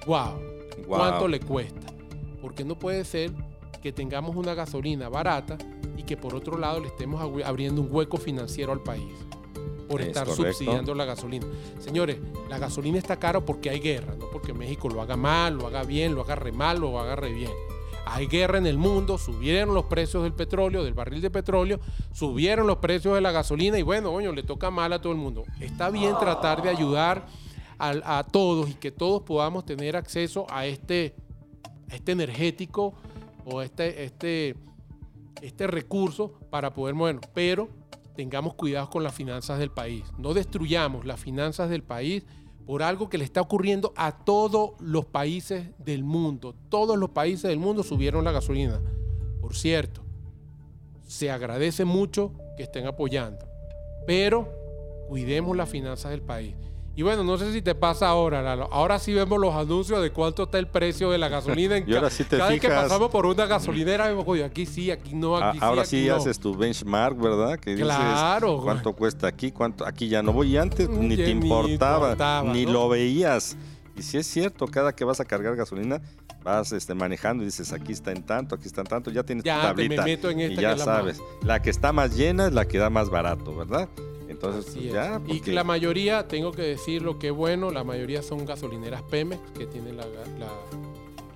¡Wow! 0.05 0.41
Wow. 0.87 0.97
¿Cuánto 0.97 1.27
le 1.27 1.39
cuesta? 1.39 1.93
Porque 2.41 2.65
no 2.65 2.77
puede 2.77 3.05
ser 3.05 3.31
que 3.79 3.91
tengamos 3.91 4.35
una 4.35 4.53
gasolina 4.53 5.09
barata 5.09 5.57
y 5.97 6.03
que 6.03 6.17
por 6.17 6.35
otro 6.35 6.57
lado 6.57 6.79
le 6.79 6.87
estemos 6.87 7.21
abri- 7.21 7.43
abriendo 7.45 7.81
un 7.81 7.87
hueco 7.91 8.17
financiero 8.17 8.71
al 8.71 8.81
país 8.81 9.13
por 9.87 10.01
Es 10.01 10.07
estar 10.07 10.27
correcto. 10.27 10.53
subsidiando 10.53 10.93
la 10.93 11.05
gasolina. 11.05 11.47
Señores, 11.79 12.17
la 12.47 12.59
gasolina 12.59 12.99
está 12.99 13.17
cara 13.17 13.39
porque 13.41 13.69
hay 13.71 13.79
guerra, 13.79 14.13
no 14.15 14.29
porque 14.31 14.53
México 14.53 14.87
lo 14.87 15.01
haga 15.01 15.17
mal, 15.17 15.57
lo 15.57 15.65
haga 15.65 15.83
bien, 15.83 16.13
lo 16.13 16.21
haga 16.21 16.35
re 16.35 16.51
mal, 16.51 16.79
lo 16.79 16.99
haga 16.99 17.15
re 17.15 17.33
bien. 17.33 17.51
Hay 18.05 18.27
guerra 18.27 18.57
en 18.59 18.65
el 18.67 18.77
mundo, 18.77 19.17
subieron 19.17 19.73
los 19.73 19.85
precios 19.85 20.23
del 20.23 20.33
petróleo, 20.33 20.83
del 20.83 20.93
barril 20.93 21.21
de 21.21 21.29
petróleo, 21.29 21.79
subieron 22.11 22.65
los 22.67 22.77
precios 22.77 23.15
de 23.15 23.21
la 23.21 23.31
gasolina 23.31 23.77
y 23.77 23.81
bueno, 23.83 24.11
coño, 24.11 24.31
le 24.31 24.43
toca 24.43 24.69
mal 24.71 24.93
a 24.93 25.01
todo 25.01 25.11
el 25.13 25.19
mundo. 25.19 25.43
Está 25.59 25.89
bien 25.89 26.15
tratar 26.19 26.61
de 26.61 26.69
ayudar 26.69 27.25
a, 27.77 28.25
todos 28.31 28.69
y 28.69 28.73
que 28.73 28.91
todos 28.91 29.21
podamos 29.23 29.65
tener 29.65 29.95
acceso 29.95 30.45
a 30.49 30.65
este, 30.65 31.15
a 31.89 31.95
este 31.95 32.11
energético 32.11 32.93
o 33.45 33.61
este, 33.61 34.03
este, 34.03 34.55
este 35.41 35.67
recurso 35.67 36.33
para 36.49 36.73
poder 36.73 36.95
movernos. 36.95 37.25
Pero 37.33 37.69
tengamos 38.15 38.53
cuidado 38.53 38.89
con 38.89 39.03
las 39.03 39.13
finanzas 39.13 39.59
del 39.59 39.71
país. 39.71 40.03
No 40.17 40.33
destruyamos 40.33 41.05
las 41.05 41.19
finanzas 41.19 41.69
del 41.69 41.83
país 41.83 42.25
por 42.65 42.83
algo 42.83 43.09
que 43.09 43.17
le 43.17 43.23
está 43.23 43.41
ocurriendo 43.41 43.93
a 43.95 44.11
todos 44.11 44.71
los 44.79 45.05
países 45.05 45.67
del 45.79 46.03
mundo. 46.03 46.53
Todos 46.69 46.97
los 46.97 47.09
países 47.09 47.43
del 47.43 47.59
mundo 47.59 47.81
subieron 47.81 48.23
la 48.23 48.31
gasolina. 48.31 48.79
Por 49.41 49.55
cierto, 49.55 50.01
se 51.07 51.31
agradece 51.31 51.85
mucho 51.85 52.33
que 52.57 52.63
estén 52.63 52.85
apoyando, 52.85 53.47
pero 54.05 54.53
cuidemos 55.07 55.57
las 55.57 55.69
finanzas 55.69 56.11
del 56.11 56.21
país. 56.21 56.55
Y 56.99 57.01
bueno, 57.01 57.23
no 57.23 57.37
sé 57.37 57.53
si 57.53 57.61
te 57.61 57.75
pasa 57.75 58.09
ahora, 58.09 58.41
Lalo. 58.41 58.67
Ahora 58.73 58.99
sí 58.99 59.13
vemos 59.13 59.39
los 59.39 59.55
anuncios 59.55 60.01
de 60.01 60.11
cuánto 60.11 60.43
está 60.43 60.59
el 60.59 60.67
precio 60.67 61.09
de 61.11 61.17
la 61.17 61.29
gasolina. 61.29 61.77
En 61.77 61.85
Y 61.89 61.95
ahora 61.95 62.09
sí 62.09 62.25
te 62.25 62.37
cada 62.37 62.49
vez 62.49 62.59
que 62.59 62.67
fijas. 62.67 62.83
pasamos 62.83 63.09
por 63.09 63.25
una 63.25 63.45
gasolinera, 63.45 64.07
vemos, 64.07 64.25
oye, 64.27 64.43
aquí 64.43 64.65
sí, 64.65 64.91
aquí 64.91 65.15
no, 65.15 65.37
A- 65.37 65.51
aquí 65.51 65.59
sí. 65.59 65.63
Ah, 65.63 65.67
Ahora 65.69 65.81
aquí 65.83 65.89
sí 66.01 66.07
no". 66.09 66.15
haces 66.15 66.37
tu 66.41 66.53
benchmark, 66.57 67.17
¿verdad? 67.17 67.57
Que 67.57 67.69
dices 67.71 67.85
Claro, 67.85 68.55
güey. 68.55 68.63
cuánto 68.65 68.91
cuesta 68.97 69.27
aquí, 69.27 69.53
cuánto 69.53 69.87
aquí 69.87 70.09
ya 70.09 70.21
no 70.21 70.33
voy. 70.33 70.49
Y 70.49 70.57
antes 70.57 70.89
ni 70.89 71.15
te 71.15 71.23
ni 71.33 71.47
importaba, 71.47 72.43
ni 72.51 72.65
¿no? 72.65 72.71
lo 72.73 72.89
veías. 72.89 73.55
Y 73.95 74.01
si 74.01 74.17
es 74.17 74.27
cierto, 74.27 74.67
cada 74.67 74.91
que 74.93 75.05
vas 75.05 75.21
a 75.21 75.25
cargar 75.25 75.55
gasolina, 75.55 76.01
vas 76.43 76.73
este, 76.73 76.95
manejando 76.95 77.43
y 77.43 77.45
dices, 77.45 77.71
aquí 77.71 77.93
está 77.93 78.11
en 78.11 78.23
tanto, 78.23 78.55
aquí 78.55 78.67
está 78.67 78.81
en 78.81 78.87
tanto, 78.87 79.09
ya 79.09 79.23
tienes 79.23 79.43
tu 79.43 79.47
Ya, 79.47 79.61
te 79.73 79.83
me 79.83 79.95
tablita. 79.95 80.03
meto 80.03 80.29
en 80.31 80.39
esta 80.41 80.53
y 80.53 80.55
que 80.57 80.61
ya 80.63 80.75
la 80.75 80.83
sabes, 80.83 81.21
la 81.43 81.61
que 81.61 81.69
está 81.69 81.93
más 81.93 82.17
llena 82.17 82.47
es 82.47 82.51
la 82.53 82.65
que 82.67 82.77
da 82.77 82.89
más 82.89 83.09
barato, 83.09 83.55
¿verdad? 83.55 83.87
Entonces, 84.47 84.73
pues, 84.73 84.85
es. 84.85 84.93
ya, 84.93 85.21
y 85.27 85.41
la 85.51 85.63
mayoría, 85.63 86.27
tengo 86.27 86.51
que 86.51 86.61
decir 86.61 87.01
lo 87.01 87.19
que 87.19 87.29
bueno, 87.31 87.71
la 87.71 87.83
mayoría 87.83 88.21
son 88.21 88.45
gasolineras 88.45 89.01
Pemex, 89.03 89.41
que 89.57 89.65
tienen 89.65 89.97
la, 89.97 90.03
ga- 90.03 90.37
la- 90.39 90.77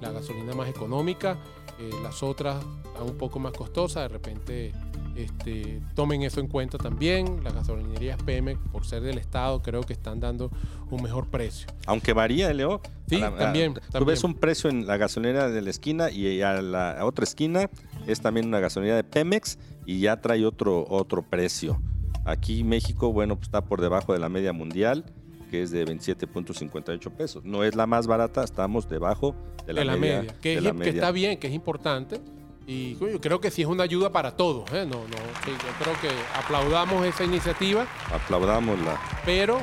la 0.01 0.12
gasolina 0.12 0.54
más 0.54 0.70
económica. 0.70 1.38
Eh, 1.80 1.89
las 2.04 2.22
otras 2.24 2.64
un 3.04 3.18
poco 3.18 3.39
más 3.39 3.51
costosas, 3.54 4.04
de 4.04 4.08
repente 4.10 4.72
este, 5.16 5.82
tomen 5.95 6.22
eso 6.24 6.39
en 6.39 6.47
cuenta 6.47 6.78
también. 6.78 7.43
Las 7.43 7.54
gasolinerías 7.56 8.22
Pemex, 8.24 8.60
por 8.72 8.86
ser 8.86 9.01
del 9.01 9.18
Estado, 9.18 9.62
creo 9.62 9.82
que 9.82 9.93
están 9.93 10.20
dando 10.20 10.49
un 10.91 11.01
mejor 11.01 11.28
precio. 11.28 11.68
Aunque 11.88 12.14
varía, 12.14 12.54
Leo. 12.54 12.80
Sí, 13.08 13.22
a- 13.22 13.36
también, 13.36 13.74
Tú 13.91 14.06
ves 14.06 14.24
un 14.24 14.36
precio 14.36 14.70
en 14.70 14.86
la 14.88 14.97
gasolinera 14.97 15.49
de 15.49 15.62
la 15.62 15.70
esquina 15.72 16.10
y 16.12 16.41
a 16.41 16.62
la 16.62 16.91
a 16.99 17.06
otra 17.06 17.24
esquina 17.24 17.70
es 18.08 18.22
también 18.22 18.47
una 18.47 18.60
gasolinera 18.60 18.95
de 18.97 19.04
Pemex 19.04 19.58
y 19.86 19.99
ya 19.99 20.22
trae 20.22 20.45
otro, 20.45 20.86
otro 20.89 21.22
precio. 21.24 21.82
Aquí 22.26 22.63
México, 22.63 23.11
bueno, 23.11 23.36
pues 23.36 23.47
está 23.47 23.61
por 23.65 23.82
debajo 23.82 24.13
de 24.13 24.19
la 24.19 24.30
media 24.30 24.53
mundial, 24.53 25.05
que 25.51 25.61
es 25.61 25.71
de 25.71 25.86
27.58 25.86 27.11
pesos. 27.11 27.43
No 27.43 27.63
es 27.63 27.76
la 27.76 27.86
más 27.86 28.07
barata, 28.07 28.43
estamos 28.43 28.88
debajo 28.89 29.36
de 29.67 29.74
la, 29.74 29.82
de 29.82 29.86
la 29.86 29.97
media. 29.97 30.19
media, 30.21 30.36
que, 30.41 30.49
de 30.49 30.55
es- 30.57 30.63
la 30.63 30.71
que 30.71 30.78
media. 30.78 30.91
está 30.93 31.11
bien, 31.11 31.38
que 31.39 31.47
es 31.47 31.53
importante. 31.53 32.21
Y 32.65 32.95
creo 33.19 33.41
que 33.41 33.51
sí 33.51 33.61
es 33.61 33.67
una 33.67 33.84
ayuda 33.84 34.11
para 34.13 34.38
todos. 34.38 34.71
¿eh? 34.71 34.86
No, 34.86 34.99
no, 34.99 35.17
sí, 35.43 35.51
yo 35.51 35.84
creo 35.84 35.93
que 36.01 36.07
aplaudamos 36.39 37.05
esa 37.05 37.26
iniciativa. 37.26 37.86
Aplaudámosla. 38.09 38.97
Pero, 39.26 39.59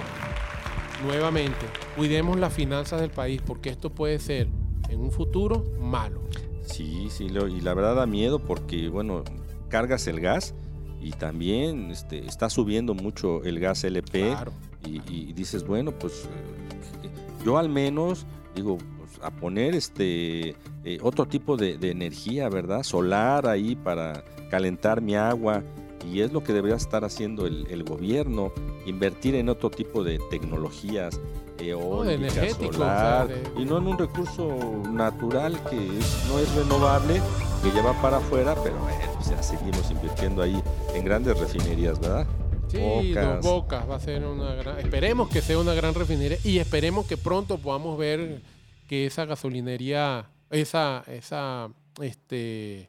nuevamente, 1.05 1.67
cuidemos 1.97 2.39
las 2.39 2.53
finanzas 2.53 3.01
del 3.01 3.11
país 3.11 3.41
porque 3.45 3.71
esto 3.71 3.91
puede 3.91 4.19
ser 4.19 4.49
en 4.91 5.01
un 5.01 5.11
futuro 5.11 5.65
malo. 5.81 6.21
Sí, 6.63 7.09
sí, 7.11 7.25
y 7.27 7.61
la 7.63 7.75
verdad 7.75 7.95
da 7.97 8.07
miedo 8.07 8.39
porque, 8.39 8.89
bueno, 8.91 9.25
cargas 9.69 10.07
el 10.07 10.21
gas 10.21 10.55
y 11.01 11.13
también 11.13 11.91
este, 11.91 12.27
está 12.27 12.51
subiendo 12.51 12.95
mucho 12.95 13.43
el 13.45 13.59
gas 13.61 13.85
LP. 13.85 14.29
Claro. 14.29 14.53
y, 14.85 15.01
y 15.09 15.33
dices, 15.33 15.67
bueno, 15.67 15.93
pues 15.93 16.25
eh, 16.25 17.11
yo 17.45 17.59
al 17.59 17.69
menos 17.69 18.27
digo, 18.55 18.79
pues, 18.99 19.19
a 19.23 19.31
poner 19.31 19.75
este 19.75 20.57
eh, 20.85 20.99
otro 21.03 21.27
tipo 21.27 21.57
de, 21.57 21.79
de 21.79 21.91
energía, 21.91 22.49
¿verdad? 22.49 22.83
Solar 22.83 23.47
ahí 23.47 23.77
para 23.77 24.25
calentar 24.51 25.01
mi 25.01 25.15
agua. 25.15 25.63
Y 26.11 26.21
es 26.21 26.33
lo 26.33 26.43
que 26.43 26.55
debería 26.55 26.77
estar 26.77 27.05
haciendo 27.05 27.47
el, 27.47 27.67
el 27.69 27.85
gobierno, 27.85 28.53
invertir 28.87 29.35
en 29.35 29.51
otro 29.51 29.71
tipo 29.71 30.03
de 30.03 30.19
tecnologías, 30.31 31.21
eólica, 31.69 32.15
energético, 32.15 32.73
solar, 32.73 33.25
o 33.25 33.29
sea, 33.29 33.37
de- 33.37 33.61
y 33.63 33.65
no 33.65 33.79
en 33.79 33.87
un 33.89 33.99
recurso 33.99 34.49
natural 34.91 35.59
que 35.69 35.99
es- 35.99 36.25
no 36.29 36.39
es 36.39 36.55
renovable, 36.55 37.21
que 37.63 37.71
lleva 37.73 37.93
para 38.01 38.17
afuera, 38.19 38.55
pero 38.63 38.77
bueno, 38.79 38.99
pues 39.15 39.29
ya 39.31 39.43
seguimos 39.43 39.91
invirtiendo 39.91 40.43
ahí 40.43 40.63
en 40.95 41.05
grandes 41.05 41.39
refinerías, 41.39 41.99
¿verdad? 42.01 42.27
Sí, 42.69 42.79
Bocas. 42.79 43.43
Dos 43.43 43.53
Bocas 43.53 43.91
va 43.91 43.97
a 43.97 44.01
ser 44.01 44.25
una 44.25 44.55
gran... 44.55 44.79
Esperemos 44.79 45.29
que 45.29 45.43
sea 45.43 45.59
una 45.59 45.75
gran 45.75 45.93
refinería 45.95 46.39
y 46.45 46.59
esperemos 46.59 47.05
que 47.07 47.17
pronto 47.17 47.59
podamos 47.59 47.99
ver 47.99 48.43
que 48.87 49.07
esa 49.07 49.25
gasolinería, 49.25 50.27
esa, 50.51 51.03
esa, 51.09 51.69
este, 52.01 52.89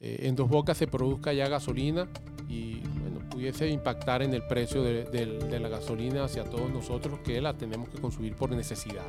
eh, 0.00 0.20
en 0.26 0.34
Dos 0.34 0.48
Bocas 0.48 0.76
se 0.76 0.86
produzca 0.88 1.32
ya 1.32 1.48
gasolina 1.48 2.08
y, 2.48 2.80
pudiese 3.40 3.68
impactar 3.70 4.20
en 4.20 4.34
el 4.34 4.42
precio 4.42 4.82
de, 4.82 5.04
del- 5.04 5.48
de 5.50 5.58
la 5.60 5.70
gasolina 5.70 6.24
hacia 6.24 6.44
todos 6.44 6.70
nosotros 6.70 7.20
que 7.24 7.40
la 7.40 7.54
tenemos 7.56 7.88
que 7.88 7.98
consumir 7.98 8.34
por 8.36 8.50
necesidad. 8.50 9.06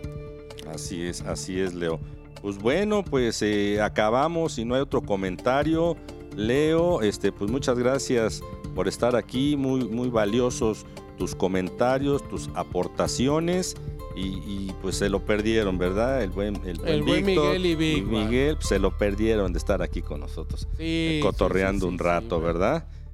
Así 0.73 1.01
es, 1.03 1.19
así 1.23 1.59
es, 1.59 1.73
Leo. 1.73 1.99
Pues 2.41 2.57
bueno, 2.57 3.03
pues 3.03 3.41
eh, 3.41 3.81
acabamos. 3.81 4.53
Si 4.53 4.63
no 4.63 4.75
hay 4.75 4.81
otro 4.81 5.01
comentario, 5.01 5.97
Leo, 6.37 7.01
este, 7.01 7.33
pues 7.33 7.51
muchas 7.51 7.77
gracias 7.77 8.41
por 8.73 8.87
estar 8.87 9.17
aquí. 9.17 9.57
Muy, 9.57 9.83
muy 9.83 10.07
valiosos 10.09 10.85
tus 11.17 11.35
comentarios, 11.35 12.25
tus 12.29 12.49
aportaciones. 12.55 13.75
Y, 14.15 14.27
y, 14.27 14.75
pues 14.81 14.95
se 14.97 15.09
lo 15.09 15.25
perdieron, 15.25 15.77
¿verdad? 15.77 16.21
El 16.23 16.29
buen, 16.31 16.55
el 16.65 16.79
El 16.85 17.03
buen 17.03 17.25
Víctor 17.25 17.57
Miguel 17.59 17.65
y 17.97 18.01
man. 18.01 18.25
Miguel 18.27 18.55
pues, 18.55 18.67
se 18.67 18.77
lo 18.79 18.97
perdieron 18.97 19.51
de 19.53 19.57
estar 19.57 19.81
aquí 19.81 20.01
con 20.01 20.19
nosotros, 20.19 20.67
Sí, 20.77 20.83
eh, 20.83 21.11
sí, 21.15 21.19
cotorreando 21.21 21.85
sí, 21.85 21.93
un 21.93 21.97
sí, 21.97 22.03
rato, 22.03 22.39
sí, 22.39 22.43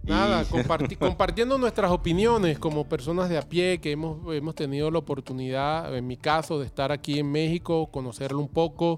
Nada, 0.08 0.46
comparti- 0.46 0.98
compartiendo 1.00 1.58
nuestras 1.58 1.92
opiniones 1.92 2.58
como 2.60 2.88
personas 2.88 3.30
de 3.30 3.38
a 3.38 3.42
pie 3.42 3.80
que 3.80 3.92
hemos, 3.92 4.34
hemos 4.34 4.56
tenido 4.56 4.90
la 4.90 5.00
oportunidad, 5.00 5.96
en 5.96 6.08
mi 6.08 6.18
caso, 6.18 6.60
de 6.60 6.66
estar 6.66 6.92
aquí 6.92 7.20
en 7.20 7.32
México, 7.32 7.88
conocerlo 7.92 8.40
un 8.40 8.48
poco 8.48 8.98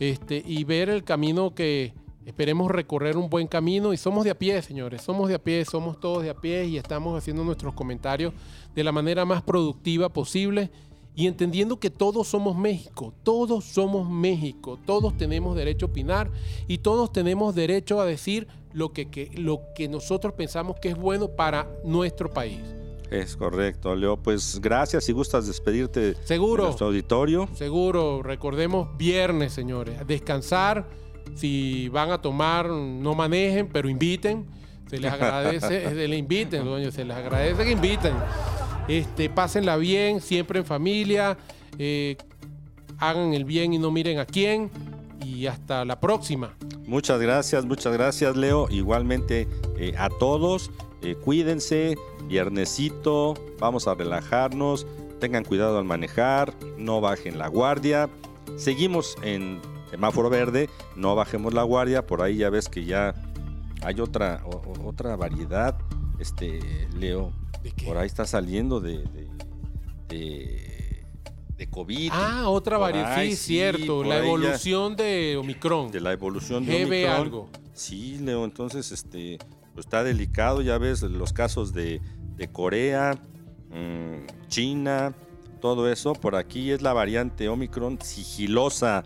este, 0.00 0.42
y 0.46 0.64
ver 0.64 0.88
el 0.88 1.04
camino 1.04 1.54
que 1.54 1.92
esperemos 2.24 2.70
recorrer 2.70 3.16
un 3.16 3.28
buen 3.28 3.46
camino. 3.46 3.92
Y 3.92 3.96
somos 3.96 4.24
de 4.24 4.30
a 4.30 4.38
pie, 4.38 4.60
señores, 4.62 5.02
somos 5.02 5.28
de 5.28 5.34
a 5.34 5.38
pie, 5.38 5.64
somos 5.64 6.00
todos 6.00 6.22
de 6.22 6.30
a 6.30 6.34
pie 6.34 6.64
y 6.64 6.76
estamos 6.78 7.16
haciendo 7.16 7.44
nuestros 7.44 7.74
comentarios 7.74 8.32
de 8.74 8.84
la 8.84 8.92
manera 8.92 9.24
más 9.24 9.42
productiva 9.42 10.08
posible 10.08 10.70
y 11.18 11.26
entendiendo 11.26 11.80
que 11.80 11.90
todos 11.90 12.28
somos 12.28 12.56
México, 12.56 13.12
todos 13.24 13.64
somos 13.64 14.08
México, 14.08 14.78
todos 14.86 15.16
tenemos 15.16 15.56
derecho 15.56 15.86
a 15.86 15.88
opinar 15.88 16.30
y 16.68 16.78
todos 16.78 17.12
tenemos 17.12 17.56
derecho 17.56 18.00
a 18.00 18.06
decir 18.06 18.46
lo 18.72 18.92
que, 18.92 19.10
que- 19.10 19.30
lo 19.34 19.62
que 19.74 19.88
nosotros 19.88 20.32
pensamos 20.34 20.76
que 20.80 20.88
es 20.90 20.96
bueno 20.96 21.28
para 21.28 21.68
nuestro 21.84 22.30
país. 22.30 22.60
Es 23.10 23.36
correcto, 23.36 23.94
Leo. 23.96 24.16
Pues 24.18 24.60
gracias. 24.60 25.04
Si 25.04 25.12
gustas 25.12 25.46
despedirte 25.46 26.00
de 26.00 26.14
Seguro. 26.26 26.64
nuestro 26.64 26.88
auditorio. 26.88 27.48
Seguro, 27.54 28.22
recordemos 28.22 28.94
viernes, 28.98 29.52
señores, 29.54 30.06
descansar, 30.06 30.86
si 31.34 31.88
van 31.88 32.10
a 32.10 32.20
tomar, 32.20 32.68
no 32.68 33.14
manejen, 33.14 33.68
pero 33.68 33.88
inviten, 33.88 34.46
se 34.90 34.98
les 34.98 35.10
agradece, 35.10 35.88
se 35.94 36.06
les 36.08 36.18
inviten, 36.18 36.64
dueño, 36.64 36.90
se 36.90 37.04
les 37.04 37.16
agradece 37.16 37.64
que 37.64 37.70
inviten. 37.72 38.12
Este, 38.88 39.28
pásenla 39.30 39.76
bien, 39.76 40.20
siempre 40.20 40.58
en 40.58 40.64
familia, 40.66 41.36
eh, 41.78 42.16
hagan 42.98 43.32
el 43.32 43.44
bien 43.44 43.72
y 43.72 43.78
no 43.78 43.90
miren 43.90 44.18
a 44.18 44.26
quién, 44.26 44.70
y 45.28 45.46
hasta 45.46 45.84
la 45.84 46.00
próxima. 46.00 46.54
Muchas 46.86 47.20
gracias, 47.20 47.64
muchas 47.66 47.92
gracias, 47.92 48.36
Leo. 48.36 48.66
Igualmente 48.70 49.46
eh, 49.76 49.94
a 49.98 50.08
todos, 50.08 50.70
eh, 51.02 51.14
cuídense, 51.16 51.96
viernesito, 52.28 53.34
vamos 53.58 53.86
a 53.88 53.94
relajarnos, 53.94 54.86
tengan 55.20 55.44
cuidado 55.44 55.78
al 55.78 55.84
manejar, 55.84 56.54
no 56.76 57.00
bajen 57.00 57.38
la 57.38 57.48
guardia. 57.48 58.08
Seguimos 58.56 59.16
en 59.22 59.60
semáforo 59.90 60.30
verde, 60.30 60.68
no 60.96 61.14
bajemos 61.14 61.52
la 61.54 61.62
guardia, 61.62 62.06
por 62.06 62.22
ahí 62.22 62.38
ya 62.38 62.50
ves 62.50 62.68
que 62.68 62.84
ya 62.84 63.14
hay 63.82 64.00
otra, 64.00 64.42
o- 64.44 64.86
otra 64.88 65.16
variedad, 65.16 65.78
este, 66.18 66.58
Leo, 66.96 67.32
¿De 67.62 67.70
qué? 67.72 67.86
por 67.86 67.98
ahí 67.98 68.06
está 68.06 68.24
saliendo 68.26 68.80
de, 68.80 68.98
de, 68.98 69.28
de, 70.08 70.67
de 71.58 71.68
COVID. 71.68 72.10
Ah, 72.14 72.48
otra 72.48 72.78
ahí, 73.16 73.32
sí, 73.32 73.36
cierto, 73.54 74.02
la 74.04 74.20
ya- 74.20 74.24
evolución 74.24 74.96
de 74.96 75.36
Omicron. 75.36 75.90
de 75.90 76.00
la 76.00 76.12
evolución 76.12 76.64
de 76.64 76.72
GB 76.84 76.86
Omicron. 76.86 77.14
algo. 77.16 77.48
Sí, 77.74 78.18
Leo, 78.18 78.44
entonces 78.44 78.92
este 78.92 79.38
pues, 79.74 79.86
está 79.86 80.02
delicado, 80.04 80.62
ya 80.62 80.78
ves 80.78 81.02
los 81.02 81.32
casos 81.32 81.72
de, 81.74 82.00
de 82.36 82.48
Corea, 82.48 83.18
mm, 83.70 84.46
China, 84.48 85.14
todo 85.60 85.90
eso. 85.90 86.12
Por 86.14 86.36
aquí 86.36 86.70
es 86.70 86.80
la 86.80 86.92
variante 86.92 87.48
Omicron 87.48 87.98
sigilosa. 88.00 89.02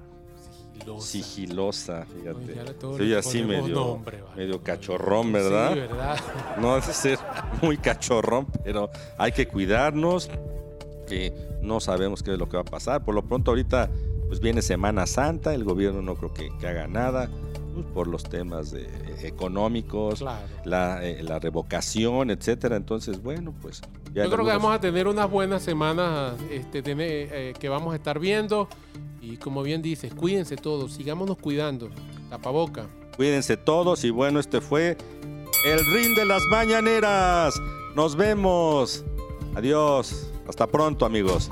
Sigilosa. 0.74 1.06
Sigilosa, 1.06 2.06
fíjate. 2.06 2.86
Oye, 2.86 2.96
Soy 2.98 3.14
así 3.14 3.42
medio, 3.42 3.74
nombre, 3.74 4.20
vale. 4.22 4.36
medio 4.36 4.62
cachorrón, 4.62 5.32
¿verdad? 5.32 5.72
Sí, 5.74 5.80
¿verdad? 5.80 6.16
No 6.60 6.74
debe 6.80 6.92
ser 6.92 7.18
muy 7.62 7.78
cachorrón, 7.78 8.46
pero 8.64 8.90
hay 9.16 9.32
que 9.32 9.46
cuidarnos, 9.46 10.28
no 11.62 11.80
sabemos 11.80 12.22
qué 12.22 12.32
es 12.32 12.38
lo 12.38 12.48
que 12.48 12.56
va 12.56 12.62
a 12.62 12.64
pasar. 12.64 13.04
Por 13.04 13.14
lo 13.14 13.22
pronto 13.22 13.50
ahorita 13.50 13.90
pues 14.28 14.40
viene 14.40 14.62
Semana 14.62 15.06
Santa, 15.06 15.52
el 15.54 15.62
gobierno 15.64 16.00
no 16.00 16.14
creo 16.14 16.32
que, 16.32 16.48
que 16.58 16.66
haga 16.66 16.86
nada. 16.86 17.28
pues, 17.74 17.86
por 17.94 18.06
los 18.06 18.22
temas 18.24 18.70
de- 18.70 18.86
económicos, 19.22 20.18
Claro. 20.18 20.46
la, 20.66 21.02
eh, 21.06 21.22
la 21.22 21.38
revocación, 21.38 22.30
etcétera. 22.30 22.76
Entonces, 22.76 23.22
bueno, 23.22 23.54
pues 23.62 23.80
ya 24.12 24.24
Yo 24.24 24.30
creo 24.30 24.44
que 24.44 24.52
vamos 24.52 24.74
a 24.74 24.78
tener 24.80 25.08
unas 25.08 25.30
buenas 25.30 25.62
semanas 25.62 26.34
este, 26.50 26.82
tener- 26.82 27.28
eh, 27.32 27.54
que 27.58 27.68
vamos 27.70 27.94
a 27.94 27.96
estar 27.96 28.18
viendo. 28.18 28.68
Y 29.22 29.36
como 29.38 29.62
bien 29.62 29.80
dices, 29.80 30.12
cuídense 30.14 30.56
todos, 30.56 30.92
sigámonos 30.94 31.38
cuidando. 31.38 31.88
Tapaboca. 32.28 32.86
Cuídense 33.16 33.56
todos 33.56 34.04
y 34.04 34.10
bueno, 34.10 34.38
este 34.40 34.60
fue 34.60 34.96
el 35.66 35.78
ring 35.94 36.14
de 36.16 36.24
las 36.26 36.42
mañaneras. 36.50 37.54
Nos 37.94 38.16
vemos. 38.16 39.04
Adiós. 39.54 40.31
Hasta 40.48 40.66
pronto, 40.66 41.04
amigos. 41.06 41.50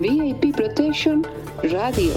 VIP 0.00 0.54
Protection 0.54 1.26
Radio. 1.62 2.14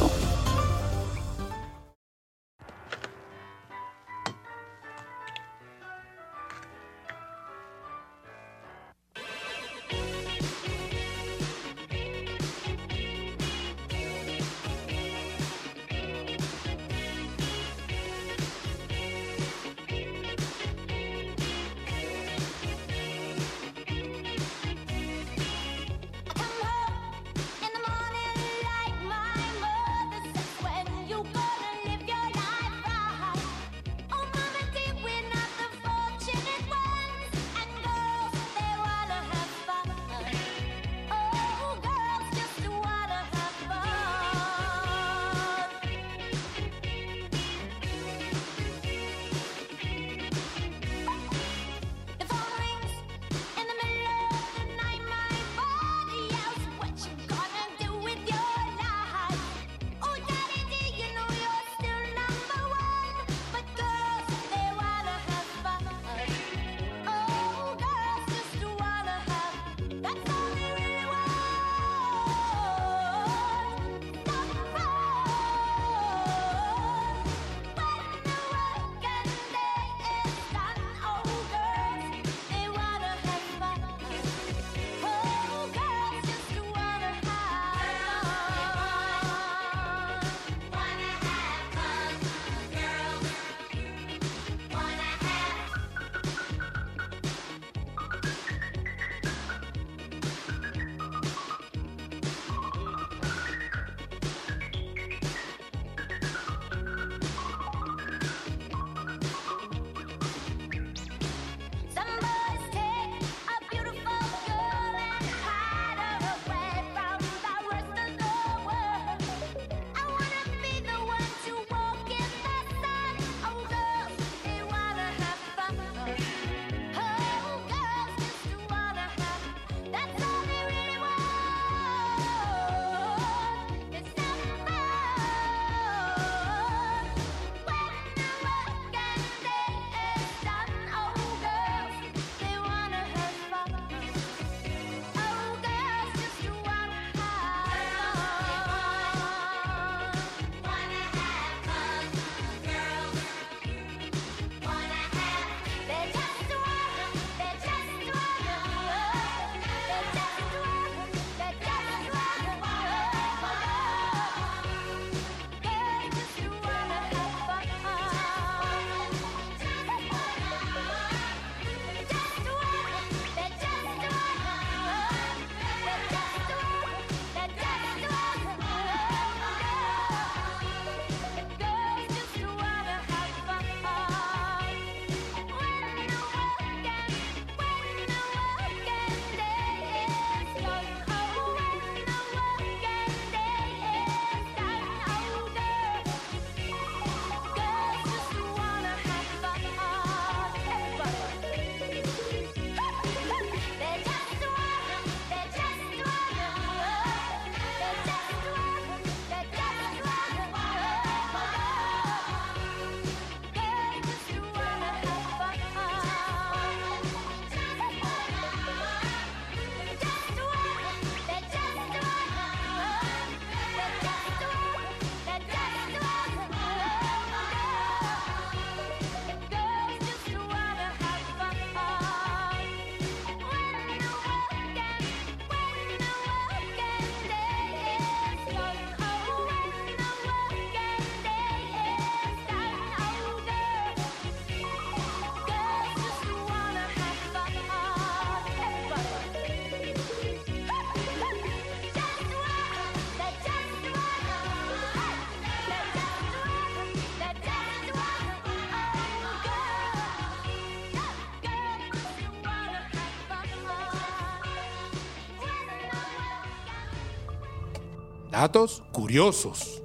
Datos 268.31 268.83
curiosos. 268.91 269.81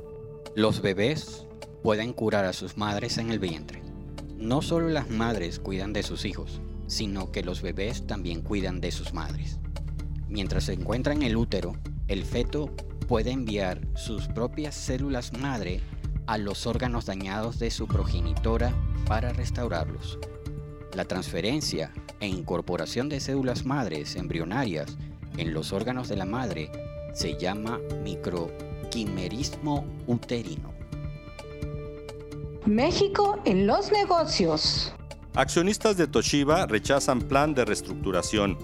Los 0.55 0.82
bebés 0.82 1.47
pueden 1.82 2.12
curar 2.12 2.45
a 2.45 2.53
sus 2.53 2.76
madres 2.76 3.16
en 3.16 3.30
el 3.30 3.38
vientre. 3.38 3.82
No 4.36 4.61
solo 4.61 4.90
las 4.90 5.09
madres 5.09 5.59
cuidan 5.59 5.95
de 5.95 6.03
sus 6.03 6.26
hijos, 6.26 6.61
sino 6.86 7.32
que 7.32 7.42
los 7.42 7.62
bebés 7.62 8.07
también 8.07 8.42
cuidan 8.42 8.82
de 8.82 8.92
sus 8.92 9.14
madres. 9.14 9.61
Mientras 10.28 10.64
se 10.64 10.74
encuentra 10.74 11.14
en 11.14 11.22
el 11.22 11.38
útero, 11.38 11.74
el 12.07 12.22
feto 12.26 12.66
puede 13.09 13.30
enviar 13.30 13.80
sus 13.95 14.28
propias 14.28 14.74
células 14.74 15.32
madre 15.32 15.80
a 16.26 16.36
los 16.36 16.66
órganos 16.66 17.07
dañados 17.07 17.59
de 17.59 17.70
su 17.70 17.86
progenitora 17.86 18.74
para 19.07 19.32
restaurarlos. 19.32 20.18
La 20.92 21.07
transferencia 21.07 21.95
e 22.20 22.28
incorporación 22.28 23.09
de 23.09 23.20
células 23.20 23.64
madres 23.64 24.16
embrionarias 24.16 24.99
en 25.38 25.55
los 25.55 25.72
órganos 25.72 26.11
de 26.11 26.16
la 26.16 26.26
madre 26.26 26.70
se 27.15 27.39
llama 27.39 27.81
microquimerismo 28.03 29.87
uterino. 30.07 30.75
México 32.67 33.41
en 33.45 33.67
los 33.67 33.93
negocios. 33.93 34.93
Accionistas 35.35 35.97
de 35.97 36.07
Toshiba 36.07 36.67
rechazan 36.67 37.21
plan 37.21 37.55
de 37.55 37.65
reestructuración. 37.65 38.59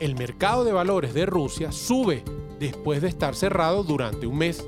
El 0.00 0.16
mercado 0.16 0.64
de 0.64 0.72
valores 0.72 1.14
de 1.14 1.26
Rusia 1.26 1.70
sube 1.72 2.24
después 2.58 3.02
de 3.02 3.08
estar 3.08 3.34
cerrado 3.34 3.82
durante 3.84 4.26
un 4.26 4.38
mes. 4.38 4.66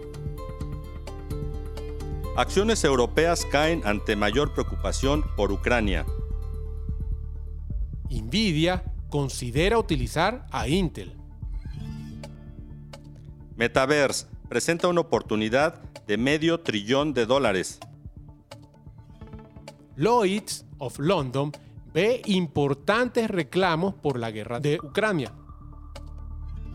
Acciones 2.36 2.82
europeas 2.84 3.45
caen 3.51 3.82
ante 3.84 4.16
mayor 4.16 4.53
preocupación 4.53 5.24
por 5.36 5.53
Ucrania. 5.53 6.07
Nvidia 8.11 8.84
considera 9.11 9.78
utilizar 9.78 10.47
a 10.51 10.66
Intel. 10.68 11.23
Metaverse 13.57 14.26
presenta 14.48 14.88
una 14.88 15.00
oportunidad 15.00 15.80
de 16.07 16.16
medio 16.16 16.61
trillón 16.61 17.14
de 17.14 17.26
dólares. 17.26 17.78
Lloyds 19.96 20.64
of 20.78 20.98
London 20.98 21.52
ve 21.92 22.20
importantes 22.26 23.30
reclamos 23.30 23.94
por 23.94 24.18
la 24.18 24.32
guerra 24.32 24.59
de 24.59 24.78
Ucrania. 24.82 25.32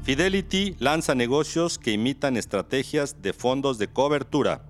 Fidelity 0.04 0.76
lanza 0.80 1.14
negocios 1.14 1.78
que 1.78 1.92
imitan 1.92 2.38
estrategias 2.38 3.22
de 3.22 3.34
fondos 3.34 3.78
de 3.78 3.90
cobertura. 3.90 4.66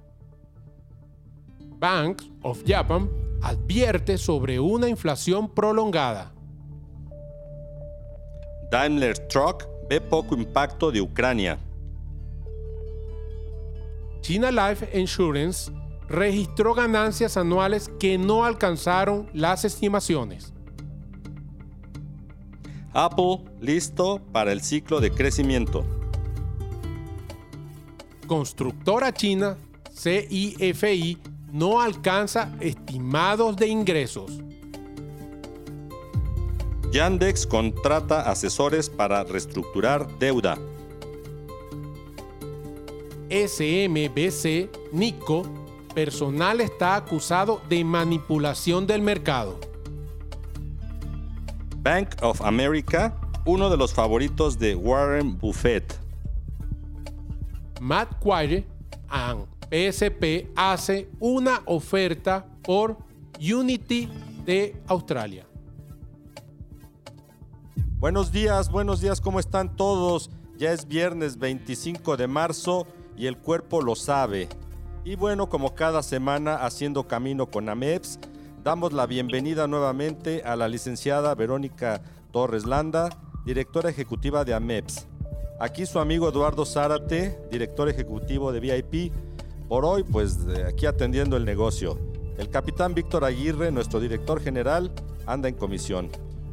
Bank 1.77 2.23
of 2.41 2.63
Japan 2.65 3.09
advierte 3.41 4.17
sobre 4.17 4.59
una 4.59 4.89
inflación 4.89 5.53
prolongada. 5.53 6.33
Daimler 8.71 9.17
Truck 9.27 9.67
ve 9.87 10.01
poco 10.01 10.35
impacto 10.35 10.91
de 10.91 11.01
Ucrania. 11.01 11.57
China 14.21 14.51
Life 14.51 14.89
Insurance 14.97 15.71
registró 16.07 16.73
ganancias 16.73 17.37
anuales 17.37 17.89
que 17.99 18.17
no 18.17 18.43
alcanzaron 18.45 19.29
las 19.33 19.65
estimaciones. 19.65 20.53
Apple 22.93 23.43
listo 23.61 24.19
para 24.31 24.51
el 24.51 24.61
ciclo 24.61 24.99
de 24.99 25.11
crecimiento. 25.11 25.85
Constructora 28.27 29.13
china 29.13 29.57
CIFI 29.91 31.17
no 31.51 31.81
alcanza 31.81 32.55
estimados 32.59 33.55
de 33.55 33.67
ingresos. 33.67 34.39
Yandex 36.91 37.45
contrata 37.45 38.29
asesores 38.29 38.89
para 38.89 39.23
reestructurar 39.23 40.07
deuda. 40.17 40.57
SMBC 43.29 44.69
Nico, 44.91 45.43
personal 45.93 46.61
está 46.61 46.95
acusado 46.95 47.61
de 47.69 47.83
manipulación 47.83 48.87
del 48.87 49.03
mercado. 49.03 49.59
Bank 51.77 52.15
of 52.21 52.41
America, 52.41 53.15
uno 53.45 53.69
de 53.69 53.77
los 53.77 53.93
favoritos 53.93 54.57
de 54.57 54.75
Warren 54.75 55.37
Buffett. 55.37 55.95
Matt 57.79 58.19
Quire 58.19 58.65
and 59.09 59.45
PSP 59.69 60.49
hace 60.55 61.07
una 61.19 61.61
oferta 61.65 62.45
por 62.63 62.97
Unity 63.39 64.09
de 64.43 64.75
Australia. 64.87 65.45
Buenos 67.99 68.31
días, 68.31 68.71
buenos 68.71 69.01
días, 69.01 69.21
¿cómo 69.21 69.39
están 69.39 69.75
todos? 69.75 70.31
Ya 70.57 70.73
es 70.73 70.87
viernes 70.87 71.37
25 71.37 72.17
de 72.17 72.27
marzo 72.27 72.87
y 73.19 73.27
el 73.27 73.37
cuerpo 73.37 73.81
lo 73.81 73.95
sabe. 73.95 74.47
Y 75.03 75.15
bueno, 75.15 75.49
como 75.49 75.75
cada 75.75 76.01
semana 76.01 76.55
haciendo 76.65 77.05
camino 77.05 77.47
con 77.47 77.67
AMEPS, 77.67 78.17
damos 78.63 78.93
la 78.93 79.05
bienvenida 79.05 79.67
nuevamente 79.67 80.41
a 80.43 80.55
la 80.55 80.69
licenciada 80.69 81.35
Verónica 81.35 82.01
Torres 82.31 82.65
Landa, 82.65 83.09
directora 83.45 83.89
ejecutiva 83.89 84.45
de 84.45 84.53
AMEPS. 84.53 85.05
Aquí 85.59 85.85
su 85.85 85.99
amigo 85.99 86.29
Eduardo 86.29 86.65
Zárate, 86.65 87.37
director 87.51 87.89
ejecutivo 87.89 88.53
de 88.53 88.61
VIP. 88.61 89.13
Por 89.67 89.83
hoy, 89.83 90.03
pues 90.03 90.39
aquí 90.65 90.85
atendiendo 90.85 91.35
el 91.35 91.43
negocio. 91.43 91.99
El 92.37 92.49
capitán 92.49 92.93
Víctor 92.93 93.25
Aguirre, 93.25 93.69
nuestro 93.69 93.99
director 93.99 94.39
general, 94.39 94.93
anda 95.25 95.49
en 95.49 95.55
comisión. 95.55 96.09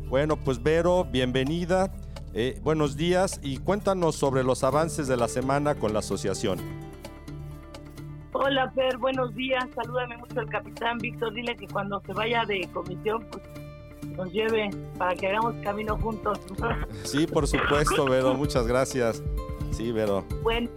Bueno, 0.08 0.36
pues 0.36 0.60
Vero, 0.60 1.04
bienvenida. 1.04 1.92
Eh, 2.39 2.61
buenos 2.62 2.97
días 2.99 3.41
y 3.43 3.57
cuéntanos 3.59 4.14
sobre 4.16 4.45
los 4.45 4.62
avances 4.62 5.09
de 5.09 5.16
la 5.16 5.26
semana 5.26 5.74
con 5.74 5.95
la 5.95 6.01
asociación. 6.01 6.59
Hola, 8.32 8.70
Fer, 8.74 8.99
buenos 8.99 9.34
días. 9.34 9.64
Salúdame 9.74 10.18
mucho 10.18 10.41
al 10.41 10.49
capitán 10.51 10.99
Víctor. 10.99 11.32
Dile 11.32 11.57
que 11.57 11.66
cuando 11.66 12.03
se 12.05 12.12
vaya 12.12 12.45
de 12.45 12.68
comisión, 12.74 13.26
pues 13.32 13.43
nos 14.18 14.30
lleve 14.32 14.68
para 14.99 15.14
que 15.14 15.28
hagamos 15.28 15.55
camino 15.64 15.97
juntos. 15.99 16.39
Sí, 17.05 17.26
por 17.26 17.47
supuesto, 17.47 18.05
Vero. 18.05 18.34
Muchas 18.34 18.66
gracias. 18.66 19.22
Sí, 19.70 19.91
Vero. 19.93 20.22
bueno, 20.43 20.68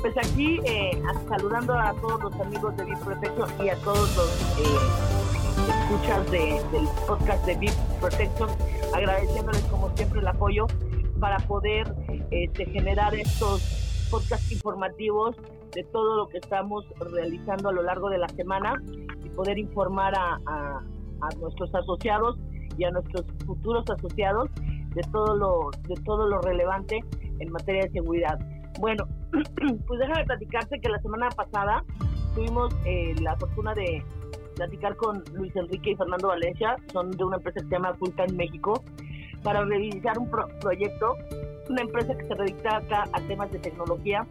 pues 0.00 0.14
aquí 0.16 0.60
eh, 0.64 0.90
saludando 1.28 1.74
a 1.74 1.92
todos 2.00 2.22
los 2.22 2.40
amigos 2.40 2.74
de 2.78 2.84
Bip 2.86 2.98
Protection 3.00 3.50
y 3.62 3.68
a 3.68 3.76
todos 3.76 4.16
los 4.16 4.28
eh, 4.58 5.68
escuchas 5.68 6.30
de- 6.30 6.62
del 6.72 6.86
podcast 7.06 7.44
de 7.46 7.54
Bip 7.56 7.72
Protection, 8.00 8.48
agradeciéndoles 8.94 9.60
como 9.64 9.94
siempre 9.96 10.20
el 10.20 10.26
apoyo 10.28 10.66
para 11.22 11.38
poder 11.38 11.86
este, 12.32 12.66
generar 12.66 13.14
estos 13.14 14.08
podcasts 14.10 14.50
informativos 14.50 15.36
de 15.72 15.84
todo 15.84 16.16
lo 16.16 16.28
que 16.28 16.38
estamos 16.38 16.84
realizando 17.12 17.68
a 17.68 17.72
lo 17.72 17.82
largo 17.84 18.10
de 18.10 18.18
la 18.18 18.28
semana 18.30 18.82
y 19.24 19.28
poder 19.30 19.56
informar 19.56 20.18
a, 20.18 20.40
a- 20.46 20.82
a 21.20 21.28
nuestros 21.40 21.72
asociados 21.76 22.36
y 22.76 22.82
a 22.82 22.90
nuestros 22.90 23.24
futuros 23.46 23.88
asociados 23.88 24.50
de 24.96 25.02
todo 25.12 25.36
lo 25.36 25.70
de 25.88 25.94
todo 26.04 26.26
lo 26.26 26.40
relevante 26.40 26.98
en 27.38 27.52
materia 27.52 27.84
de 27.84 27.90
seguridad. 27.92 28.36
Bueno, 28.80 29.06
pues 29.86 30.00
déjame 30.00 30.24
platicarte 30.24 30.80
que 30.80 30.88
la 30.88 30.98
semana 31.02 31.28
pasada 31.28 31.84
tuvimos 32.34 32.74
eh, 32.84 33.14
la 33.20 33.36
fortuna 33.36 33.72
de 33.74 34.02
platicar 34.56 34.96
con 34.96 35.22
Luis 35.34 35.54
Enrique 35.54 35.92
y 35.92 35.96
Fernando 35.96 36.28
Valencia, 36.28 36.76
son 36.92 37.12
de 37.12 37.22
una 37.24 37.36
empresa 37.36 37.60
que 37.60 37.66
se 37.66 37.72
llama 37.72 37.94
Fulcan 37.94 38.36
México, 38.36 38.82
para 39.42 39.64
revisar 39.64 40.18
un 40.18 40.30
pro- 40.30 40.48
proyecto, 40.60 41.16
una 41.68 41.82
empresa 41.82 42.16
que 42.16 42.24
se 42.26 42.34
dedica 42.34 42.76
acá 42.76 43.04
a 43.12 43.20
temas 43.22 43.50
de 43.52 43.58
tecnología. 43.58 44.26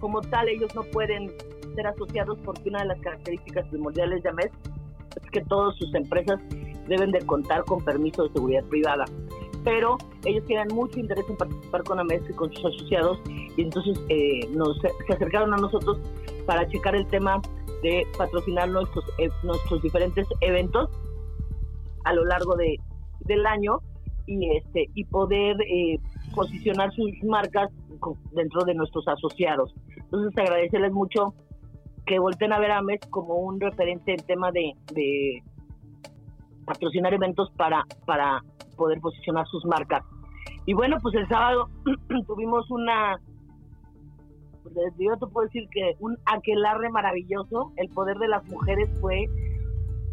Como 0.00 0.20
tal, 0.20 0.48
ellos 0.48 0.74
no 0.74 0.82
pueden 0.82 1.30
ser 1.74 1.86
asociados 1.86 2.38
porque 2.44 2.68
una 2.68 2.80
de 2.80 2.86
las 2.86 3.00
características 3.00 3.66
primordiales 3.68 4.22
de 4.22 4.28
AMES 4.28 4.50
es 5.22 5.30
que 5.30 5.40
todas 5.42 5.76
sus 5.76 5.94
empresas 5.94 6.40
deben 6.88 7.12
de 7.12 7.20
contar 7.24 7.64
con 7.64 7.84
permiso 7.84 8.24
de 8.24 8.32
seguridad 8.32 8.64
privada. 8.64 9.04
Pero 9.64 9.96
ellos 10.24 10.44
tienen 10.46 10.68
mucho 10.74 10.98
interés 10.98 11.24
en 11.28 11.36
participar 11.36 11.84
con 11.84 12.00
AMES 12.00 12.22
y 12.28 12.32
con 12.32 12.52
sus 12.52 12.64
asociados 12.64 13.18
y 13.56 13.62
entonces 13.62 13.98
eh, 14.08 14.48
nos, 14.50 14.80
se 14.80 15.12
acercaron 15.14 15.54
a 15.54 15.56
nosotros 15.56 15.98
para 16.46 16.66
checar 16.68 16.96
el 16.96 17.06
tema 17.06 17.40
de 17.82 18.04
patrocinar 18.18 18.68
nuestros, 18.68 19.04
eh, 19.18 19.30
diferentes 19.82 20.26
eventos 20.40 20.90
a 22.04 22.12
lo 22.12 22.24
largo 22.24 22.56
de, 22.56 22.76
del 23.20 23.46
año 23.46 23.78
y 24.26 24.56
este 24.56 24.86
y 24.94 25.04
poder 25.04 25.56
eh, 25.62 25.98
posicionar 26.34 26.92
sus 26.92 27.10
marcas 27.24 27.70
dentro 28.32 28.64
de 28.64 28.74
nuestros 28.74 29.06
asociados. 29.08 29.74
Entonces 29.96 30.36
agradecerles 30.36 30.92
mucho 30.92 31.34
que 32.06 32.18
volteen 32.18 32.52
a 32.52 32.58
ver 32.58 32.72
a 32.72 32.82
MES 32.82 33.00
como 33.10 33.36
un 33.36 33.60
referente 33.60 34.12
en 34.12 34.24
tema 34.26 34.50
de, 34.50 34.72
de 34.92 35.42
patrocinar 36.64 37.14
eventos 37.14 37.50
para, 37.56 37.84
para 38.06 38.42
poder 38.76 39.00
posicionar 39.00 39.46
sus 39.46 39.64
marcas. 39.64 40.04
Y 40.66 40.74
bueno, 40.74 40.96
pues 41.02 41.14
el 41.14 41.26
sábado 41.28 41.68
tuvimos 42.26 42.70
una, 42.70 43.20
pues, 44.62 44.74
yo 44.98 45.16
te 45.16 45.26
puedo 45.26 45.46
decir 45.46 45.68
que 45.70 45.94
un 45.98 46.16
aquelarre 46.26 46.90
maravilloso. 46.90 47.72
El 47.76 47.88
poder 47.88 48.18
de 48.18 48.28
las 48.28 48.44
mujeres 48.48 48.88
fue 49.00 49.26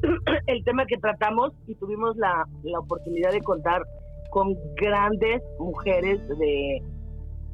el 0.47 0.63
tema 0.63 0.85
que 0.85 0.97
tratamos 0.97 1.53
y 1.67 1.75
tuvimos 1.75 2.15
la, 2.17 2.45
la 2.63 2.79
oportunidad 2.79 3.31
de 3.31 3.41
contar 3.41 3.83
con 4.29 4.55
grandes 4.75 5.41
mujeres 5.59 6.19
de, 6.37 6.81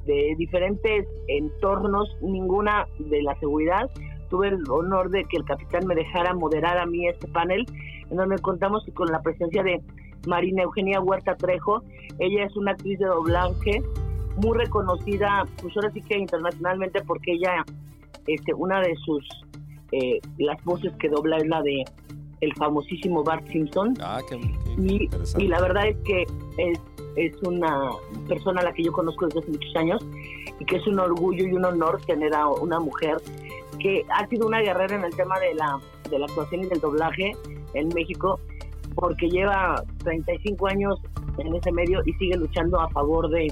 de 0.06 0.36
diferentes 0.38 1.08
entornos, 1.28 2.10
ninguna 2.22 2.88
de 3.00 3.22
la 3.24 3.38
seguridad, 3.40 3.90
tuve 4.30 4.50
el 4.50 4.64
honor 4.70 5.10
de 5.10 5.24
que 5.26 5.38
el 5.38 5.46
capitán 5.46 5.88
me 5.88 5.96
dejara 5.96 6.34
moderar 6.34 6.78
a 6.78 6.86
mí 6.86 7.08
este 7.08 7.28
panel, 7.28 7.66
en 8.10 8.18
donde 8.18 8.38
contamos 8.40 8.86
con 8.94 9.08
la 9.08 9.22
presencia 9.22 9.64
de 9.64 9.82
Marina 10.28 10.64
Eugenia 10.64 11.00
Huerta 11.00 11.36
Trejo. 11.36 11.84
Ella 12.20 12.46
es 12.46 12.56
una 12.56 12.72
actriz 12.72 13.00
de 13.00 13.06
doblaje 13.06 13.82
muy 14.38 14.58
reconocida, 14.58 15.46
pues 15.62 15.76
ahora 15.76 15.92
sí 15.92 16.02
que 16.02 16.18
internacionalmente, 16.18 17.02
porque 17.04 17.34
ella, 17.34 17.64
este, 18.28 18.54
una 18.54 18.82
de 18.82 18.96
sus, 18.98 19.24
eh, 19.92 20.20
las 20.38 20.62
voces 20.66 20.94
que 20.98 21.10
dobla 21.10 21.38
es 21.38 21.48
la 21.48 21.62
de 21.62 21.84
el 22.46 22.54
famosísimo 22.56 23.24
Bart 23.24 23.46
Simpson. 23.50 23.94
Ah, 24.02 24.20
qué, 24.30 24.36
y, 24.78 25.10
y 25.44 25.48
la 25.48 25.62
verdad 25.62 25.88
es 25.88 25.98
que 26.06 26.24
es, 26.58 26.80
es 27.16 27.34
una 27.44 27.90
persona 28.28 28.62
a 28.62 28.66
la 28.66 28.74
que 28.74 28.84
yo 28.84 28.92
conozco 28.92 29.26
desde 29.26 29.40
hace 29.40 29.52
muchos 29.52 29.76
años 29.76 30.06
y 30.60 30.66
que 30.66 30.78
es 30.78 30.88
un 30.88 31.00
orgullo 31.00 31.46
y 31.46 31.52
un 31.54 31.66
honor 31.66 32.02
tener 32.06 32.34
a 32.34 32.48
una 32.50 32.80
mujer 32.80 33.18
que 33.80 34.06
ha 34.10 34.28
sido 34.28 34.48
una 34.48 34.62
guerrera 34.62 34.96
en 34.96 35.04
el 35.04 35.16
tema 35.16 35.40
de 35.40 35.54
la, 35.56 35.80
de 36.10 36.20
la 36.20 36.26
actuación 36.26 36.64
y 36.64 36.68
del 36.68 36.80
doblaje 36.80 37.34
en 37.74 37.90
México 37.90 38.40
porque 38.96 39.28
lleva 39.30 39.84
35 40.04 40.68
años 40.68 41.00
en 41.38 41.54
ese 41.54 41.72
medio 41.72 42.02
y 42.06 42.14
sigue 42.14 42.38
luchando 42.38 42.80
a 42.80 42.90
favor 42.90 43.30
de, 43.30 43.52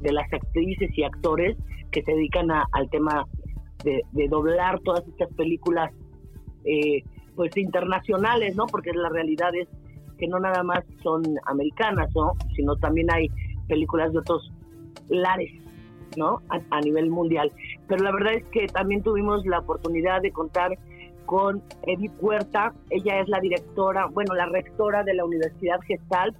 de 0.00 0.12
las 0.12 0.30
actrices 0.32 0.90
y 0.96 1.02
actores 1.04 1.56
que 1.90 2.02
se 2.02 2.12
dedican 2.12 2.50
a- 2.50 2.66
al 2.72 2.90
tema 2.90 3.24
de, 3.84 4.02
de 4.12 4.28
doblar 4.28 4.80
todas 4.80 5.06
estas 5.08 5.32
películas 5.34 5.90
eh, 6.64 7.02
pues 7.36 7.56
internacionales, 7.56 8.56
¿no? 8.56 8.66
Porque 8.66 8.92
la 8.92 9.08
realidad 9.08 9.54
es 9.54 9.68
que 10.18 10.28
no 10.28 10.38
nada 10.38 10.62
más 10.62 10.84
son 11.02 11.22
americanas, 11.46 12.10
¿no? 12.14 12.32
Sino 12.54 12.76
también 12.76 13.10
hay 13.10 13.28
películas 13.68 14.12
de 14.12 14.18
otros 14.18 14.52
lares, 15.08 15.50
¿no? 16.16 16.40
A, 16.48 16.80
nivel 16.80 17.10
mundial. 17.10 17.50
Pero 17.88 18.04
la 18.04 18.12
verdad 18.12 18.34
es 18.34 18.44
que 18.46 18.66
también 18.66 19.02
tuvimos 19.02 19.44
la 19.46 19.60
oportunidad 19.60 20.22
de 20.22 20.30
contar 20.30 20.78
con 21.26 21.62
Edith 21.86 22.12
Huerta. 22.20 22.72
Ella 22.90 23.20
es 23.20 23.28
la 23.28 23.40
directora, 23.40 24.06
bueno, 24.06 24.34
la 24.34 24.46
rectora 24.46 25.02
de 25.02 25.14
la 25.14 25.24
Universidad 25.24 25.80
Gestalt. 25.86 26.36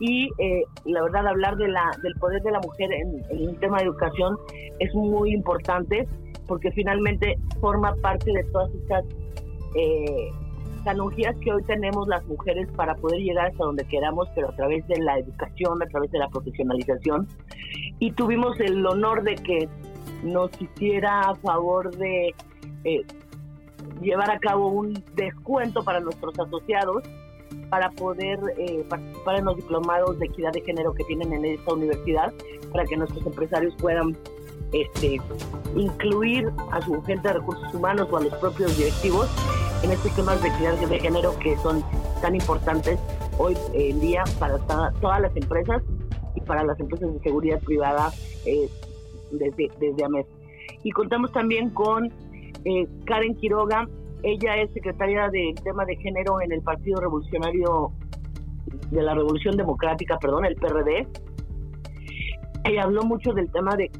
Y 0.00 0.28
eh, 0.38 0.64
la 0.84 1.02
verdad, 1.02 1.28
hablar 1.28 1.56
de 1.56 1.68
la, 1.68 1.90
del 2.02 2.14
poder 2.14 2.42
de 2.42 2.50
la 2.50 2.60
mujer 2.60 2.90
en, 2.92 3.22
en 3.30 3.56
tema 3.60 3.78
de 3.78 3.84
educación 3.84 4.36
es 4.80 4.92
muy 4.94 5.32
importante 5.32 6.08
porque 6.48 6.72
finalmente 6.72 7.38
forma 7.60 7.94
parte 8.02 8.32
de 8.32 8.42
todas 8.52 8.70
estas 8.74 9.04
eh, 9.74 10.30
tecnologías 10.84 11.36
que 11.36 11.52
hoy 11.52 11.62
tenemos 11.64 12.08
las 12.08 12.24
mujeres 12.26 12.68
para 12.76 12.94
poder 12.96 13.20
llegar 13.20 13.46
hasta 13.46 13.64
donde 13.64 13.84
queramos, 13.84 14.28
pero 14.34 14.48
a 14.50 14.56
través 14.56 14.86
de 14.88 14.98
la 15.00 15.18
educación, 15.18 15.82
a 15.82 15.86
través 15.86 16.10
de 16.10 16.18
la 16.18 16.28
profesionalización. 16.28 17.28
Y 17.98 18.12
tuvimos 18.12 18.58
el 18.60 18.84
honor 18.84 19.22
de 19.22 19.36
que 19.36 19.68
nos 20.22 20.50
hiciera 20.60 21.20
a 21.20 21.34
favor 21.36 21.94
de 21.96 22.34
eh, 22.84 23.02
llevar 24.00 24.30
a 24.30 24.38
cabo 24.38 24.68
un 24.68 25.02
descuento 25.14 25.82
para 25.84 26.00
nuestros 26.00 26.38
asociados 26.38 27.02
para 27.70 27.90
poder 27.90 28.38
eh, 28.58 28.84
participar 28.88 29.38
en 29.38 29.46
los 29.46 29.56
diplomados 29.56 30.18
de 30.18 30.26
equidad 30.26 30.52
de 30.52 30.60
género 30.60 30.92
que 30.92 31.04
tienen 31.04 31.32
en 31.32 31.44
esta 31.44 31.72
universidad, 31.72 32.32
para 32.70 32.84
que 32.84 32.96
nuestros 32.96 33.24
empresarios 33.26 33.74
puedan 33.76 34.16
este, 34.72 35.20
incluir 35.76 36.50
a 36.70 36.80
su 36.82 37.02
gente 37.02 37.28
de 37.28 37.34
recursos 37.34 37.74
humanos 37.74 38.08
o 38.10 38.16
a 38.16 38.20
los 38.22 38.34
propios 38.36 38.76
directivos 38.76 39.28
en 39.82 39.90
estos 39.90 40.14
temas 40.14 40.40
de 40.42 40.48
equidad 40.48 40.74
de 40.74 41.00
género 41.00 41.38
que 41.38 41.56
son 41.58 41.82
tan 42.20 42.34
importantes 42.34 42.98
hoy 43.38 43.56
en 43.74 44.00
día 44.00 44.24
para 44.38 44.58
todas 44.58 45.20
las 45.20 45.36
empresas 45.36 45.82
y 46.34 46.40
para 46.42 46.64
las 46.64 46.78
empresas 46.78 47.12
de 47.12 47.20
seguridad 47.20 47.58
privada 47.60 48.12
eh, 48.46 48.68
desde, 49.32 49.70
desde 49.78 50.04
AMES. 50.04 50.26
Y 50.84 50.90
contamos 50.90 51.32
también 51.32 51.70
con 51.70 52.12
eh, 52.64 52.86
Karen 53.04 53.34
Quiroga, 53.34 53.88
ella 54.22 54.56
es 54.56 54.72
secretaria 54.72 55.28
del 55.28 55.54
tema 55.54 55.84
de 55.84 55.96
género 55.96 56.40
en 56.40 56.52
el 56.52 56.62
Partido 56.62 57.00
Revolucionario 57.00 57.92
de 58.90 59.02
la 59.02 59.14
Revolución 59.14 59.56
Democrática, 59.56 60.18
perdón, 60.18 60.44
el 60.44 60.54
PRD. 60.54 61.08
Ella 62.64 62.84
habló 62.84 63.02
mucho 63.02 63.32
del 63.32 63.50
tema 63.50 63.74
de 63.74 63.90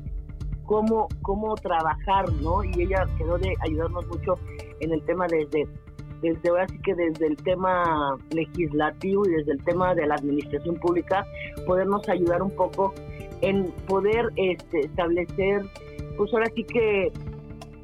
cómo, 0.73 1.07
cómo 1.21 1.55
trabajar, 1.57 2.33
¿no? 2.41 2.65
Y 2.65 2.85
ella 2.85 3.07
quedó 3.19 3.37
de 3.37 3.55
ayudarnos 3.61 4.07
mucho 4.07 4.39
en 4.81 4.91
el 4.95 5.03
tema 5.03 5.27
desde, 5.27 5.69
desde 6.23 6.49
ahora 6.49 6.67
sí 6.67 6.79
que 6.83 6.95
desde 6.95 7.27
el 7.27 7.37
tema 7.37 8.17
legislativo 8.31 9.27
y 9.27 9.33
desde 9.33 9.53
el 9.53 9.65
tema 9.65 9.95
de 9.95 10.07
la 10.07 10.15
administración 10.15 10.77
pública, 10.77 11.27
podernos 11.67 12.09
ayudar 12.09 12.43
un 12.43 12.53
poco 12.53 12.95
en 13.43 13.71
poder 13.87 14.31
este, 14.37 14.81
establecer, 14.81 15.61
pues 16.17 16.33
ahora 16.33 16.47
sí 16.55 16.65
que 16.65 17.13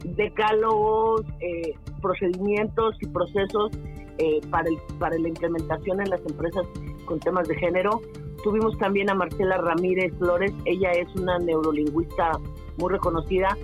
decálogos, 0.04 1.26
eh, 1.40 1.74
procedimientos 2.00 2.96
y 3.02 3.06
procesos 3.08 3.70
eh, 4.16 4.40
para, 4.50 4.66
el, 4.66 4.78
para 4.98 5.18
la 5.18 5.28
implementación 5.28 6.00
en 6.00 6.08
las 6.08 6.24
empresas 6.24 6.64
con 7.04 7.20
temas 7.20 7.46
de 7.48 7.54
género. 7.56 8.00
Tuvimos 8.42 8.78
también 8.78 9.10
a 9.10 9.14
Marcela 9.14 9.58
Ramírez 9.58 10.14
Flores, 10.16 10.54
ella 10.64 10.92
es 10.92 11.14
una 11.16 11.38
neurolingüista 11.38 12.38
muy 12.78 12.92
reconocida, 12.92 13.56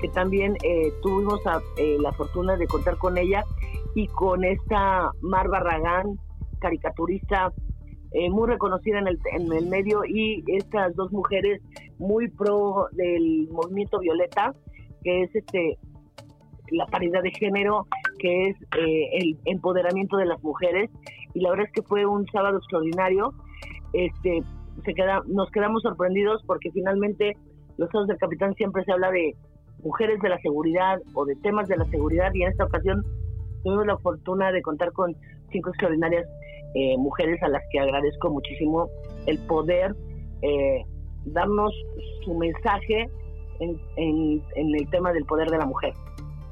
que 0.00 0.08
también 0.08 0.56
eh, 0.64 0.92
tuvimos 1.02 1.46
a- 1.46 1.60
eh, 1.76 1.96
la 2.00 2.12
fortuna 2.12 2.56
de 2.56 2.66
contar 2.66 2.96
con 2.98 3.16
ella 3.18 3.44
y 3.94 4.06
con 4.08 4.44
esta 4.44 5.10
Mar 5.20 5.48
Barragán, 5.48 6.18
caricaturista 6.60 7.52
eh, 8.12 8.28
muy 8.30 8.48
reconocida 8.48 8.98
en 8.98 9.08
el, 9.08 9.18
en 9.32 9.52
el 9.52 9.66
medio 9.68 10.04
y 10.04 10.44
estas 10.46 10.94
dos 10.96 11.10
mujeres 11.12 11.60
muy 11.98 12.28
pro 12.28 12.86
del 12.92 13.48
movimiento 13.50 13.98
Violeta, 14.00 14.54
que 15.02 15.22
es 15.22 15.34
este 15.34 15.78
la 16.70 16.86
paridad 16.86 17.22
de 17.22 17.30
género, 17.32 17.86
que 18.18 18.48
es 18.48 18.56
el 18.72 19.38
empoderamiento 19.44 20.16
de 20.16 20.24
las 20.26 20.42
mujeres. 20.42 20.90
Y 21.34 21.40
la 21.40 21.50
verdad 21.50 21.66
es 21.66 21.72
que 21.72 21.82
fue 21.82 22.06
un 22.06 22.26
sábado 22.28 22.56
extraordinario. 22.58 23.34
Este, 23.92 24.42
se 24.84 24.94
queda, 24.94 25.22
nos 25.26 25.50
quedamos 25.50 25.82
sorprendidos 25.82 26.42
porque 26.46 26.70
finalmente 26.70 27.36
los 27.82 27.90
sábados 27.90 28.08
del 28.08 28.18
capitán 28.18 28.54
siempre 28.54 28.84
se 28.84 28.92
habla 28.92 29.10
de 29.10 29.34
mujeres 29.82 30.20
de 30.20 30.28
la 30.28 30.38
seguridad 30.38 31.00
o 31.14 31.24
de 31.24 31.34
temas 31.36 31.68
de 31.68 31.76
la 31.76 31.84
seguridad 31.86 32.30
y 32.34 32.42
en 32.42 32.50
esta 32.50 32.64
ocasión 32.64 33.04
tuvimos 33.62 33.86
la 33.86 33.96
fortuna 33.98 34.52
de 34.52 34.62
contar 34.62 34.92
con 34.92 35.14
cinco 35.50 35.70
extraordinarias 35.70 36.26
eh, 36.74 36.96
mujeres 36.96 37.42
a 37.42 37.48
las 37.48 37.62
que 37.70 37.80
agradezco 37.80 38.30
muchísimo 38.30 38.88
el 39.26 39.38
poder 39.46 39.94
eh, 40.42 40.84
darnos 41.24 41.72
su 42.24 42.34
mensaje 42.34 43.08
en, 43.60 43.76
en- 43.96 44.42
en 44.56 44.74
el 44.74 44.88
tema 44.90 45.12
del 45.12 45.24
poder 45.24 45.48
de 45.50 45.58
la 45.58 45.66
mujer. 45.66 45.92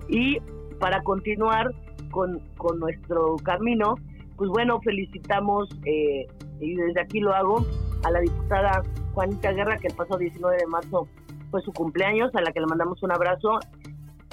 Y 0.09 0.39
para 0.79 1.03
continuar 1.03 1.71
con, 2.11 2.39
con 2.59 2.79
nuestro 2.79 3.37
camino, 3.43 3.95
pues 4.37 4.51
bueno, 4.51 4.81
felicitamos, 4.83 5.69
eh, 5.87 6.27
y 6.61 6.75
desde 6.75 7.01
aquí 7.01 7.21
lo 7.21 7.33
hago, 7.33 7.65
a 8.05 8.11
la 8.11 8.21
diputada 8.21 8.83
Juanita 9.15 9.53
Guerra, 9.53 9.77
que 9.79 9.89
el 9.89 9.95
pasado 9.95 10.19
19 10.19 10.57
de 10.59 10.67
marzo 10.67 11.09
fue 11.51 11.61
su 11.63 11.73
cumpleaños, 11.73 12.35
a 12.35 12.41
la 12.41 12.53
que 12.53 12.61
le 12.61 12.67
mandamos 12.67 13.03
un 13.03 13.13
abrazo 13.13 13.59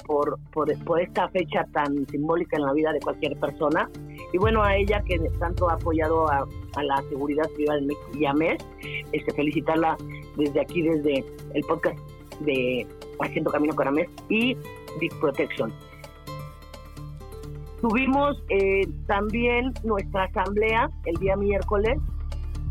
por, 0.06 0.38
por, 0.52 0.72
por 0.84 1.00
esta 1.00 1.28
fecha 1.28 1.64
tan 1.72 2.06
simbólica 2.08 2.56
en 2.56 2.64
la 2.64 2.72
vida 2.72 2.92
de 2.92 3.00
cualquier 3.00 3.38
persona. 3.38 3.90
Y 4.32 4.38
bueno, 4.38 4.62
a 4.62 4.76
ella 4.76 5.02
que 5.06 5.18
tanto 5.38 5.68
ha 5.68 5.74
apoyado 5.74 6.30
a, 6.30 6.46
a 6.76 6.82
la 6.82 7.02
seguridad 7.08 7.48
privada 7.54 7.78
en 7.78 7.86
México 7.88 8.10
y 8.14 8.24
a 8.24 8.32
MES, 8.32 8.64
este, 9.12 9.32
felicitarla 9.34 9.96
desde 10.36 10.60
aquí, 10.60 10.82
desde 10.82 11.24
el 11.54 11.62
podcast 11.64 11.98
de 12.40 12.86
Haciendo 13.20 13.50
Camino 13.50 13.74
con 13.74 13.88
AMES 13.88 14.08
y 14.28 14.56
Big 15.00 15.12
Protection. 15.20 15.72
Tuvimos 17.80 18.42
eh, 18.48 18.88
también 19.06 19.72
nuestra 19.84 20.24
asamblea 20.24 20.90
el 21.04 21.16
día 21.16 21.36
miércoles. 21.36 21.98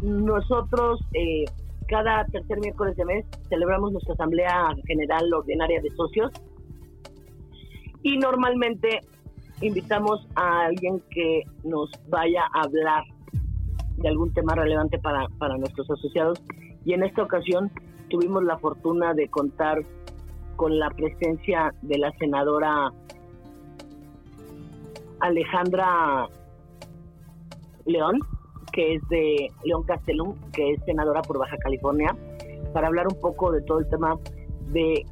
Nosotros 0.02 1.00
eh, 1.14 1.46
cada 1.88 2.26
tercer 2.26 2.60
miércoles 2.60 2.96
de 2.98 3.06
mes 3.06 3.26
celebramos 3.50 3.92
nuestra 3.92 4.14
asamblea 4.14 4.76
general 4.86 5.34
ordinaria 5.34 5.82
de 5.82 5.90
socios. 5.92 6.32
Y 8.04 8.18
normalmente 8.18 9.02
invitamos 9.62 10.28
a 10.36 10.66
alguien 10.66 11.02
que 11.10 11.44
nos 11.64 11.90
vaya 12.10 12.44
a 12.54 12.62
hablar 12.64 13.04
de 13.98 14.08
algún 14.08 14.34
tema 14.34 14.54
relevante 14.56 15.00
para, 15.00 15.28
para 15.38 15.58
nuestros 15.58 15.90
asociados. 15.90 16.42
Y 16.86 16.94
en 16.94 17.04
esta 17.04 17.24
ocasión 17.24 17.72
tuvimos 18.10 18.44
la 18.44 18.58
fortuna 18.58 19.14
de 19.14 19.28
contar 19.30 19.84
con 20.56 20.78
la 20.80 20.90
presencia 20.90 21.74
de 21.82 21.98
la 21.98 22.12
senadora 22.14 22.92
Alejandra 25.20 26.28
León, 27.86 28.20
que 28.78 28.94
es 28.94 29.10
de 29.10 29.52
León 29.64 29.82
Castellón, 29.88 30.36
que 30.54 30.74
es 30.74 30.86
senadora 30.86 31.24
por 31.24 31.40
Baja 31.40 31.58
California, 31.58 32.16
para 32.74 32.86
hablar 32.86 33.08
un 33.08 33.20
poco 33.20 33.52
de 33.52 33.64
todo 33.64 33.80
el 33.80 33.90
tema 33.90 34.20
de 34.72 35.04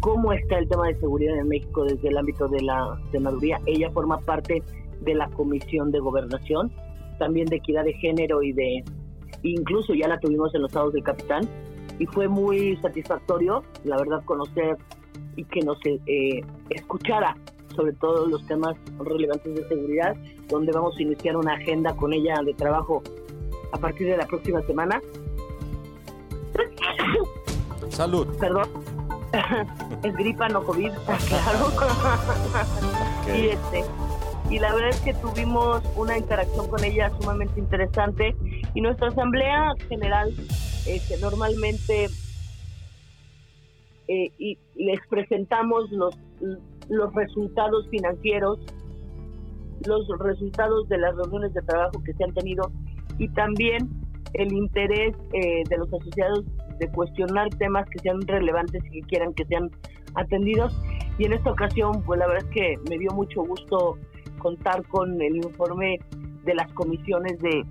cómo 0.00 0.34
está 0.34 0.58
el 0.58 0.68
tema 0.68 0.88
de 0.88 1.00
seguridad 1.00 1.34
en 1.38 1.48
México 1.48 1.84
desde 1.84 2.08
el 2.08 2.18
ámbito 2.18 2.46
de 2.46 2.60
la 2.60 3.00
senaduría. 3.10 3.58
Ella 3.64 3.90
forma 3.90 4.18
parte 4.18 4.62
de 5.00 5.14
la 5.14 5.30
Comisión 5.30 5.90
de 5.92 5.98
Gobernación, 5.98 6.70
también 7.18 7.46
de 7.46 7.56
Equidad 7.56 7.84
de 7.84 7.94
Género 7.94 8.42
y 8.42 8.52
de, 8.52 8.84
incluso 9.44 9.94
ya 9.94 10.06
la 10.06 10.20
tuvimos 10.20 10.54
en 10.54 10.60
los 10.60 10.70
estados 10.70 10.92
del 10.92 11.04
Capitán, 11.04 11.48
y 11.98 12.04
fue 12.04 12.28
muy 12.28 12.76
satisfactorio, 12.82 13.62
la 13.84 13.96
verdad, 13.96 14.22
conocer 14.26 14.76
y 15.36 15.44
que 15.44 15.60
nos 15.62 15.78
eh, 15.86 16.42
escuchara 16.68 17.34
sobre 17.78 17.92
todo 17.92 18.26
los 18.26 18.44
temas 18.48 18.76
relevantes 18.98 19.54
de 19.54 19.68
seguridad, 19.68 20.16
donde 20.48 20.72
vamos 20.72 20.96
a 20.98 21.02
iniciar 21.02 21.36
una 21.36 21.52
agenda 21.52 21.94
con 21.94 22.12
ella 22.12 22.34
de 22.44 22.52
trabajo 22.52 23.04
a 23.70 23.78
partir 23.78 24.08
de 24.08 24.16
la 24.16 24.26
próxima 24.26 24.60
semana. 24.62 25.00
Salud. 27.88 28.26
Perdón. 28.40 28.68
es 30.02 30.16
gripa, 30.16 30.48
no 30.48 30.64
COVID, 30.64 30.90
claro. 31.28 31.72
y 33.36 33.48
este 33.48 33.84
y 34.50 34.58
la 34.58 34.74
verdad 34.74 34.88
es 34.88 35.00
que 35.02 35.14
tuvimos 35.14 35.82
una 35.94 36.18
interacción 36.18 36.66
con 36.68 36.82
ella 36.82 37.12
sumamente 37.20 37.60
interesante 37.60 38.34
y 38.74 38.80
nuestra 38.80 39.08
asamblea 39.08 39.74
general 39.88 40.34
este, 40.86 41.18
normalmente 41.18 42.08
eh, 44.08 44.32
y 44.38 44.58
les 44.74 45.06
presentamos 45.08 45.90
los 45.90 46.16
los 46.88 47.12
resultados 47.14 47.88
financieros 47.90 48.58
los 49.86 50.08
resultados 50.18 50.88
de 50.88 50.98
las 50.98 51.14
reuniones 51.14 51.54
de 51.54 51.62
trabajo 51.62 52.02
que 52.04 52.12
se 52.14 52.24
han 52.24 52.34
tenido 52.34 52.70
y 53.18 53.28
también 53.28 53.88
el 54.34 54.52
interés 54.52 55.14
eh, 55.32 55.62
de 55.68 55.78
los 55.78 55.88
asociados 55.92 56.44
de 56.78 56.88
cuestionar 56.90 57.48
temas 57.50 57.88
que 57.90 57.98
sean 58.00 58.20
relevantes 58.22 58.82
y 58.86 59.00
que 59.00 59.06
quieran 59.08 59.34
que 59.34 59.44
sean 59.46 59.70
atendidos. 60.14 60.76
Y 61.18 61.24
en 61.24 61.32
esta 61.32 61.50
ocasión, 61.50 62.02
pues 62.04 62.18
la 62.18 62.26
verdad 62.26 62.44
es 62.48 62.54
que 62.54 62.76
me 62.88 62.98
dio 62.98 63.10
mucho 63.12 63.42
gusto 63.42 63.98
contar 64.38 64.86
con 64.88 65.20
el 65.20 65.36
informe 65.36 65.98
de 66.44 66.54
las 66.54 66.70
comisiones 66.74 67.38
de, 67.40 67.64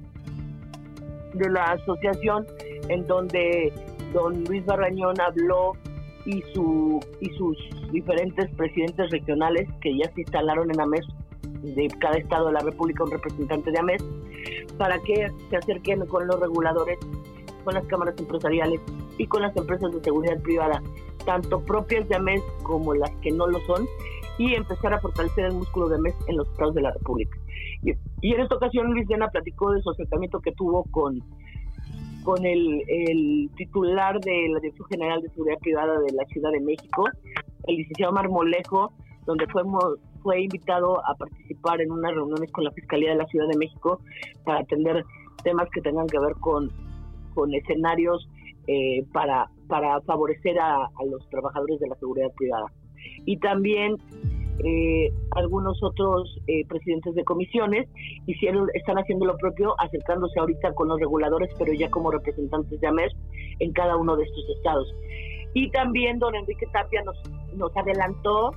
de 1.33 1.49
la 1.49 1.63
asociación, 1.63 2.45
en 2.89 3.05
donde 3.07 3.71
don 4.13 4.43
Luis 4.45 4.65
Barrañón 4.65 5.15
habló 5.21 5.73
y, 6.27 6.41
su, 6.53 6.99
y 7.21 7.29
sus 7.31 7.57
diferentes 7.91 8.49
presidentes 8.55 9.09
regionales 9.09 9.67
que 9.81 9.97
ya 9.97 10.11
se 10.13 10.21
instalaron 10.21 10.69
en 10.69 10.79
AMES, 10.79 11.07
de 11.63 11.87
cada 11.99 12.17
estado 12.17 12.47
de 12.47 12.53
la 12.53 12.59
República 12.59 13.05
un 13.05 13.11
representante 13.11 13.71
de 13.71 13.79
AMES, 13.79 14.03
para 14.77 14.99
que 14.99 15.31
se 15.49 15.55
acerquen 15.55 16.05
con 16.05 16.27
los 16.27 16.39
reguladores, 16.39 16.99
con 17.63 17.73
las 17.73 17.85
cámaras 17.85 18.15
empresariales 18.19 18.81
y 19.17 19.25
con 19.25 19.41
las 19.41 19.55
empresas 19.55 19.91
de 19.93 20.03
seguridad 20.03 20.39
privada, 20.41 20.83
tanto 21.25 21.61
propias 21.61 22.07
de 22.09 22.15
AMES 22.17 22.43
como 22.61 22.93
las 22.93 23.11
que 23.21 23.31
no 23.31 23.47
lo 23.47 23.59
son, 23.61 23.85
y 24.37 24.53
empezar 24.53 24.93
a 24.93 24.99
fortalecer 24.99 25.45
el 25.45 25.53
músculo 25.53 25.87
de 25.87 25.95
AMES 25.95 26.15
en 26.27 26.37
los 26.37 26.47
estados 26.49 26.75
de 26.75 26.81
la 26.81 26.91
República. 26.91 27.37
Y, 27.83 28.33
en 28.33 28.41
esta 28.41 28.55
ocasión 28.55 28.91
Luis 28.91 29.07
Diana 29.07 29.29
platicó 29.29 29.71
de 29.71 29.81
su 29.81 29.91
acercamiento 29.91 30.41
que 30.41 30.51
tuvo 30.51 30.83
con 30.91 31.23
con 32.27 32.45
el, 32.45 33.49
titular 33.55 34.19
de 34.19 34.49
la 34.49 34.59
Dirección 34.59 34.89
General 34.89 35.21
de 35.21 35.29
Seguridad 35.29 35.59
Privada 35.59 35.97
de 36.01 36.11
la 36.11 36.25
Ciudad 36.25 36.51
de 36.51 36.59
México, 36.59 37.05
el 37.67 37.77
licenciado 37.77 38.11
Marmolejo, 38.11 38.91
donde 39.25 39.47
fuimos, 39.47 39.95
fue 40.21 40.41
invitado 40.41 40.99
a 41.07 41.15
participar 41.15 41.79
en 41.79 41.89
unas 41.89 42.13
reuniones 42.13 42.51
con 42.51 42.65
la 42.65 42.71
Fiscalía 42.71 43.11
de 43.11 43.15
la 43.15 43.25
Ciudad 43.27 43.47
de 43.47 43.57
México 43.57 44.01
para 44.43 44.59
atender 44.59 45.05
temas 45.45 45.69
que 45.73 45.79
tengan 45.79 46.05
que 46.07 46.19
ver 46.19 46.33
con, 46.41 46.69
con 47.33 47.53
escenarios 47.53 48.29
eh, 48.67 49.05
para, 49.13 49.49
para 49.69 50.01
favorecer 50.01 50.59
a, 50.59 50.83
a 50.83 51.05
los 51.09 51.29
trabajadores 51.29 51.79
de 51.79 51.87
la 51.87 51.95
seguridad 51.95 52.27
privada. 52.35 52.65
Y 53.25 53.37
también 53.37 53.95
eh, 54.63 55.11
algunos 55.31 55.81
otros 55.83 56.37
eh, 56.47 56.65
presidentes 56.67 57.13
de 57.15 57.23
comisiones 57.23 57.87
hicieron, 58.25 58.67
están 58.73 58.97
haciendo 58.97 59.25
lo 59.25 59.37
propio, 59.37 59.79
acercándose 59.79 60.39
ahorita 60.39 60.73
con 60.73 60.87
los 60.87 60.99
reguladores, 60.99 61.49
pero 61.57 61.73
ya 61.73 61.89
como 61.89 62.11
representantes 62.11 62.79
de 62.79 62.87
AMES 62.87 63.13
en 63.59 63.71
cada 63.73 63.95
uno 63.97 64.15
de 64.15 64.23
estos 64.23 64.49
estados. 64.57 64.93
Y 65.53 65.69
también 65.71 66.19
don 66.19 66.35
Enrique 66.35 66.65
Tapia 66.71 67.01
nos, 67.03 67.17
nos 67.55 67.75
adelantó 67.75 68.51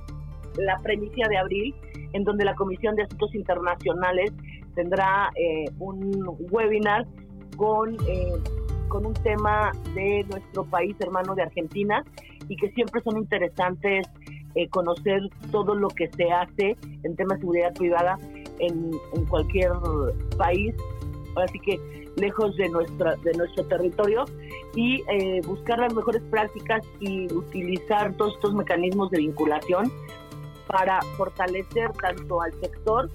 la 0.57 0.77
premicia 0.79 1.27
de 1.27 1.37
abril, 1.37 1.75
en 2.13 2.23
donde 2.23 2.45
la 2.45 2.55
Comisión 2.55 2.95
de 2.95 3.03
Asuntos 3.03 3.33
Internacionales 3.35 4.31
tendrá 4.75 5.31
eh, 5.35 5.65
un 5.79 6.23
webinar 6.51 7.05
con, 7.57 7.95
eh, 8.07 8.33
con 8.87 9.05
un 9.05 9.13
tema 9.13 9.71
de 9.93 10.25
nuestro 10.29 10.65
país 10.65 10.95
hermano 10.99 11.35
de 11.35 11.43
Argentina 11.43 12.03
y 12.47 12.55
que 12.55 12.71
siempre 12.71 13.01
son 13.01 13.17
interesantes 13.17 14.07
eh, 14.55 14.67
conocer 14.69 15.21
todo 15.51 15.75
lo 15.75 15.87
que 15.89 16.09
se 16.09 16.31
hace 16.31 16.77
en 17.03 17.15
temas 17.15 17.37
de 17.37 17.41
seguridad 17.41 17.73
privada 17.73 18.17
en, 18.59 18.91
en 19.13 19.25
cualquier 19.25 19.71
país, 20.37 20.75
así 21.35 21.59
que 21.59 21.79
lejos 22.17 22.55
de, 22.57 22.69
nuestra, 22.69 23.15
de 23.17 23.31
nuestro 23.33 23.65
territorio, 23.65 24.25
y 24.75 25.03
eh, 25.09 25.41
buscar 25.45 25.79
las 25.79 25.93
mejores 25.93 26.21
prácticas 26.29 26.85
y 26.99 27.31
utilizar 27.33 28.13
todos 28.15 28.35
estos 28.35 28.53
mecanismos 28.53 29.09
de 29.11 29.19
vinculación 29.19 29.91
para 30.67 31.01
fortalecer 31.17 31.91
tanto 31.93 32.41
al 32.41 32.53
sector 32.61 33.09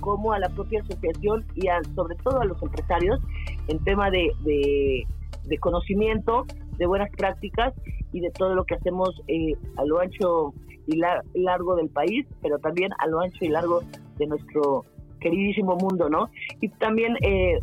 como 0.00 0.32
a 0.32 0.38
la 0.38 0.48
propia 0.48 0.80
asociación 0.80 1.44
y 1.54 1.68
a, 1.68 1.80
sobre 1.94 2.16
todo 2.16 2.40
a 2.40 2.44
los 2.44 2.60
empresarios 2.62 3.20
en 3.68 3.78
tema 3.84 4.10
de, 4.10 4.32
de, 4.40 5.06
de 5.44 5.58
conocimiento, 5.58 6.44
de 6.78 6.86
buenas 6.86 7.10
prácticas 7.10 7.74
y 8.12 8.20
de 8.20 8.30
todo 8.30 8.54
lo 8.54 8.64
que 8.64 8.74
hacemos 8.74 9.10
eh, 9.28 9.54
a 9.76 9.84
lo 9.84 10.00
ancho 10.00 10.52
y 10.86 10.96
la- 10.96 11.22
largo 11.34 11.76
del 11.76 11.88
país, 11.88 12.26
pero 12.42 12.58
también 12.58 12.90
a 12.98 13.06
lo 13.06 13.20
ancho 13.20 13.44
y 13.44 13.48
largo 13.48 13.82
de 14.18 14.26
nuestro 14.26 14.84
queridísimo 15.20 15.76
mundo, 15.76 16.08
¿no? 16.08 16.28
Y 16.60 16.68
también 16.68 17.16
eh, 17.22 17.58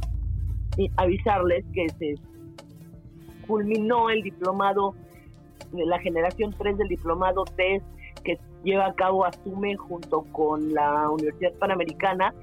avisarles 0.97 1.65
que 1.73 1.87
se 1.97 2.15
culminó 3.47 4.09
el 4.09 4.21
diplomado, 4.21 4.93
la 5.73 5.99
generación 5.99 6.53
3 6.57 6.77
del 6.77 6.87
diplomado 6.87 7.43
TES 7.43 7.83
que 8.23 8.37
lleva 8.63 8.87
a 8.87 8.93
cabo 8.93 9.25
Asume 9.25 9.75
junto 9.75 10.21
con 10.31 10.73
la 10.73 11.09
Universidad 11.09 11.53
Panamericana 11.59 12.33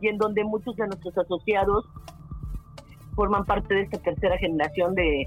y 0.00 0.08
en 0.08 0.18
donde 0.18 0.44
muchos 0.44 0.76
de 0.76 0.86
nuestros 0.86 1.16
asociados 1.18 1.84
forman 3.14 3.44
parte 3.44 3.74
de 3.74 3.82
esta 3.82 3.98
tercera 3.98 4.36
generación 4.38 4.94
de, 4.94 5.26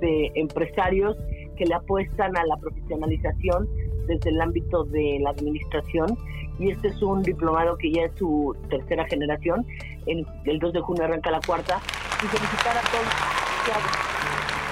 de 0.00 0.30
empresarios 0.34 1.16
que 1.56 1.64
le 1.64 1.74
apuestan 1.74 2.36
a 2.36 2.44
la 2.44 2.56
profesionalización 2.56 3.68
desde 4.06 4.30
el 4.30 4.40
ámbito 4.40 4.84
de 4.84 5.18
la 5.20 5.30
administración 5.30 6.16
y 6.58 6.70
este 6.70 6.88
es 6.88 7.02
un 7.02 7.22
diplomado 7.22 7.76
que 7.76 7.90
ya 7.92 8.04
es 8.04 8.12
su 8.16 8.56
tercera 8.70 9.04
generación. 9.06 9.66
En, 10.06 10.24
el 10.44 10.58
2 10.58 10.72
de 10.72 10.80
junio 10.80 11.04
arranca 11.04 11.30
la 11.30 11.40
cuarta 11.40 11.80
y 12.22 12.26
felicitar 12.26 12.76
a 12.76 12.80
todos. 12.80 13.36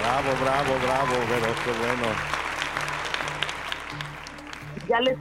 Bravo, 0.00 0.30
bravo, 0.42 0.72
bravo, 0.84 1.14
pero 1.28 1.46
qué 1.64 1.72
bueno. 1.80 2.34
ya 4.88 5.00
les 5.00 5.18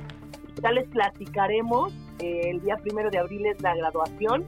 ya 0.62 0.72
les 0.72 0.88
platicaremos 0.90 1.94
eh, 2.20 2.52
el 2.52 2.62
día 2.62 2.78
primero 2.78 3.10
de 3.10 3.18
abril 3.18 3.46
es 3.48 3.60
la 3.62 3.76
graduación 3.76 4.46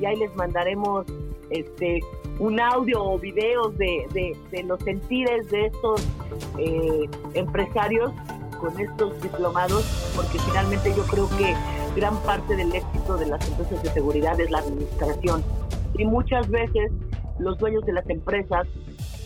y 0.00 0.04
ahí 0.04 0.16
les 0.16 0.34
mandaremos 0.34 1.06
este 1.50 2.00
un 2.38 2.60
audio 2.60 3.02
o 3.02 3.18
videos 3.18 3.76
de, 3.78 4.06
de, 4.12 4.36
de 4.50 4.62
los 4.64 4.78
sentires 4.80 5.50
de 5.50 5.66
estos 5.66 6.06
eh, 6.58 7.08
empresarios 7.34 8.12
con 8.60 8.78
estos 8.80 9.20
diplomados 9.22 9.84
porque 10.16 10.38
finalmente 10.38 10.92
yo 10.96 11.02
creo 11.04 11.28
que 11.38 11.54
gran 11.94 12.16
parte 12.22 12.56
del 12.56 12.74
éxito 12.74 13.16
de 13.16 13.26
las 13.26 13.48
empresas 13.48 13.82
de 13.82 13.88
seguridad 13.90 14.38
es 14.40 14.50
la 14.50 14.58
administración. 14.58 15.42
Y 15.98 16.04
muchas 16.04 16.48
veces 16.48 16.90
los 17.38 17.56
dueños 17.58 17.84
de 17.86 17.92
las 17.94 18.08
empresas 18.10 18.66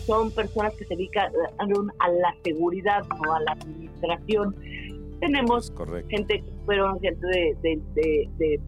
son 0.05 0.31
personas 0.31 0.73
que 0.75 0.85
se 0.85 0.95
dedican 0.95 1.31
a 1.59 1.63
a 2.05 2.09
la 2.09 2.33
seguridad 2.43 3.03
o 3.25 3.33
a 3.33 3.39
la 3.41 3.51
administración. 3.53 4.55
Tenemos 5.19 5.69
Correcto. 5.71 6.09
gente 6.09 6.41
que 6.41 6.51
fueron 6.65 6.99
gente 7.01 7.25
de, 7.27 7.57
de- 7.61 7.81
de- 7.93 8.29
de 8.37 8.59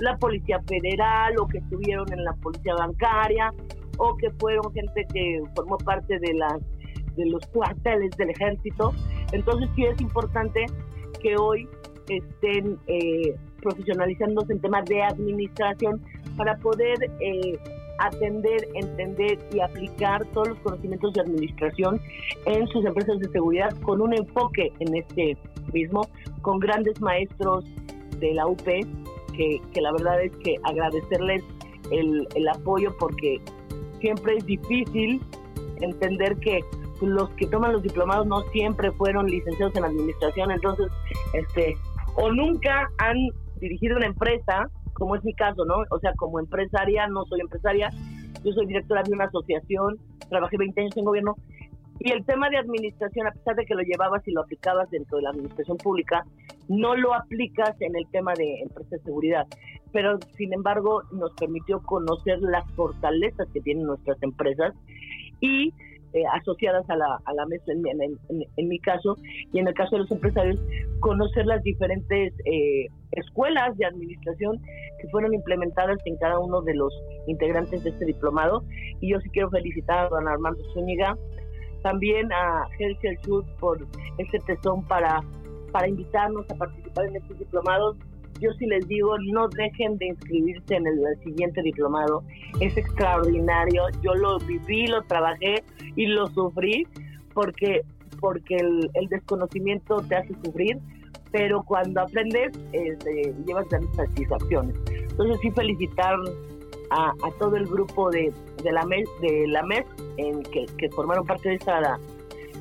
la 0.00 0.16
policía 0.16 0.60
federal 0.66 1.34
o 1.38 1.46
que 1.46 1.58
estuvieron 1.58 2.10
en 2.12 2.24
la 2.24 2.32
policía 2.34 2.74
bancaria 2.74 3.52
o 4.00 4.16
que 4.16 4.30
fueron 4.32 4.72
gente 4.72 5.06
que 5.12 5.42
formó 5.54 5.76
parte 5.78 6.18
de 6.18 6.34
las 6.34 6.58
de 7.16 7.26
los 7.26 7.44
cuarteles 7.48 8.10
del 8.16 8.30
ejército. 8.30 8.92
Entonces 9.32 9.68
sí 9.76 9.84
es 9.84 10.00
importante 10.00 10.66
que 11.20 11.36
hoy 11.36 11.68
estén 12.08 12.78
eh, 12.86 13.36
profesionalizándose 13.60 14.54
en 14.54 14.60
temas 14.60 14.84
de 14.86 15.02
administración 15.02 16.00
para 16.36 16.56
poder 16.58 16.96
eh, 17.20 17.58
atender, 17.98 18.66
entender 18.74 19.38
y 19.52 19.60
aplicar 19.60 20.24
todos 20.26 20.48
los 20.48 20.58
conocimientos 20.60 21.12
de 21.12 21.20
administración 21.20 22.00
en 22.46 22.66
sus 22.68 22.84
empresas 22.86 23.18
de 23.20 23.28
seguridad 23.28 23.70
con 23.82 24.00
un 24.00 24.14
enfoque 24.14 24.72
en 24.78 24.96
este 24.96 25.36
mismo, 25.72 26.08
con 26.40 26.58
grandes 26.58 27.00
maestros 27.00 27.64
de 28.18 28.32
la 28.34 28.46
UP, 28.46 28.64
que, 28.64 29.60
que 29.72 29.80
la 29.80 29.92
verdad 29.92 30.22
es 30.22 30.34
que 30.38 30.56
agradecerles 30.64 31.44
el, 31.90 32.26
el 32.34 32.48
apoyo 32.48 32.96
porque 32.98 33.40
siempre 34.00 34.36
es 34.36 34.46
difícil 34.46 35.22
entender 35.80 36.36
que 36.38 36.60
los 37.00 37.30
que 37.30 37.46
toman 37.46 37.72
los 37.72 37.82
diplomados 37.82 38.26
no 38.26 38.42
siempre 38.52 38.90
fueron 38.92 39.26
licenciados 39.26 39.74
en 39.76 39.84
administración, 39.84 40.50
entonces, 40.50 40.86
este, 41.32 41.76
o 42.16 42.30
nunca 42.30 42.90
han 42.98 43.16
dirigido 43.60 43.96
una 43.96 44.06
empresa, 44.06 44.68
como 44.92 45.16
es 45.16 45.24
mi 45.24 45.32
caso, 45.34 45.64
¿no? 45.64 45.76
O 45.90 45.98
sea, 46.00 46.12
como 46.16 46.40
empresaria, 46.40 47.06
no 47.06 47.24
soy 47.24 47.40
empresaria, 47.40 47.90
yo 48.44 48.52
soy 48.52 48.66
directora 48.66 49.02
de 49.02 49.12
una 49.12 49.24
asociación, 49.24 49.96
trabajé 50.28 50.56
20 50.58 50.80
años 50.80 50.96
en 50.96 51.04
gobierno, 51.04 51.36
Y 52.00 52.12
el 52.12 52.24
tema 52.24 52.48
de 52.48 52.56
administración, 52.56 53.26
a 53.26 53.32
pesar 53.32 53.56
de 53.56 53.66
que 53.66 53.74
lo 53.74 53.82
llevabas 53.82 54.26
y 54.26 54.32
lo 54.32 54.40
aplicabas 54.40 54.90
dentro 54.90 55.18
de 55.18 55.24
la 55.24 55.30
administración 55.30 55.76
pública, 55.76 56.24
no 56.68 56.96
lo 56.96 57.14
aplicas 57.14 57.78
en 57.80 57.94
el 57.94 58.06
tema 58.10 58.32
de 58.34 58.60
empresas 58.62 58.90
de 58.90 58.98
seguridad. 59.00 59.46
Pero, 59.92 60.18
sin 60.36 60.52
embargo, 60.54 61.02
nos 61.12 61.32
permitió 61.34 61.80
conocer 61.82 62.38
las 62.40 62.64
fortalezas 62.72 63.48
que 63.52 63.60
tienen 63.60 63.84
nuestras 63.84 64.22
empresas 64.22 64.74
y 65.40 65.74
eh, 66.12 66.22
asociadas 66.32 66.88
a 66.90 66.96
la, 66.96 67.20
a 67.24 67.34
la 67.34 67.46
mesa, 67.46 67.70
en 67.70 68.68
mi 68.68 68.78
caso, 68.80 69.16
y 69.52 69.58
en 69.58 69.68
el 69.68 69.74
caso 69.74 69.96
de 69.96 70.02
los 70.02 70.10
empresarios, 70.10 70.58
conocer 71.00 71.46
las 71.46 71.62
diferentes 71.62 72.32
eh, 72.46 72.88
escuelas 73.12 73.76
de 73.76 73.86
administración 73.86 74.60
que 75.00 75.08
fueron 75.10 75.34
implementadas 75.34 75.98
en 76.06 76.16
cada 76.16 76.40
uno 76.40 76.62
de 76.62 76.74
los 76.74 76.92
integrantes 77.26 77.84
de 77.84 77.90
este 77.90 78.06
diplomado. 78.06 78.64
Y 79.00 79.12
yo 79.12 79.20
sí 79.20 79.30
quiero 79.30 79.50
felicitar 79.50 80.06
a 80.06 80.08
don 80.08 80.26
Armando 80.26 80.60
Zúñiga, 80.72 81.16
también 81.82 82.32
a 82.32 82.66
Herschel 82.78 83.18
Schultz 83.22 83.48
por 83.58 83.86
este 84.18 84.38
tesón 84.40 84.84
para, 84.84 85.22
para 85.72 85.88
invitarnos 85.88 86.48
a 86.50 86.54
participar 86.54 87.06
en 87.06 87.16
estos 87.16 87.38
diplomados. 87.38 87.96
Yo 88.40 88.50
sí 88.58 88.66
les 88.66 88.86
digo, 88.88 89.16
no 89.18 89.48
dejen 89.48 89.98
de 89.98 90.06
inscribirse 90.06 90.74
en 90.74 90.86
el, 90.86 91.00
siguiente 91.22 91.62
diplomado. 91.62 92.22
Es 92.60 92.76
extraordinario. 92.76 93.82
Yo 94.02 94.14
lo 94.14 94.38
viví, 94.38 94.86
lo 94.86 95.02
trabajé 95.02 95.62
y 95.96 96.06
lo 96.06 96.26
sufrí 96.28 96.86
porque, 97.34 97.82
porque 98.18 98.56
el, 98.56 99.08
desconocimiento 99.08 99.98
te 100.08 100.16
hace 100.16 100.34
sufrir, 100.42 100.78
pero 101.30 101.62
cuando 101.62 102.00
aprendes 102.00 102.58
eh, 102.72 102.96
llevas 103.46 103.68
grandes 103.68 103.94
satisfacciones. 103.94 104.74
Entonces 104.88 105.38
sí 105.42 105.50
felicitar 105.50 106.16
a 106.92 107.30
todo 107.38 107.54
el 107.56 107.66
grupo 107.66 108.10
de, 108.10 108.32
de 108.62 108.72
la 108.72 108.84
MES, 108.84 109.08
de 109.20 109.46
la 109.48 109.62
MES 109.62 109.84
en 110.16 110.42
que, 110.42 110.66
que 110.78 110.88
formaron 110.90 111.26
parte 111.26 111.48
de 111.48 111.54
esta 111.56 111.98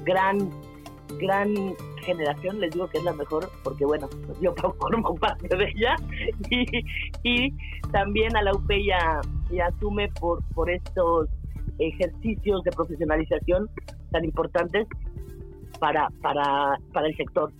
gran, 0.03 0.49
gran 1.19 1.53
generación, 2.03 2.59
les 2.59 2.71
digo 2.71 2.87
que 2.87 2.97
es 2.97 3.03
la 3.03 3.13
mejor, 3.13 3.49
porque 3.63 3.85
bueno, 3.85 4.09
yo 4.41 4.53
formo 4.79 5.15
parte 5.15 5.55
de 5.55 5.65
ella, 5.75 5.95
y, 7.23 7.53
también 7.91 8.35
a 8.35 8.43
la 8.43 8.53
UP 8.53 8.69
y 8.71 8.91
a, 8.91 9.21
y 9.49 9.59
a 9.59 9.71
Sume 9.79 10.09
por, 10.19 10.43
por 10.53 10.69
estos 10.69 11.27
ejercicios 11.79 12.63
de 12.63 12.71
profesionalización 12.71 13.69
tan 14.11 14.25
importantes 14.25 14.87
para, 15.79 16.09
para, 16.21 16.77
para 16.93 17.07
el 17.07 17.15
sector. 17.15 17.51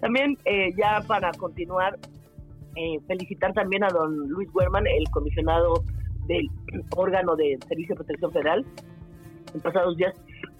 También, 0.00 0.38
eh, 0.44 0.72
ya 0.76 1.00
para 1.06 1.32
continuar, 1.32 1.98
eh, 2.76 3.00
felicitar 3.06 3.52
también 3.54 3.82
a 3.84 3.88
don 3.88 4.28
Luis 4.28 4.48
Werman, 4.54 4.86
el 4.86 5.08
comisionado 5.10 5.82
del 6.26 6.50
órgano 6.96 7.36
de 7.36 7.58
Servicio 7.68 7.94
de 7.94 8.04
Protección 8.04 8.32
Federal. 8.32 8.64
En 9.54 9.60
pasados 9.60 9.96
días 9.96 10.14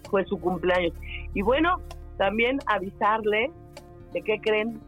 fue 0.09 0.25
su 0.25 0.39
cumpleaños. 0.39 0.93
Y 1.33 1.41
bueno, 1.41 1.81
también 2.17 2.59
avisarle 2.67 3.51
de 4.13 4.21
qué 4.21 4.39
creen, 4.41 4.79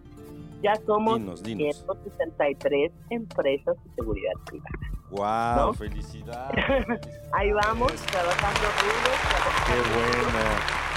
ya 0.61 0.75
somos 0.85 1.19
Dinos, 1.19 1.43
dinos. 1.43 1.85
163 1.85 2.91
empresas 3.09 3.75
de 3.83 3.95
seguridad 3.95 4.33
privada. 4.45 4.69
¡Wow! 5.11 5.67
¿No? 5.67 5.73
¡Felicidades! 5.73 6.65
Ahí 7.31 7.51
vamos, 7.51 7.93
trabajando 7.93 8.59
duro. 8.81 9.11
¡Qué 9.65 9.79
bueno! 9.95 10.89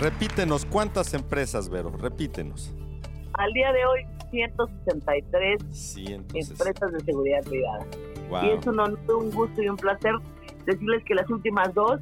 Repítenos, 0.00 0.66
¿cuántas 0.66 1.14
empresas, 1.14 1.68
Vero? 1.68 1.90
Repítenos. 1.90 2.74
Al 3.34 3.52
día 3.52 3.72
de 3.72 3.86
hoy, 3.86 4.06
163 4.34 5.62
Sí, 5.70 6.04
entonces. 6.08 6.50
empresas 6.50 6.92
de 6.92 7.00
seguridad 7.00 7.42
privada. 7.44 7.86
Wow. 8.30 8.44
Y 8.44 8.48
es 8.50 8.66
un 8.66 8.80
honor, 8.80 8.98
un 9.16 9.30
gusto 9.30 9.62
y 9.62 9.68
un 9.68 9.76
placer 9.76 10.14
decirles 10.66 11.02
que 11.04 11.14
las 11.14 11.28
últimas 11.30 11.72
dos 11.74 12.00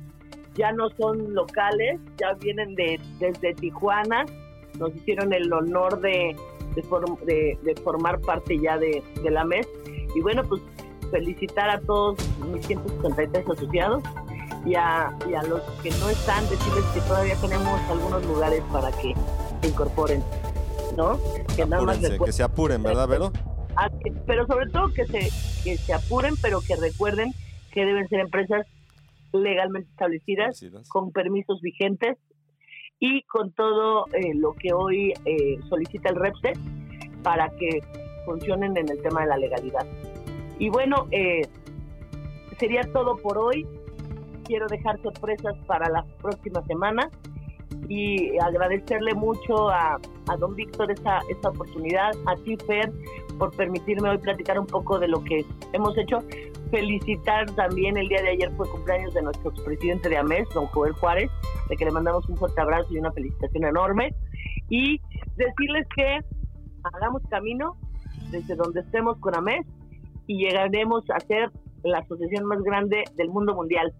ya 0.55 0.71
no 0.73 0.89
son 0.91 1.35
locales, 1.35 1.99
ya 2.19 2.33
vienen 2.35 2.75
de 2.75 3.01
desde 3.19 3.55
Tijuana, 3.55 4.25
nos 4.79 4.95
hicieron 4.95 5.33
el 5.33 5.53
honor 5.53 6.01
de, 6.01 6.37
de, 6.75 6.83
form- 6.85 7.19
de- 7.25 7.59
de 7.63 7.75
formar 7.83 8.21
parte 8.21 8.59
ya 8.59 8.79
de, 8.79 9.03
de 9.23 9.31
la 9.31 9.45
MES. 9.45 9.67
Y 10.15 10.21
bueno, 10.21 10.43
pues 10.45 10.61
felicitar 11.11 11.69
a 11.71 11.81
todos 11.81 12.17
mis 12.53 12.67
163 12.67 13.49
asociados 13.49 14.03
y 14.65 14.75
a, 14.77 15.11
y 15.29 15.35
a 15.35 15.43
los 15.43 15.61
que 15.83 15.91
no 15.91 16.09
están, 16.09 16.49
decirles 16.49 16.85
que 16.95 17.01
todavía 17.01 17.35
tenemos 17.41 17.81
algunos 17.91 18.25
lugares 18.27 18.63
para 18.73 18.91
que 18.93 19.15
se 19.63 19.69
incorporen, 19.69 20.23
¿no? 20.97 21.19
Que 21.57 21.67
nada 21.67 21.83
más 21.83 21.99
que 21.99 22.33
se 22.33 22.43
apuren, 22.43 22.83
¿verdad, 22.83 23.09
Vero? 23.09 23.33
a 23.77 23.89
que- 23.89 24.13
pero 24.27 24.47
sobre 24.47 24.69
todo 24.71 24.89
que 24.93 25.07
se, 25.07 25.21
que 25.65 25.77
se 25.79 25.95
apuren, 25.95 26.35
pero 26.43 26.61
que 26.61 26.77
recuerden 26.77 27.33
que 27.73 27.85
deben 27.87 28.07
ser 28.09 28.21
empresas 28.21 28.67
legalmente 29.33 29.89
establecidas, 29.91 30.63
con 30.89 31.11
permisos 31.11 31.61
vigentes 31.63 32.19
y 33.01 33.23
con 33.23 33.51
todo 33.53 34.07
eh, 34.13 34.35
lo 34.35 34.53
que 34.53 34.75
hoy 34.75 35.13
eh, 35.25 35.59
solicita 35.71 36.11
el 36.11 36.17
REPSE 36.17 36.53
para 37.23 37.49
que 37.51 37.81
funcionen 38.27 38.77
en 38.77 38.91
el 38.91 39.01
tema 39.03 39.23
de 39.23 39.29
la 39.29 39.37
legalidad. 39.39 39.87
Y 40.59 40.69
bueno, 40.69 41.07
eh, 41.11 41.43
sería 42.59 42.83
todo 42.93 43.17
por 43.17 43.39
hoy. 43.39 43.67
Quiero 44.45 44.67
dejar 44.67 45.01
sorpresas 45.03 45.55
para 45.67 45.89
la 45.89 46.05
próxima 46.21 46.63
semana 46.67 47.09
y 47.89 48.39
agradecerle 48.39 49.15
mucho 49.15 49.69
a, 49.69 49.99
a 50.29 50.37
don 50.39 50.55
Víctor 50.55 50.91
esta, 50.91 51.21
esta 51.29 51.49
oportunidad, 51.51 52.13
a 52.27 52.37
ti 52.37 52.57
Fer, 52.67 52.93
por 53.39 53.55
permitirme 53.57 54.11
hoy 54.11 54.19
platicar 54.19 54.59
un 54.59 54.67
poco 54.67 54.99
de 54.99 55.09
lo 55.09 55.23
que 55.25 55.45
hemos 55.73 55.97
hecho. 55.99 56.19
Felicitar 56.71 57.51
también, 57.55 57.97
el 57.99 58.09
día 58.09 58.23
de 58.23 58.31
ayer 58.31 58.51
fue 58.57 58.69
cumpleaños 58.71 59.13
de 59.15 59.23
nuestro 59.23 59.51
expresidente 59.51 60.09
de 60.09 60.17
AMES, 60.17 60.49
don 60.55 60.67
Joel 60.67 60.93
Juárez, 60.95 61.31
de 61.69 61.77
que 61.77 61.85
le 61.85 61.91
mandamos 61.91 62.27
un 62.29 62.37
fuerte 62.37 62.61
abrazo 62.61 62.89
y 62.91 62.99
una 62.99 63.13
felicitación 63.13 63.65
enorme. 63.65 64.15
Y 64.71 65.01
decirles 65.37 65.87
que 65.95 66.21
hagamos 66.95 67.23
camino 67.29 67.77
desde 68.31 68.55
donde 68.57 68.81
estemos 68.81 69.19
con 69.19 69.37
AMES 69.37 69.67
y 70.27 70.39
llegaremos 70.39 71.05
a 71.11 71.21
ser 71.21 71.51
la 71.85 71.99
asociación 71.99 72.47
más 72.47 72.63
grande 72.63 73.05
del 73.17 73.29
mundo 73.29 73.55
mundial. 73.55 73.93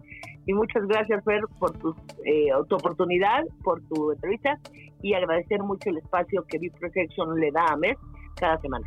Y 0.45 0.53
muchas 0.53 0.85
gracias, 0.87 1.23
Fer, 1.23 1.41
por 1.59 1.71
tu, 1.77 1.95
eh, 2.25 2.49
tu 2.67 2.75
oportunidad, 2.75 3.43
por 3.63 3.81
tu 3.83 4.11
entrevista 4.11 4.59
y 5.01 5.13
agradecer 5.13 5.61
mucho 5.63 5.89
el 5.89 5.97
espacio 5.97 6.43
que 6.47 6.57
Big 6.59 6.73
Protection 6.73 7.39
le 7.39 7.51
da 7.51 7.65
a 7.67 7.77
MES 7.77 7.97
cada 8.35 8.59
semana. 8.61 8.85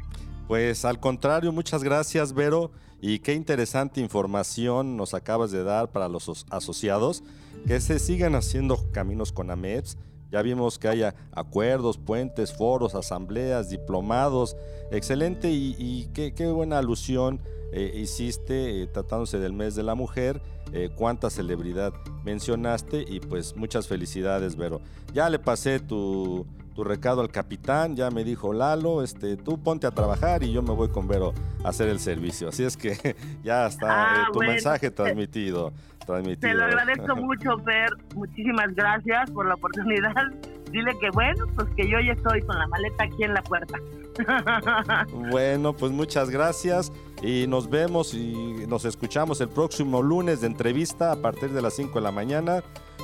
Pues 0.48 0.84
al 0.84 1.00
contrario, 1.00 1.52
muchas 1.52 1.82
gracias, 1.82 2.32
Vero. 2.34 2.70
Y 3.00 3.18
qué 3.18 3.34
interesante 3.34 4.00
información 4.00 4.96
nos 4.96 5.12
acabas 5.14 5.50
de 5.50 5.64
dar 5.64 5.90
para 5.92 6.08
los 6.08 6.28
as- 6.28 6.46
asociados. 6.50 7.22
Que 7.66 7.80
se 7.80 7.98
sigan 7.98 8.34
haciendo 8.34 8.76
caminos 8.92 9.32
con 9.32 9.50
AMEPS. 9.50 9.98
Ya 10.30 10.42
vimos 10.42 10.78
que 10.78 10.88
haya 10.88 11.14
acuerdos, 11.32 11.98
puentes, 11.98 12.52
foros, 12.52 12.94
asambleas, 12.94 13.70
diplomados. 13.70 14.56
Excelente 14.90 15.50
y, 15.50 15.74
y 15.78 16.06
qué, 16.14 16.32
qué 16.34 16.46
buena 16.46 16.78
alusión 16.78 17.40
eh, 17.72 17.92
hiciste 17.96 18.82
eh, 18.82 18.86
tratándose 18.86 19.38
del 19.38 19.52
mes 19.52 19.74
de 19.74 19.82
la 19.82 19.94
mujer. 19.94 20.40
eh, 20.72 20.90
cuánta 20.96 21.30
celebridad 21.30 21.92
mencionaste 22.24 23.04
y 23.08 23.20
pues 23.20 23.54
muchas 23.56 23.86
felicidades, 23.86 24.56
Vero. 24.56 24.80
Ya 25.14 25.30
le 25.30 25.38
pasé 25.38 25.78
tu, 25.78 26.44
tu 26.74 26.82
recado 26.84 27.20
al 27.20 27.30
capitán, 27.30 27.94
ya 27.96 28.10
me 28.10 28.24
dijo 28.24 28.52
Lalo, 28.52 29.02
este, 29.04 29.36
tú 29.36 29.58
ponte 29.62 29.86
a 29.86 29.92
trabajar 29.92 30.42
y 30.42 30.52
yo 30.52 30.62
me 30.62 30.74
voy 30.74 30.88
con 30.88 31.06
Vero 31.06 31.32
a 31.64 31.68
hacer 31.68 31.88
el 31.88 32.00
servicio. 32.00 32.48
Así 32.48 32.64
es 32.64 32.76
que 32.76 33.14
ya 33.44 33.66
está 33.68 33.86
Ah, 33.88 34.22
eh, 34.22 34.24
tu 34.32 34.38
bueno. 34.40 34.52
mensaje 34.52 34.90
transmitido. 34.90 35.72
Transmitido. 36.06 36.48
Te 36.48 36.54
lo 36.54 36.64
agradezco 36.64 37.16
mucho, 37.16 37.58
Fer. 37.58 37.90
Muchísimas 38.14 38.74
gracias 38.74 39.30
por 39.30 39.46
la 39.46 39.54
oportunidad. 39.54 40.14
Dile 40.70 40.98
que 41.00 41.10
bueno, 41.10 41.46
pues 41.54 41.68
que 41.76 41.88
yo 41.88 42.00
ya 42.00 42.12
estoy 42.12 42.42
con 42.42 42.58
la 42.58 42.66
maleta 42.66 43.04
aquí 43.04 43.22
en 43.22 43.34
la 43.34 43.42
puerta. 43.42 43.78
Bueno, 45.30 45.74
pues 45.74 45.92
muchas 45.92 46.30
gracias 46.30 46.90
y 47.22 47.46
nos 47.46 47.68
vemos 47.68 48.14
y 48.14 48.64
nos 48.66 48.86
escuchamos 48.86 49.42
el 49.42 49.48
próximo 49.48 50.02
lunes 50.02 50.40
de 50.40 50.46
entrevista 50.46 51.12
a 51.12 51.16
partir 51.16 51.50
de 51.50 51.60
las 51.60 51.74
5 51.74 51.98
de 51.98 52.00
la 52.00 52.12
mañana. 52.12 52.62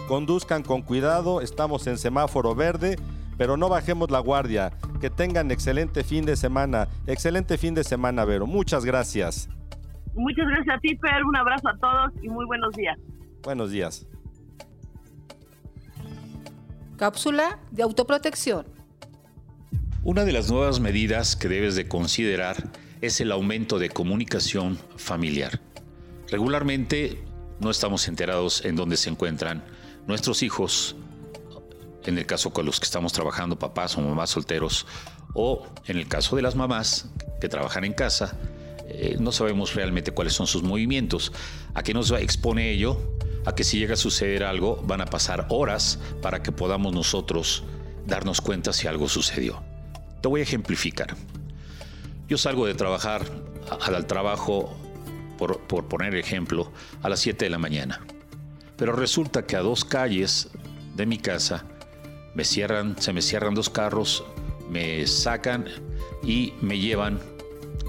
Conduzcan 0.09 0.63
con 0.63 0.81
cuidado, 0.83 1.43
estamos 1.43 1.87
en 1.87 1.99
semáforo 1.99 2.55
verde, 2.55 2.97
pero 3.37 3.57
no 3.57 3.69
bajemos 3.69 4.11
la 4.11 4.21
guardia. 4.21 4.73
Que 5.01 5.11
tengan 5.11 5.51
excelente 5.51 6.05
fin 6.05 6.25
de 6.25 6.37
semana. 6.37 6.89
Excelente 7.07 7.59
fin 7.59 7.75
de 7.75 7.85
semana, 7.85 8.25
Vero. 8.25 8.47
Muchas 8.47 8.85
gracias. 8.85 9.49
Muchas 10.15 10.47
gracias 10.47 10.77
a 10.77 10.81
ti, 10.81 10.97
Fer. 10.97 11.25
Un 11.25 11.37
abrazo 11.37 11.69
a 11.69 11.77
todos 11.79 12.13
y 12.23 12.29
muy 12.29 12.45
buenos 12.47 12.75
días. 12.75 12.99
Buenos 13.43 13.71
días. 13.71 14.07
Cápsula 16.97 17.59
de 17.71 17.83
autoprotección. 17.83 18.67
Una 20.05 20.25
de 20.25 20.33
las 20.33 20.51
nuevas 20.51 20.81
medidas 20.81 21.37
que 21.37 21.49
debes 21.49 21.75
de 21.75 21.89
considerar 21.89 22.57
es 23.01 23.21
el 23.21 23.33
aumento 23.33 23.79
de 23.79 23.89
comunicación 23.89 24.79
familiar. 24.97 25.61
Regularmente 26.29 27.23
no 27.61 27.71
estamos 27.71 28.09
enterados 28.09 28.65
en 28.65 28.77
dónde 28.77 28.97
se 28.97 29.11
encuentran 29.11 29.65
nuestros 30.07 30.43
hijos, 30.43 30.97
en 32.05 32.19
el 32.19 32.27
caso 32.27 32.53
con 32.53 32.67
los 32.67 32.81
que 32.81 32.85
estamos 32.85 33.13
trabajando, 33.13 33.59
papás 33.59 33.97
o 33.97 34.01
mamás 34.01 34.31
solteros, 34.31 34.87
o 35.35 35.67
en 35.87 35.99
el 35.99 36.09
caso 36.09 36.37
de 36.37 36.43
las 36.43 36.57
mamás 36.57 37.11
que 37.41 37.49
trabajan 37.49 37.85
en 37.85 37.93
casa, 37.93 38.39
eh, 38.95 39.17
no 39.19 39.33
sabemos 39.33 39.75
realmente 39.75 40.13
cuáles 40.13 40.35
son 40.35 40.47
sus 40.47 40.63
movimientos. 40.63 41.33
¿A 41.75 41.83
qué 41.83 41.95
nos 41.95 42.11
expone 42.13 42.71
ello? 42.71 43.01
A 43.45 43.55
que 43.55 43.65
si 43.65 43.79
llega 43.79 43.95
a 43.95 43.97
suceder 43.97 44.45
algo, 44.45 44.83
van 44.87 45.01
a 45.01 45.07
pasar 45.07 45.47
horas 45.49 45.99
para 46.21 46.43
que 46.43 46.53
podamos 46.53 46.93
nosotros 46.93 47.65
darnos 48.07 48.41
cuenta 48.41 48.73
si 48.73 48.87
algo 48.87 49.09
sucedió. 49.09 49.63
Te 50.21 50.29
voy 50.29 50.41
a 50.41 50.45
ejemplificar. 50.45 51.17
Yo 52.29 52.39
salgo 52.39 52.67
de 52.67 52.75
trabajar 52.75 53.23
al 53.81 54.07
trabajo, 54.07 54.77
por, 55.39 55.61
por 55.61 55.89
poner 55.89 56.15
ejemplo, 56.15 56.71
a 57.03 57.09
las 57.09 57.21
7 57.21 57.45
de 57.45 57.51
la 57.51 57.59
mañana. 57.59 58.01
Pero 58.77 58.93
resulta 58.93 59.47
que 59.47 59.57
a 59.57 59.61
dos 59.61 59.85
calles 59.85 60.51
de 60.95 61.07
mi 61.07 61.19
casa 61.19 61.65
me 62.35 62.45
cierran, 62.45 63.01
se 63.01 63.13
me 63.13 63.23
cierran 63.23 63.55
dos 63.55 63.71
carros, 63.71 64.25
me 64.71 65.07
sacan 65.07 65.67
y 66.23 66.55
me 66.61 66.79
llevan. 66.79 67.21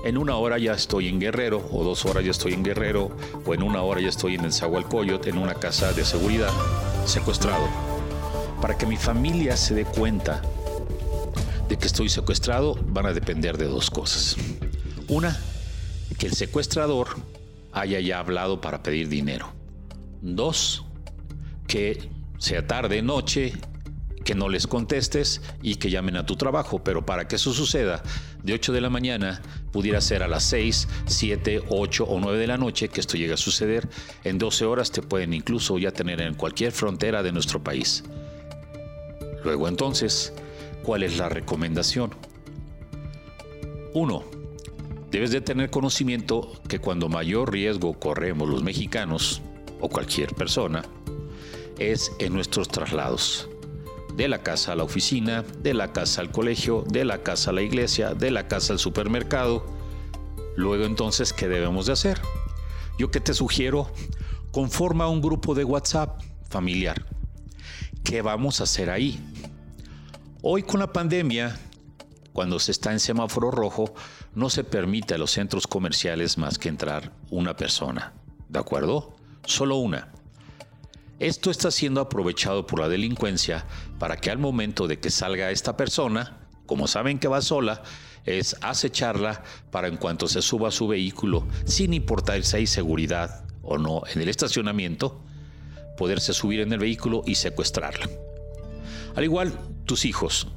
En 0.04 0.18
una 0.18 0.36
hora 0.36 0.58
ya 0.58 0.74
estoy 0.74 1.08
en 1.08 1.18
Guerrero, 1.18 1.66
o 1.72 1.82
dos 1.82 2.06
horas 2.06 2.26
ya 2.26 2.32
estoy 2.32 2.51
en 2.51 2.62
Guerrero, 2.62 3.10
o 3.45 3.54
en 3.54 3.64
una 3.64 3.84
hora 3.84 4.01
ya 4.01 4.10
estoy 4.10 4.36
en 4.36 4.43
el 4.43 4.51
Zahualcoyot, 4.51 5.28
en 5.28 5.38
una 5.38 5.56
casa 5.56 5.93
de 5.93 6.04
seguridad, 6.04 6.51
secuestrado. 7.06 7.66
Para 8.62 8.78
que 8.78 8.86
mi 8.86 8.97
familia 8.97 9.56
se 9.56 9.74
dé 9.74 9.86
cuenta 9.86 10.41
de 11.70 11.78
que 11.78 11.88
estoy 11.88 12.10
secuestrado, 12.10 12.78
van 12.88 13.06
a 13.06 13.14
depender 13.14 13.58
de 13.58 13.68
dos 13.68 13.89
cosas. 13.89 14.36
Una, 15.08 15.39
que 16.18 16.26
el 16.26 16.34
secuestrador 16.34 17.08
haya 17.72 18.01
ya 18.01 18.20
hablado 18.20 18.60
para 18.60 18.84
pedir 18.84 19.08
dinero. 19.08 19.54
Dos, 20.22 20.84
que 21.66 22.10
sea 22.39 22.68
tarde, 22.68 23.01
noche, 23.01 23.54
que 24.24 24.36
no 24.36 24.49
les 24.49 24.67
contestes 24.67 25.41
y 25.61 25.76
que 25.76 25.89
llamen 25.89 26.17
a 26.17 26.26
tu 26.26 26.36
trabajo. 26.36 26.84
Pero 26.84 27.05
para 27.05 27.28
que 27.28 27.36
eso 27.36 27.53
suceda, 27.53 28.03
de 28.43 28.53
8 28.53 28.74
de 28.74 28.82
la 28.82 28.89
mañana 28.89 29.41
pudiera 29.71 30.01
ser 30.01 30.24
a 30.24 30.28
las 30.28 30.43
6, 30.43 30.88
7, 31.05 31.63
8 31.69 32.03
o 32.05 32.19
9 32.19 32.38
de 32.38 32.47
la 32.47 32.57
noche 32.57 32.89
que 32.89 32.99
esto 32.99 33.17
llegue 33.17 33.34
a 33.34 33.38
suceder. 33.38 33.89
En 34.24 34.38
12 34.38 34.65
horas 34.65 34.91
te 34.91 35.01
pueden 35.01 35.34
incluso 35.34 35.78
ya 35.78 35.91
tener 35.91 36.21
en 36.21 36.36
cualquier 36.36 36.71
frontera 36.71 37.24
de 37.24 37.32
nuestro 37.32 37.63
país. 37.63 38.03
Luego 39.43 39.67
entonces, 39.67 40.34
¿cuál 40.84 41.03
es 41.03 41.17
la 41.17 41.30
recomendación? 41.30 42.11
Uno, 43.93 44.24
debes 45.11 45.32
de 45.32 45.41
tener 45.41 45.69
conocimiento 45.69 46.51
que 46.67 46.80
cuando 46.80 47.09
mayor 47.09 47.51
riesgo 47.51 47.99
corremos 47.99 48.49
los 48.49 48.63
mexicanos 48.63 49.41
o 49.80 49.89
cualquier 49.89 50.34
persona 50.34 50.84
es 51.78 52.11
en 52.19 52.34
nuestros 52.34 52.69
traslados. 52.69 53.49
De 54.16 54.28
la 54.28 54.43
casa 54.43 54.74
a 54.74 54.76
la 54.76 54.84
oficina, 54.84 55.43
de 55.61 55.74
la 55.74 55.91
casa 55.91 56.22
al 56.22 56.32
colegio, 56.32 56.84
de 56.88 57.03
la 57.03 57.24
casa 57.24 57.49
a 57.49 57.53
la 57.53 57.61
iglesia, 57.64 58.14
de 58.14 58.32
la 58.32 58.47
casa 58.47 58.74
al 58.74 58.80
supermercado. 58.80 59.66
Luego 60.55 60.86
entonces, 60.86 61.34
¿qué 61.34 61.47
debemos 61.47 61.88
de 61.88 61.93
hacer? 61.93 62.22
Yo 62.99 63.09
que 63.09 63.20
te 63.20 63.34
sugiero, 63.34 63.91
conforma 64.51 65.09
un 65.09 65.20
grupo 65.20 65.55
de 65.55 65.64
WhatsApp 65.64 66.22
familiar. 66.47 67.05
¿Qué 68.03 68.22
vamos 68.22 68.61
a 68.61 68.66
hacer 68.66 68.91
ahí? 68.91 69.20
Hoy 70.43 70.61
con 70.61 70.80
la 70.80 70.93
pandemia, 70.93 71.57
cuando 72.34 72.59
se 72.59 72.72
está 72.72 72.91
en 72.91 72.99
semáforo 72.99 73.49
rojo, 73.49 73.95
no 74.36 74.51
se 74.51 74.64
permite 74.64 75.16
a 75.16 75.18
los 75.18 75.32
centros 75.32 75.66
comerciales 75.66 76.38
más 76.38 76.59
que 76.59 76.70
entrar 76.70 77.14
una 77.32 77.55
persona. 77.55 78.14
¿De 78.47 78.59
acuerdo? 78.59 79.16
Solo 79.45 79.78
una. 79.78 80.12
Esto 81.20 81.51
está 81.51 81.72
siendo 81.72 82.01
aprovechado 82.01 82.66
por 82.66 82.80
la 82.80 82.89
delincuencia 82.89 83.66
para 83.99 84.18
que 84.18 84.32
al 84.32 84.39
momento 84.39 84.88
de 84.88 84.99
que 84.99 85.09
salga 85.09 85.51
esta 85.51 85.78
persona, 85.78 86.47
como 86.66 86.88
saben 86.88 87.20
que 87.20 87.28
va 87.28 87.41
sola, 87.41 87.84
es 88.26 88.55
acecharla 88.61 89.43
para 89.72 89.88
en 89.88 89.97
cuanto 89.97 90.28
se 90.28 90.41
suba 90.41 90.70
a 90.70 90.72
su 90.72 90.88
vehículo, 90.88 91.47
sin 91.66 91.93
importar 91.93 92.43
si 92.43 92.57
hay 92.57 92.68
seguridad 92.68 93.45
o 93.61 93.78
no 93.78 94.03
en 94.14 94.22
el 94.22 94.30
estacionamiento, 94.30 95.22
poderse 95.97 96.34
subir 96.34 96.61
en 96.61 96.74
el 96.74 96.80
vehículo 96.80 97.24
y 97.26 97.36
secuestrarla. 97.36 98.09
Al 99.16 99.24
igual, 99.24 99.53
tus 99.86 100.05
hijos 100.05 100.47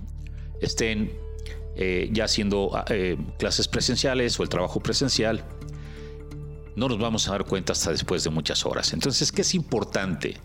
estén 0.61 1.13
eh, 1.77 2.09
ya 2.11 2.25
haciendo 2.25 2.73
eh, 2.89 3.19
clases 3.39 3.69
presenciales 3.69 4.41
o 4.41 4.43
el 4.43 4.49
trabajo 4.49 4.81
presencial, 4.81 5.45
no 6.77 6.89
nos 6.89 6.99
vamos 6.99 7.27
a 7.27 7.33
dar 7.33 7.45
cuenta 7.45 7.73
hasta 7.73 7.91
después 7.91 8.23
de 8.23 8.31
muchas 8.31 8.65
horas. 8.67 8.93
Entonces, 8.93 9.33
¿qué 9.33 9.43
es 9.43 9.55
importante? 9.55 10.37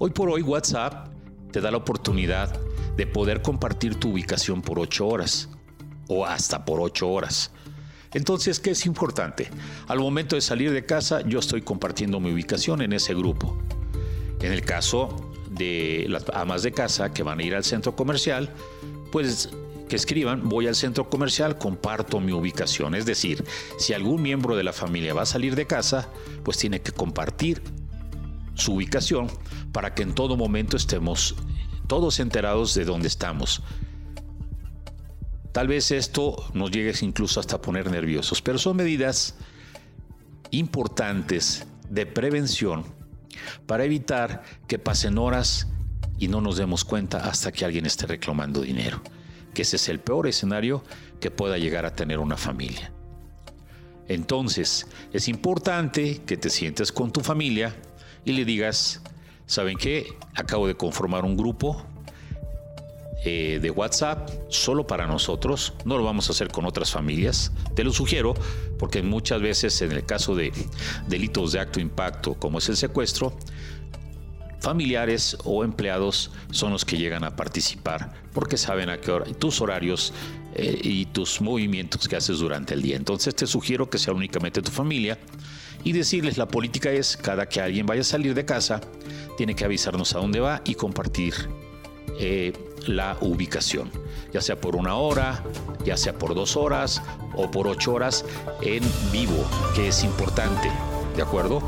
Hoy 0.00 0.10
por 0.10 0.28
hoy 0.28 0.42
WhatsApp 0.42 1.08
te 1.52 1.60
da 1.60 1.70
la 1.70 1.78
oportunidad 1.78 2.60
de 2.96 3.06
poder 3.06 3.42
compartir 3.42 3.94
tu 3.94 4.10
ubicación 4.10 4.60
por 4.60 4.78
8 4.78 5.06
horas 5.06 5.48
o 6.08 6.26
hasta 6.26 6.64
por 6.64 6.80
8 6.80 7.08
horas. 7.08 7.52
Entonces, 8.12 8.58
¿qué 8.58 8.70
es 8.70 8.86
importante? 8.86 9.50
Al 9.86 10.00
momento 10.00 10.34
de 10.34 10.42
salir 10.42 10.72
de 10.72 10.84
casa, 10.84 11.20
yo 11.22 11.38
estoy 11.38 11.62
compartiendo 11.62 12.18
mi 12.18 12.32
ubicación 12.32 12.82
en 12.82 12.92
ese 12.92 13.14
grupo. 13.14 13.56
En 14.40 14.52
el 14.52 14.62
caso 14.62 15.32
de 15.50 16.06
las 16.08 16.24
amas 16.34 16.62
de 16.62 16.72
casa 16.72 17.12
que 17.12 17.22
van 17.22 17.38
a 17.38 17.42
ir 17.42 17.54
al 17.54 17.64
centro 17.64 17.94
comercial, 17.94 18.50
pues 19.12 19.50
que 19.88 19.96
escriban, 19.96 20.48
voy 20.48 20.66
al 20.66 20.74
centro 20.74 21.10
comercial, 21.10 21.58
comparto 21.58 22.20
mi 22.20 22.32
ubicación. 22.32 22.94
Es 22.94 23.06
decir, 23.06 23.44
si 23.78 23.94
algún 23.94 24.22
miembro 24.22 24.56
de 24.56 24.64
la 24.64 24.72
familia 24.72 25.14
va 25.14 25.22
a 25.22 25.26
salir 25.26 25.56
de 25.56 25.66
casa, 25.66 26.08
pues 26.44 26.58
tiene 26.58 26.80
que 26.80 26.92
compartir 26.92 27.62
su 28.54 28.74
ubicación 28.74 29.28
para 29.72 29.94
que 29.94 30.02
en 30.02 30.14
todo 30.14 30.36
momento 30.36 30.76
estemos 30.76 31.34
todos 31.86 32.20
enterados 32.20 32.74
de 32.74 32.84
dónde 32.84 33.08
estamos. 33.08 33.62
Tal 35.52 35.66
vez 35.66 35.90
esto 35.90 36.36
nos 36.54 36.70
llegue 36.70 36.92
incluso 37.00 37.40
hasta 37.40 37.60
poner 37.60 37.90
nerviosos, 37.90 38.42
pero 38.42 38.58
son 38.58 38.76
medidas 38.76 39.34
importantes 40.50 41.66
de 41.88 42.06
prevención 42.06 42.84
para 43.66 43.84
evitar 43.84 44.42
que 44.66 44.78
pasen 44.78 45.18
horas 45.18 45.68
y 46.18 46.28
no 46.28 46.40
nos 46.40 46.56
demos 46.56 46.84
cuenta 46.84 47.28
hasta 47.28 47.52
que 47.52 47.64
alguien 47.64 47.86
esté 47.86 48.06
reclamando 48.06 48.60
dinero, 48.60 49.00
que 49.58 49.62
ese 49.62 49.74
es 49.74 49.88
el 49.88 49.98
peor 49.98 50.28
escenario 50.28 50.84
que 51.18 51.32
pueda 51.32 51.58
llegar 51.58 51.84
a 51.84 51.92
tener 51.92 52.20
una 52.20 52.36
familia. 52.36 52.92
Entonces, 54.06 54.86
es 55.12 55.26
importante 55.26 56.20
que 56.24 56.36
te 56.36 56.48
sientes 56.48 56.92
con 56.92 57.10
tu 57.10 57.22
familia 57.22 57.74
y 58.24 58.34
le 58.34 58.44
digas, 58.44 59.02
¿saben 59.46 59.76
qué? 59.76 60.06
Acabo 60.36 60.68
de 60.68 60.76
conformar 60.76 61.24
un 61.24 61.36
grupo 61.36 61.84
eh, 63.24 63.58
de 63.60 63.70
WhatsApp 63.72 64.30
solo 64.48 64.86
para 64.86 65.08
nosotros. 65.08 65.74
No 65.84 65.98
lo 65.98 66.04
vamos 66.04 66.28
a 66.28 66.34
hacer 66.34 66.52
con 66.52 66.64
otras 66.64 66.92
familias. 66.92 67.50
Te 67.74 67.82
lo 67.82 67.92
sugiero 67.92 68.34
porque 68.78 69.02
muchas 69.02 69.42
veces 69.42 69.82
en 69.82 69.90
el 69.90 70.06
caso 70.06 70.36
de 70.36 70.52
delitos 71.08 71.50
de 71.50 71.58
acto 71.58 71.80
impacto 71.80 72.34
como 72.34 72.58
es 72.58 72.68
el 72.68 72.76
secuestro, 72.76 73.36
familiares 74.60 75.36
o 75.44 75.64
empleados 75.64 76.30
son 76.50 76.72
los 76.72 76.84
que 76.84 76.96
llegan 76.96 77.24
a 77.24 77.36
participar 77.36 78.12
porque 78.32 78.56
saben 78.56 78.90
a 78.90 78.98
qué 78.98 79.10
hora 79.10 79.26
tus 79.34 79.60
horarios 79.60 80.12
eh, 80.54 80.78
y 80.82 81.06
tus 81.06 81.40
movimientos 81.40 82.08
que 82.08 82.16
haces 82.16 82.38
durante 82.38 82.74
el 82.74 82.82
día. 82.82 82.96
Entonces 82.96 83.34
te 83.34 83.46
sugiero 83.46 83.88
que 83.88 83.98
sea 83.98 84.14
únicamente 84.14 84.62
tu 84.62 84.70
familia 84.70 85.18
y 85.84 85.92
decirles 85.92 86.38
la 86.38 86.48
política 86.48 86.90
es 86.90 87.16
cada 87.16 87.46
que 87.48 87.60
alguien 87.60 87.86
vaya 87.86 88.00
a 88.00 88.04
salir 88.04 88.34
de 88.34 88.44
casa 88.44 88.80
tiene 89.36 89.54
que 89.54 89.64
avisarnos 89.64 90.14
a 90.14 90.18
dónde 90.18 90.40
va 90.40 90.62
y 90.64 90.74
compartir 90.74 91.34
eh, 92.18 92.52
la 92.86 93.16
ubicación, 93.20 93.90
ya 94.32 94.40
sea 94.40 94.60
por 94.60 94.74
una 94.74 94.96
hora, 94.96 95.44
ya 95.84 95.96
sea 95.96 96.18
por 96.18 96.34
dos 96.34 96.56
horas 96.56 97.00
o 97.36 97.50
por 97.50 97.68
ocho 97.68 97.92
horas 97.92 98.24
en 98.60 98.82
vivo, 99.12 99.48
que 99.76 99.88
es 99.88 100.02
importante, 100.02 100.70
¿de 101.18 101.24
acuerdo? 101.24 101.60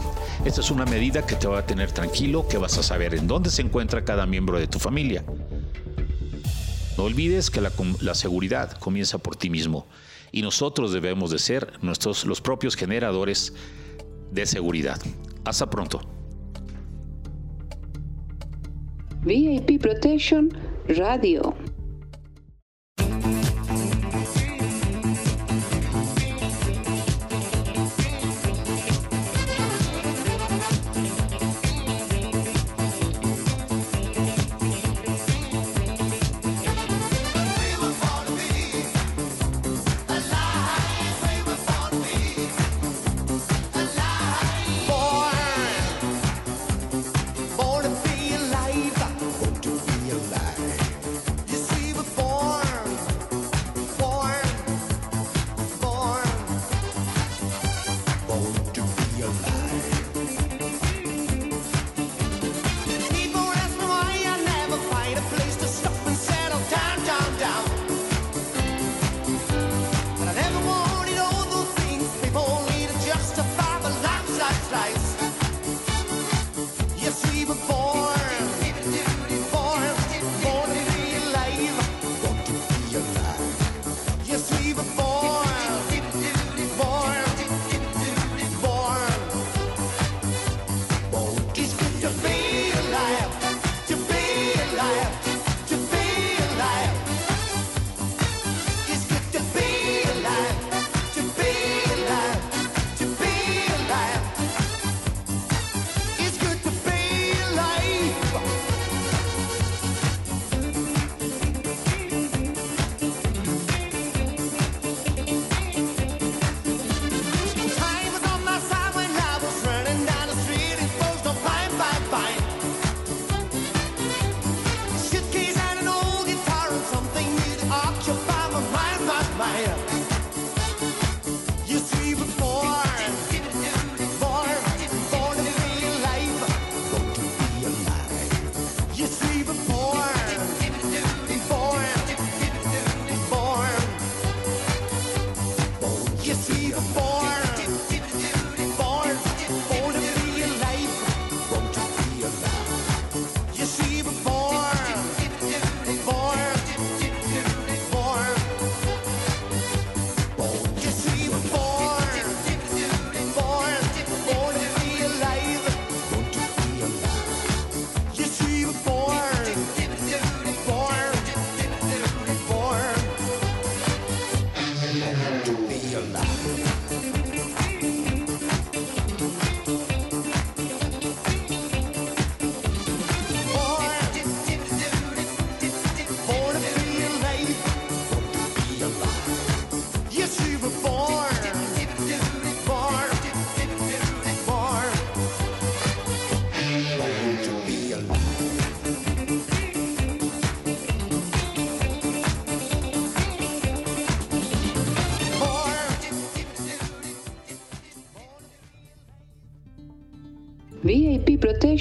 Esta 0.44 0.60
es 0.60 0.70
una 0.70 0.84
medida 0.84 1.26
que 1.26 1.34
te 1.34 1.48
va 1.48 1.58
a 1.58 1.66
tener 1.66 1.90
tranquilo, 1.90 2.46
que 2.46 2.56
vas 2.56 2.78
a 2.78 2.84
saber 2.84 3.16
en 3.16 3.26
dónde 3.26 3.50
se 3.50 3.62
encuentra 3.62 4.04
cada 4.04 4.24
miembro 4.24 4.60
de 4.60 4.68
tu 4.68 4.78
familia. 4.78 5.24
No 6.96 7.02
olvides 7.02 7.50
que 7.50 7.60
la, 7.60 8.14
seguridad 8.14 8.70
comienza 8.78 9.18
por 9.18 9.34
ti 9.34 9.50
mismo 9.50 9.88
y 10.30 10.42
nosotros 10.42 10.92
debemos 10.92 11.32
de 11.32 11.40
ser 11.40 11.72
nuestros, 11.82 12.26
los 12.26 12.40
propios 12.40 12.76
generadores 12.76 13.52
de 14.30 14.46
seguridad. 14.46 15.02
Hasta 15.44 15.68
pronto. 15.68 16.00
VIP 19.24 19.82
Protection 19.82 20.56
Radio. 20.86 21.56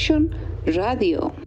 VIP 0.10 0.32
Protection 0.66 0.76
Radio. 0.76 1.39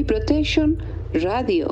Protection 0.00 0.80
Radio. 1.12 1.71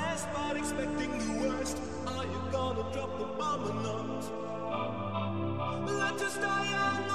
best, 0.11 0.27
but 0.33 0.57
expecting 0.57 1.11
the 1.17 1.47
worst. 1.47 1.77
Are 2.07 2.25
you 2.25 2.41
gonna 2.51 2.83
drop 2.93 3.17
the 3.17 3.25
bomb 3.37 3.63
or 3.69 3.75
not? 3.87 4.23
Let 5.87 6.21
us 6.21 6.37
die 6.37 7.10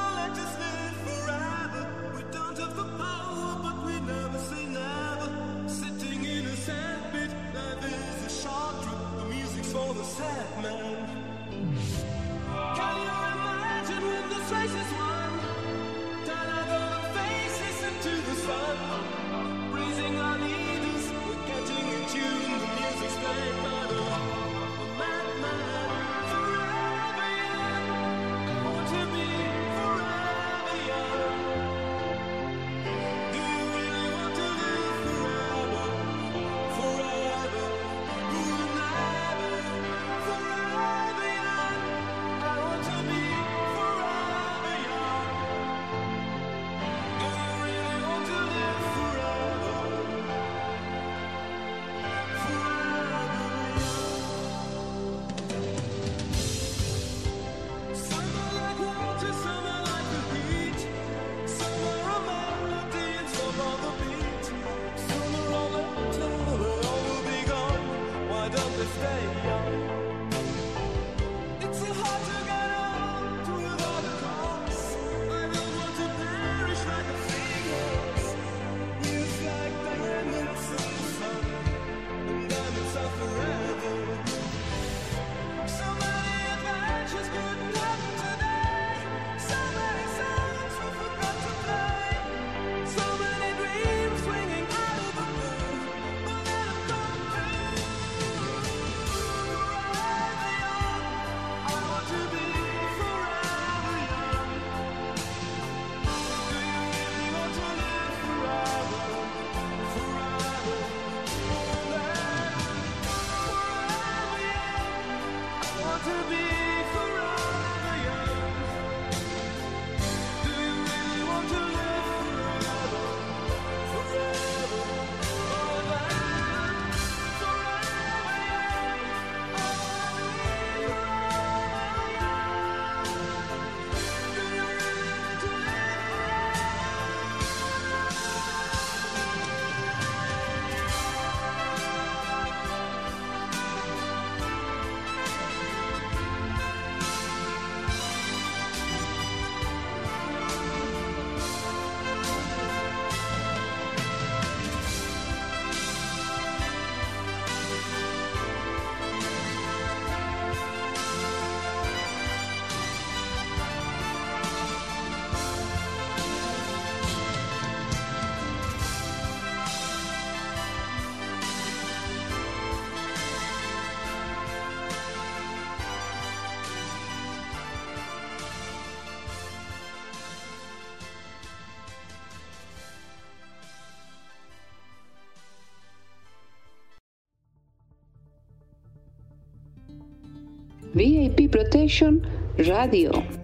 VIP 190.96 191.50
Protection 191.50 192.24
Radio. 192.56 193.35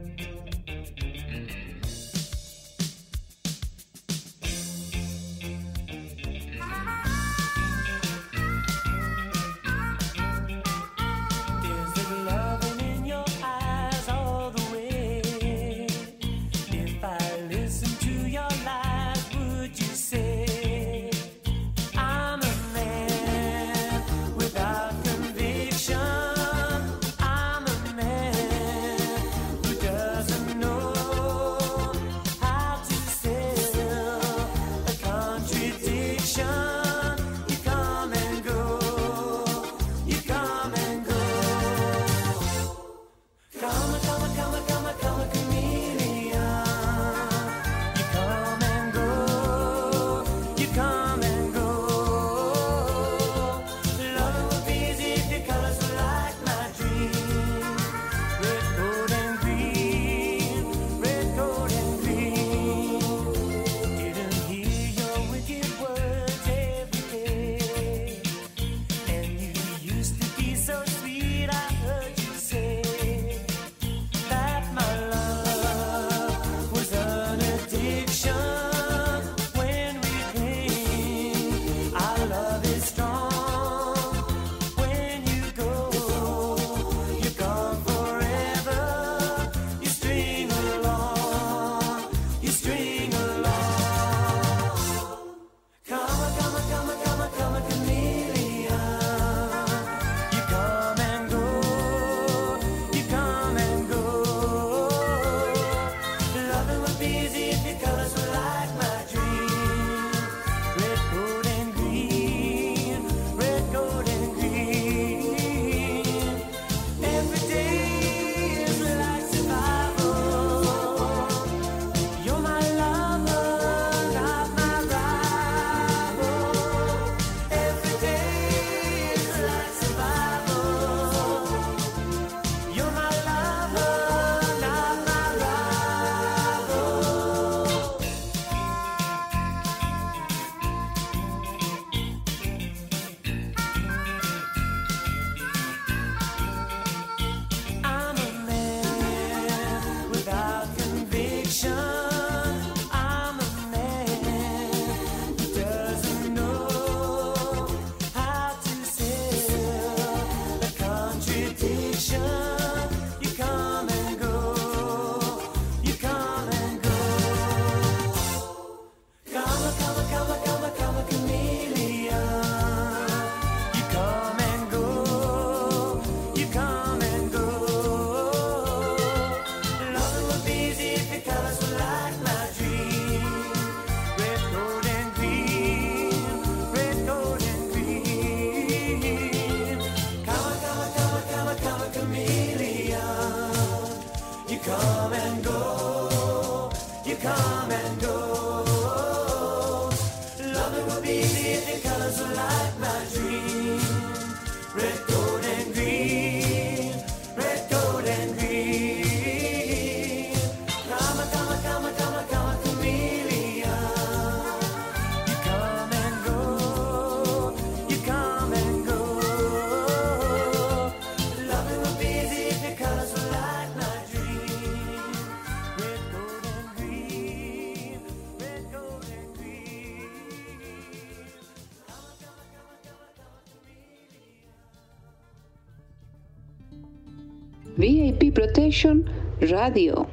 Protection 238.35 239.05
Radio. 239.41 240.09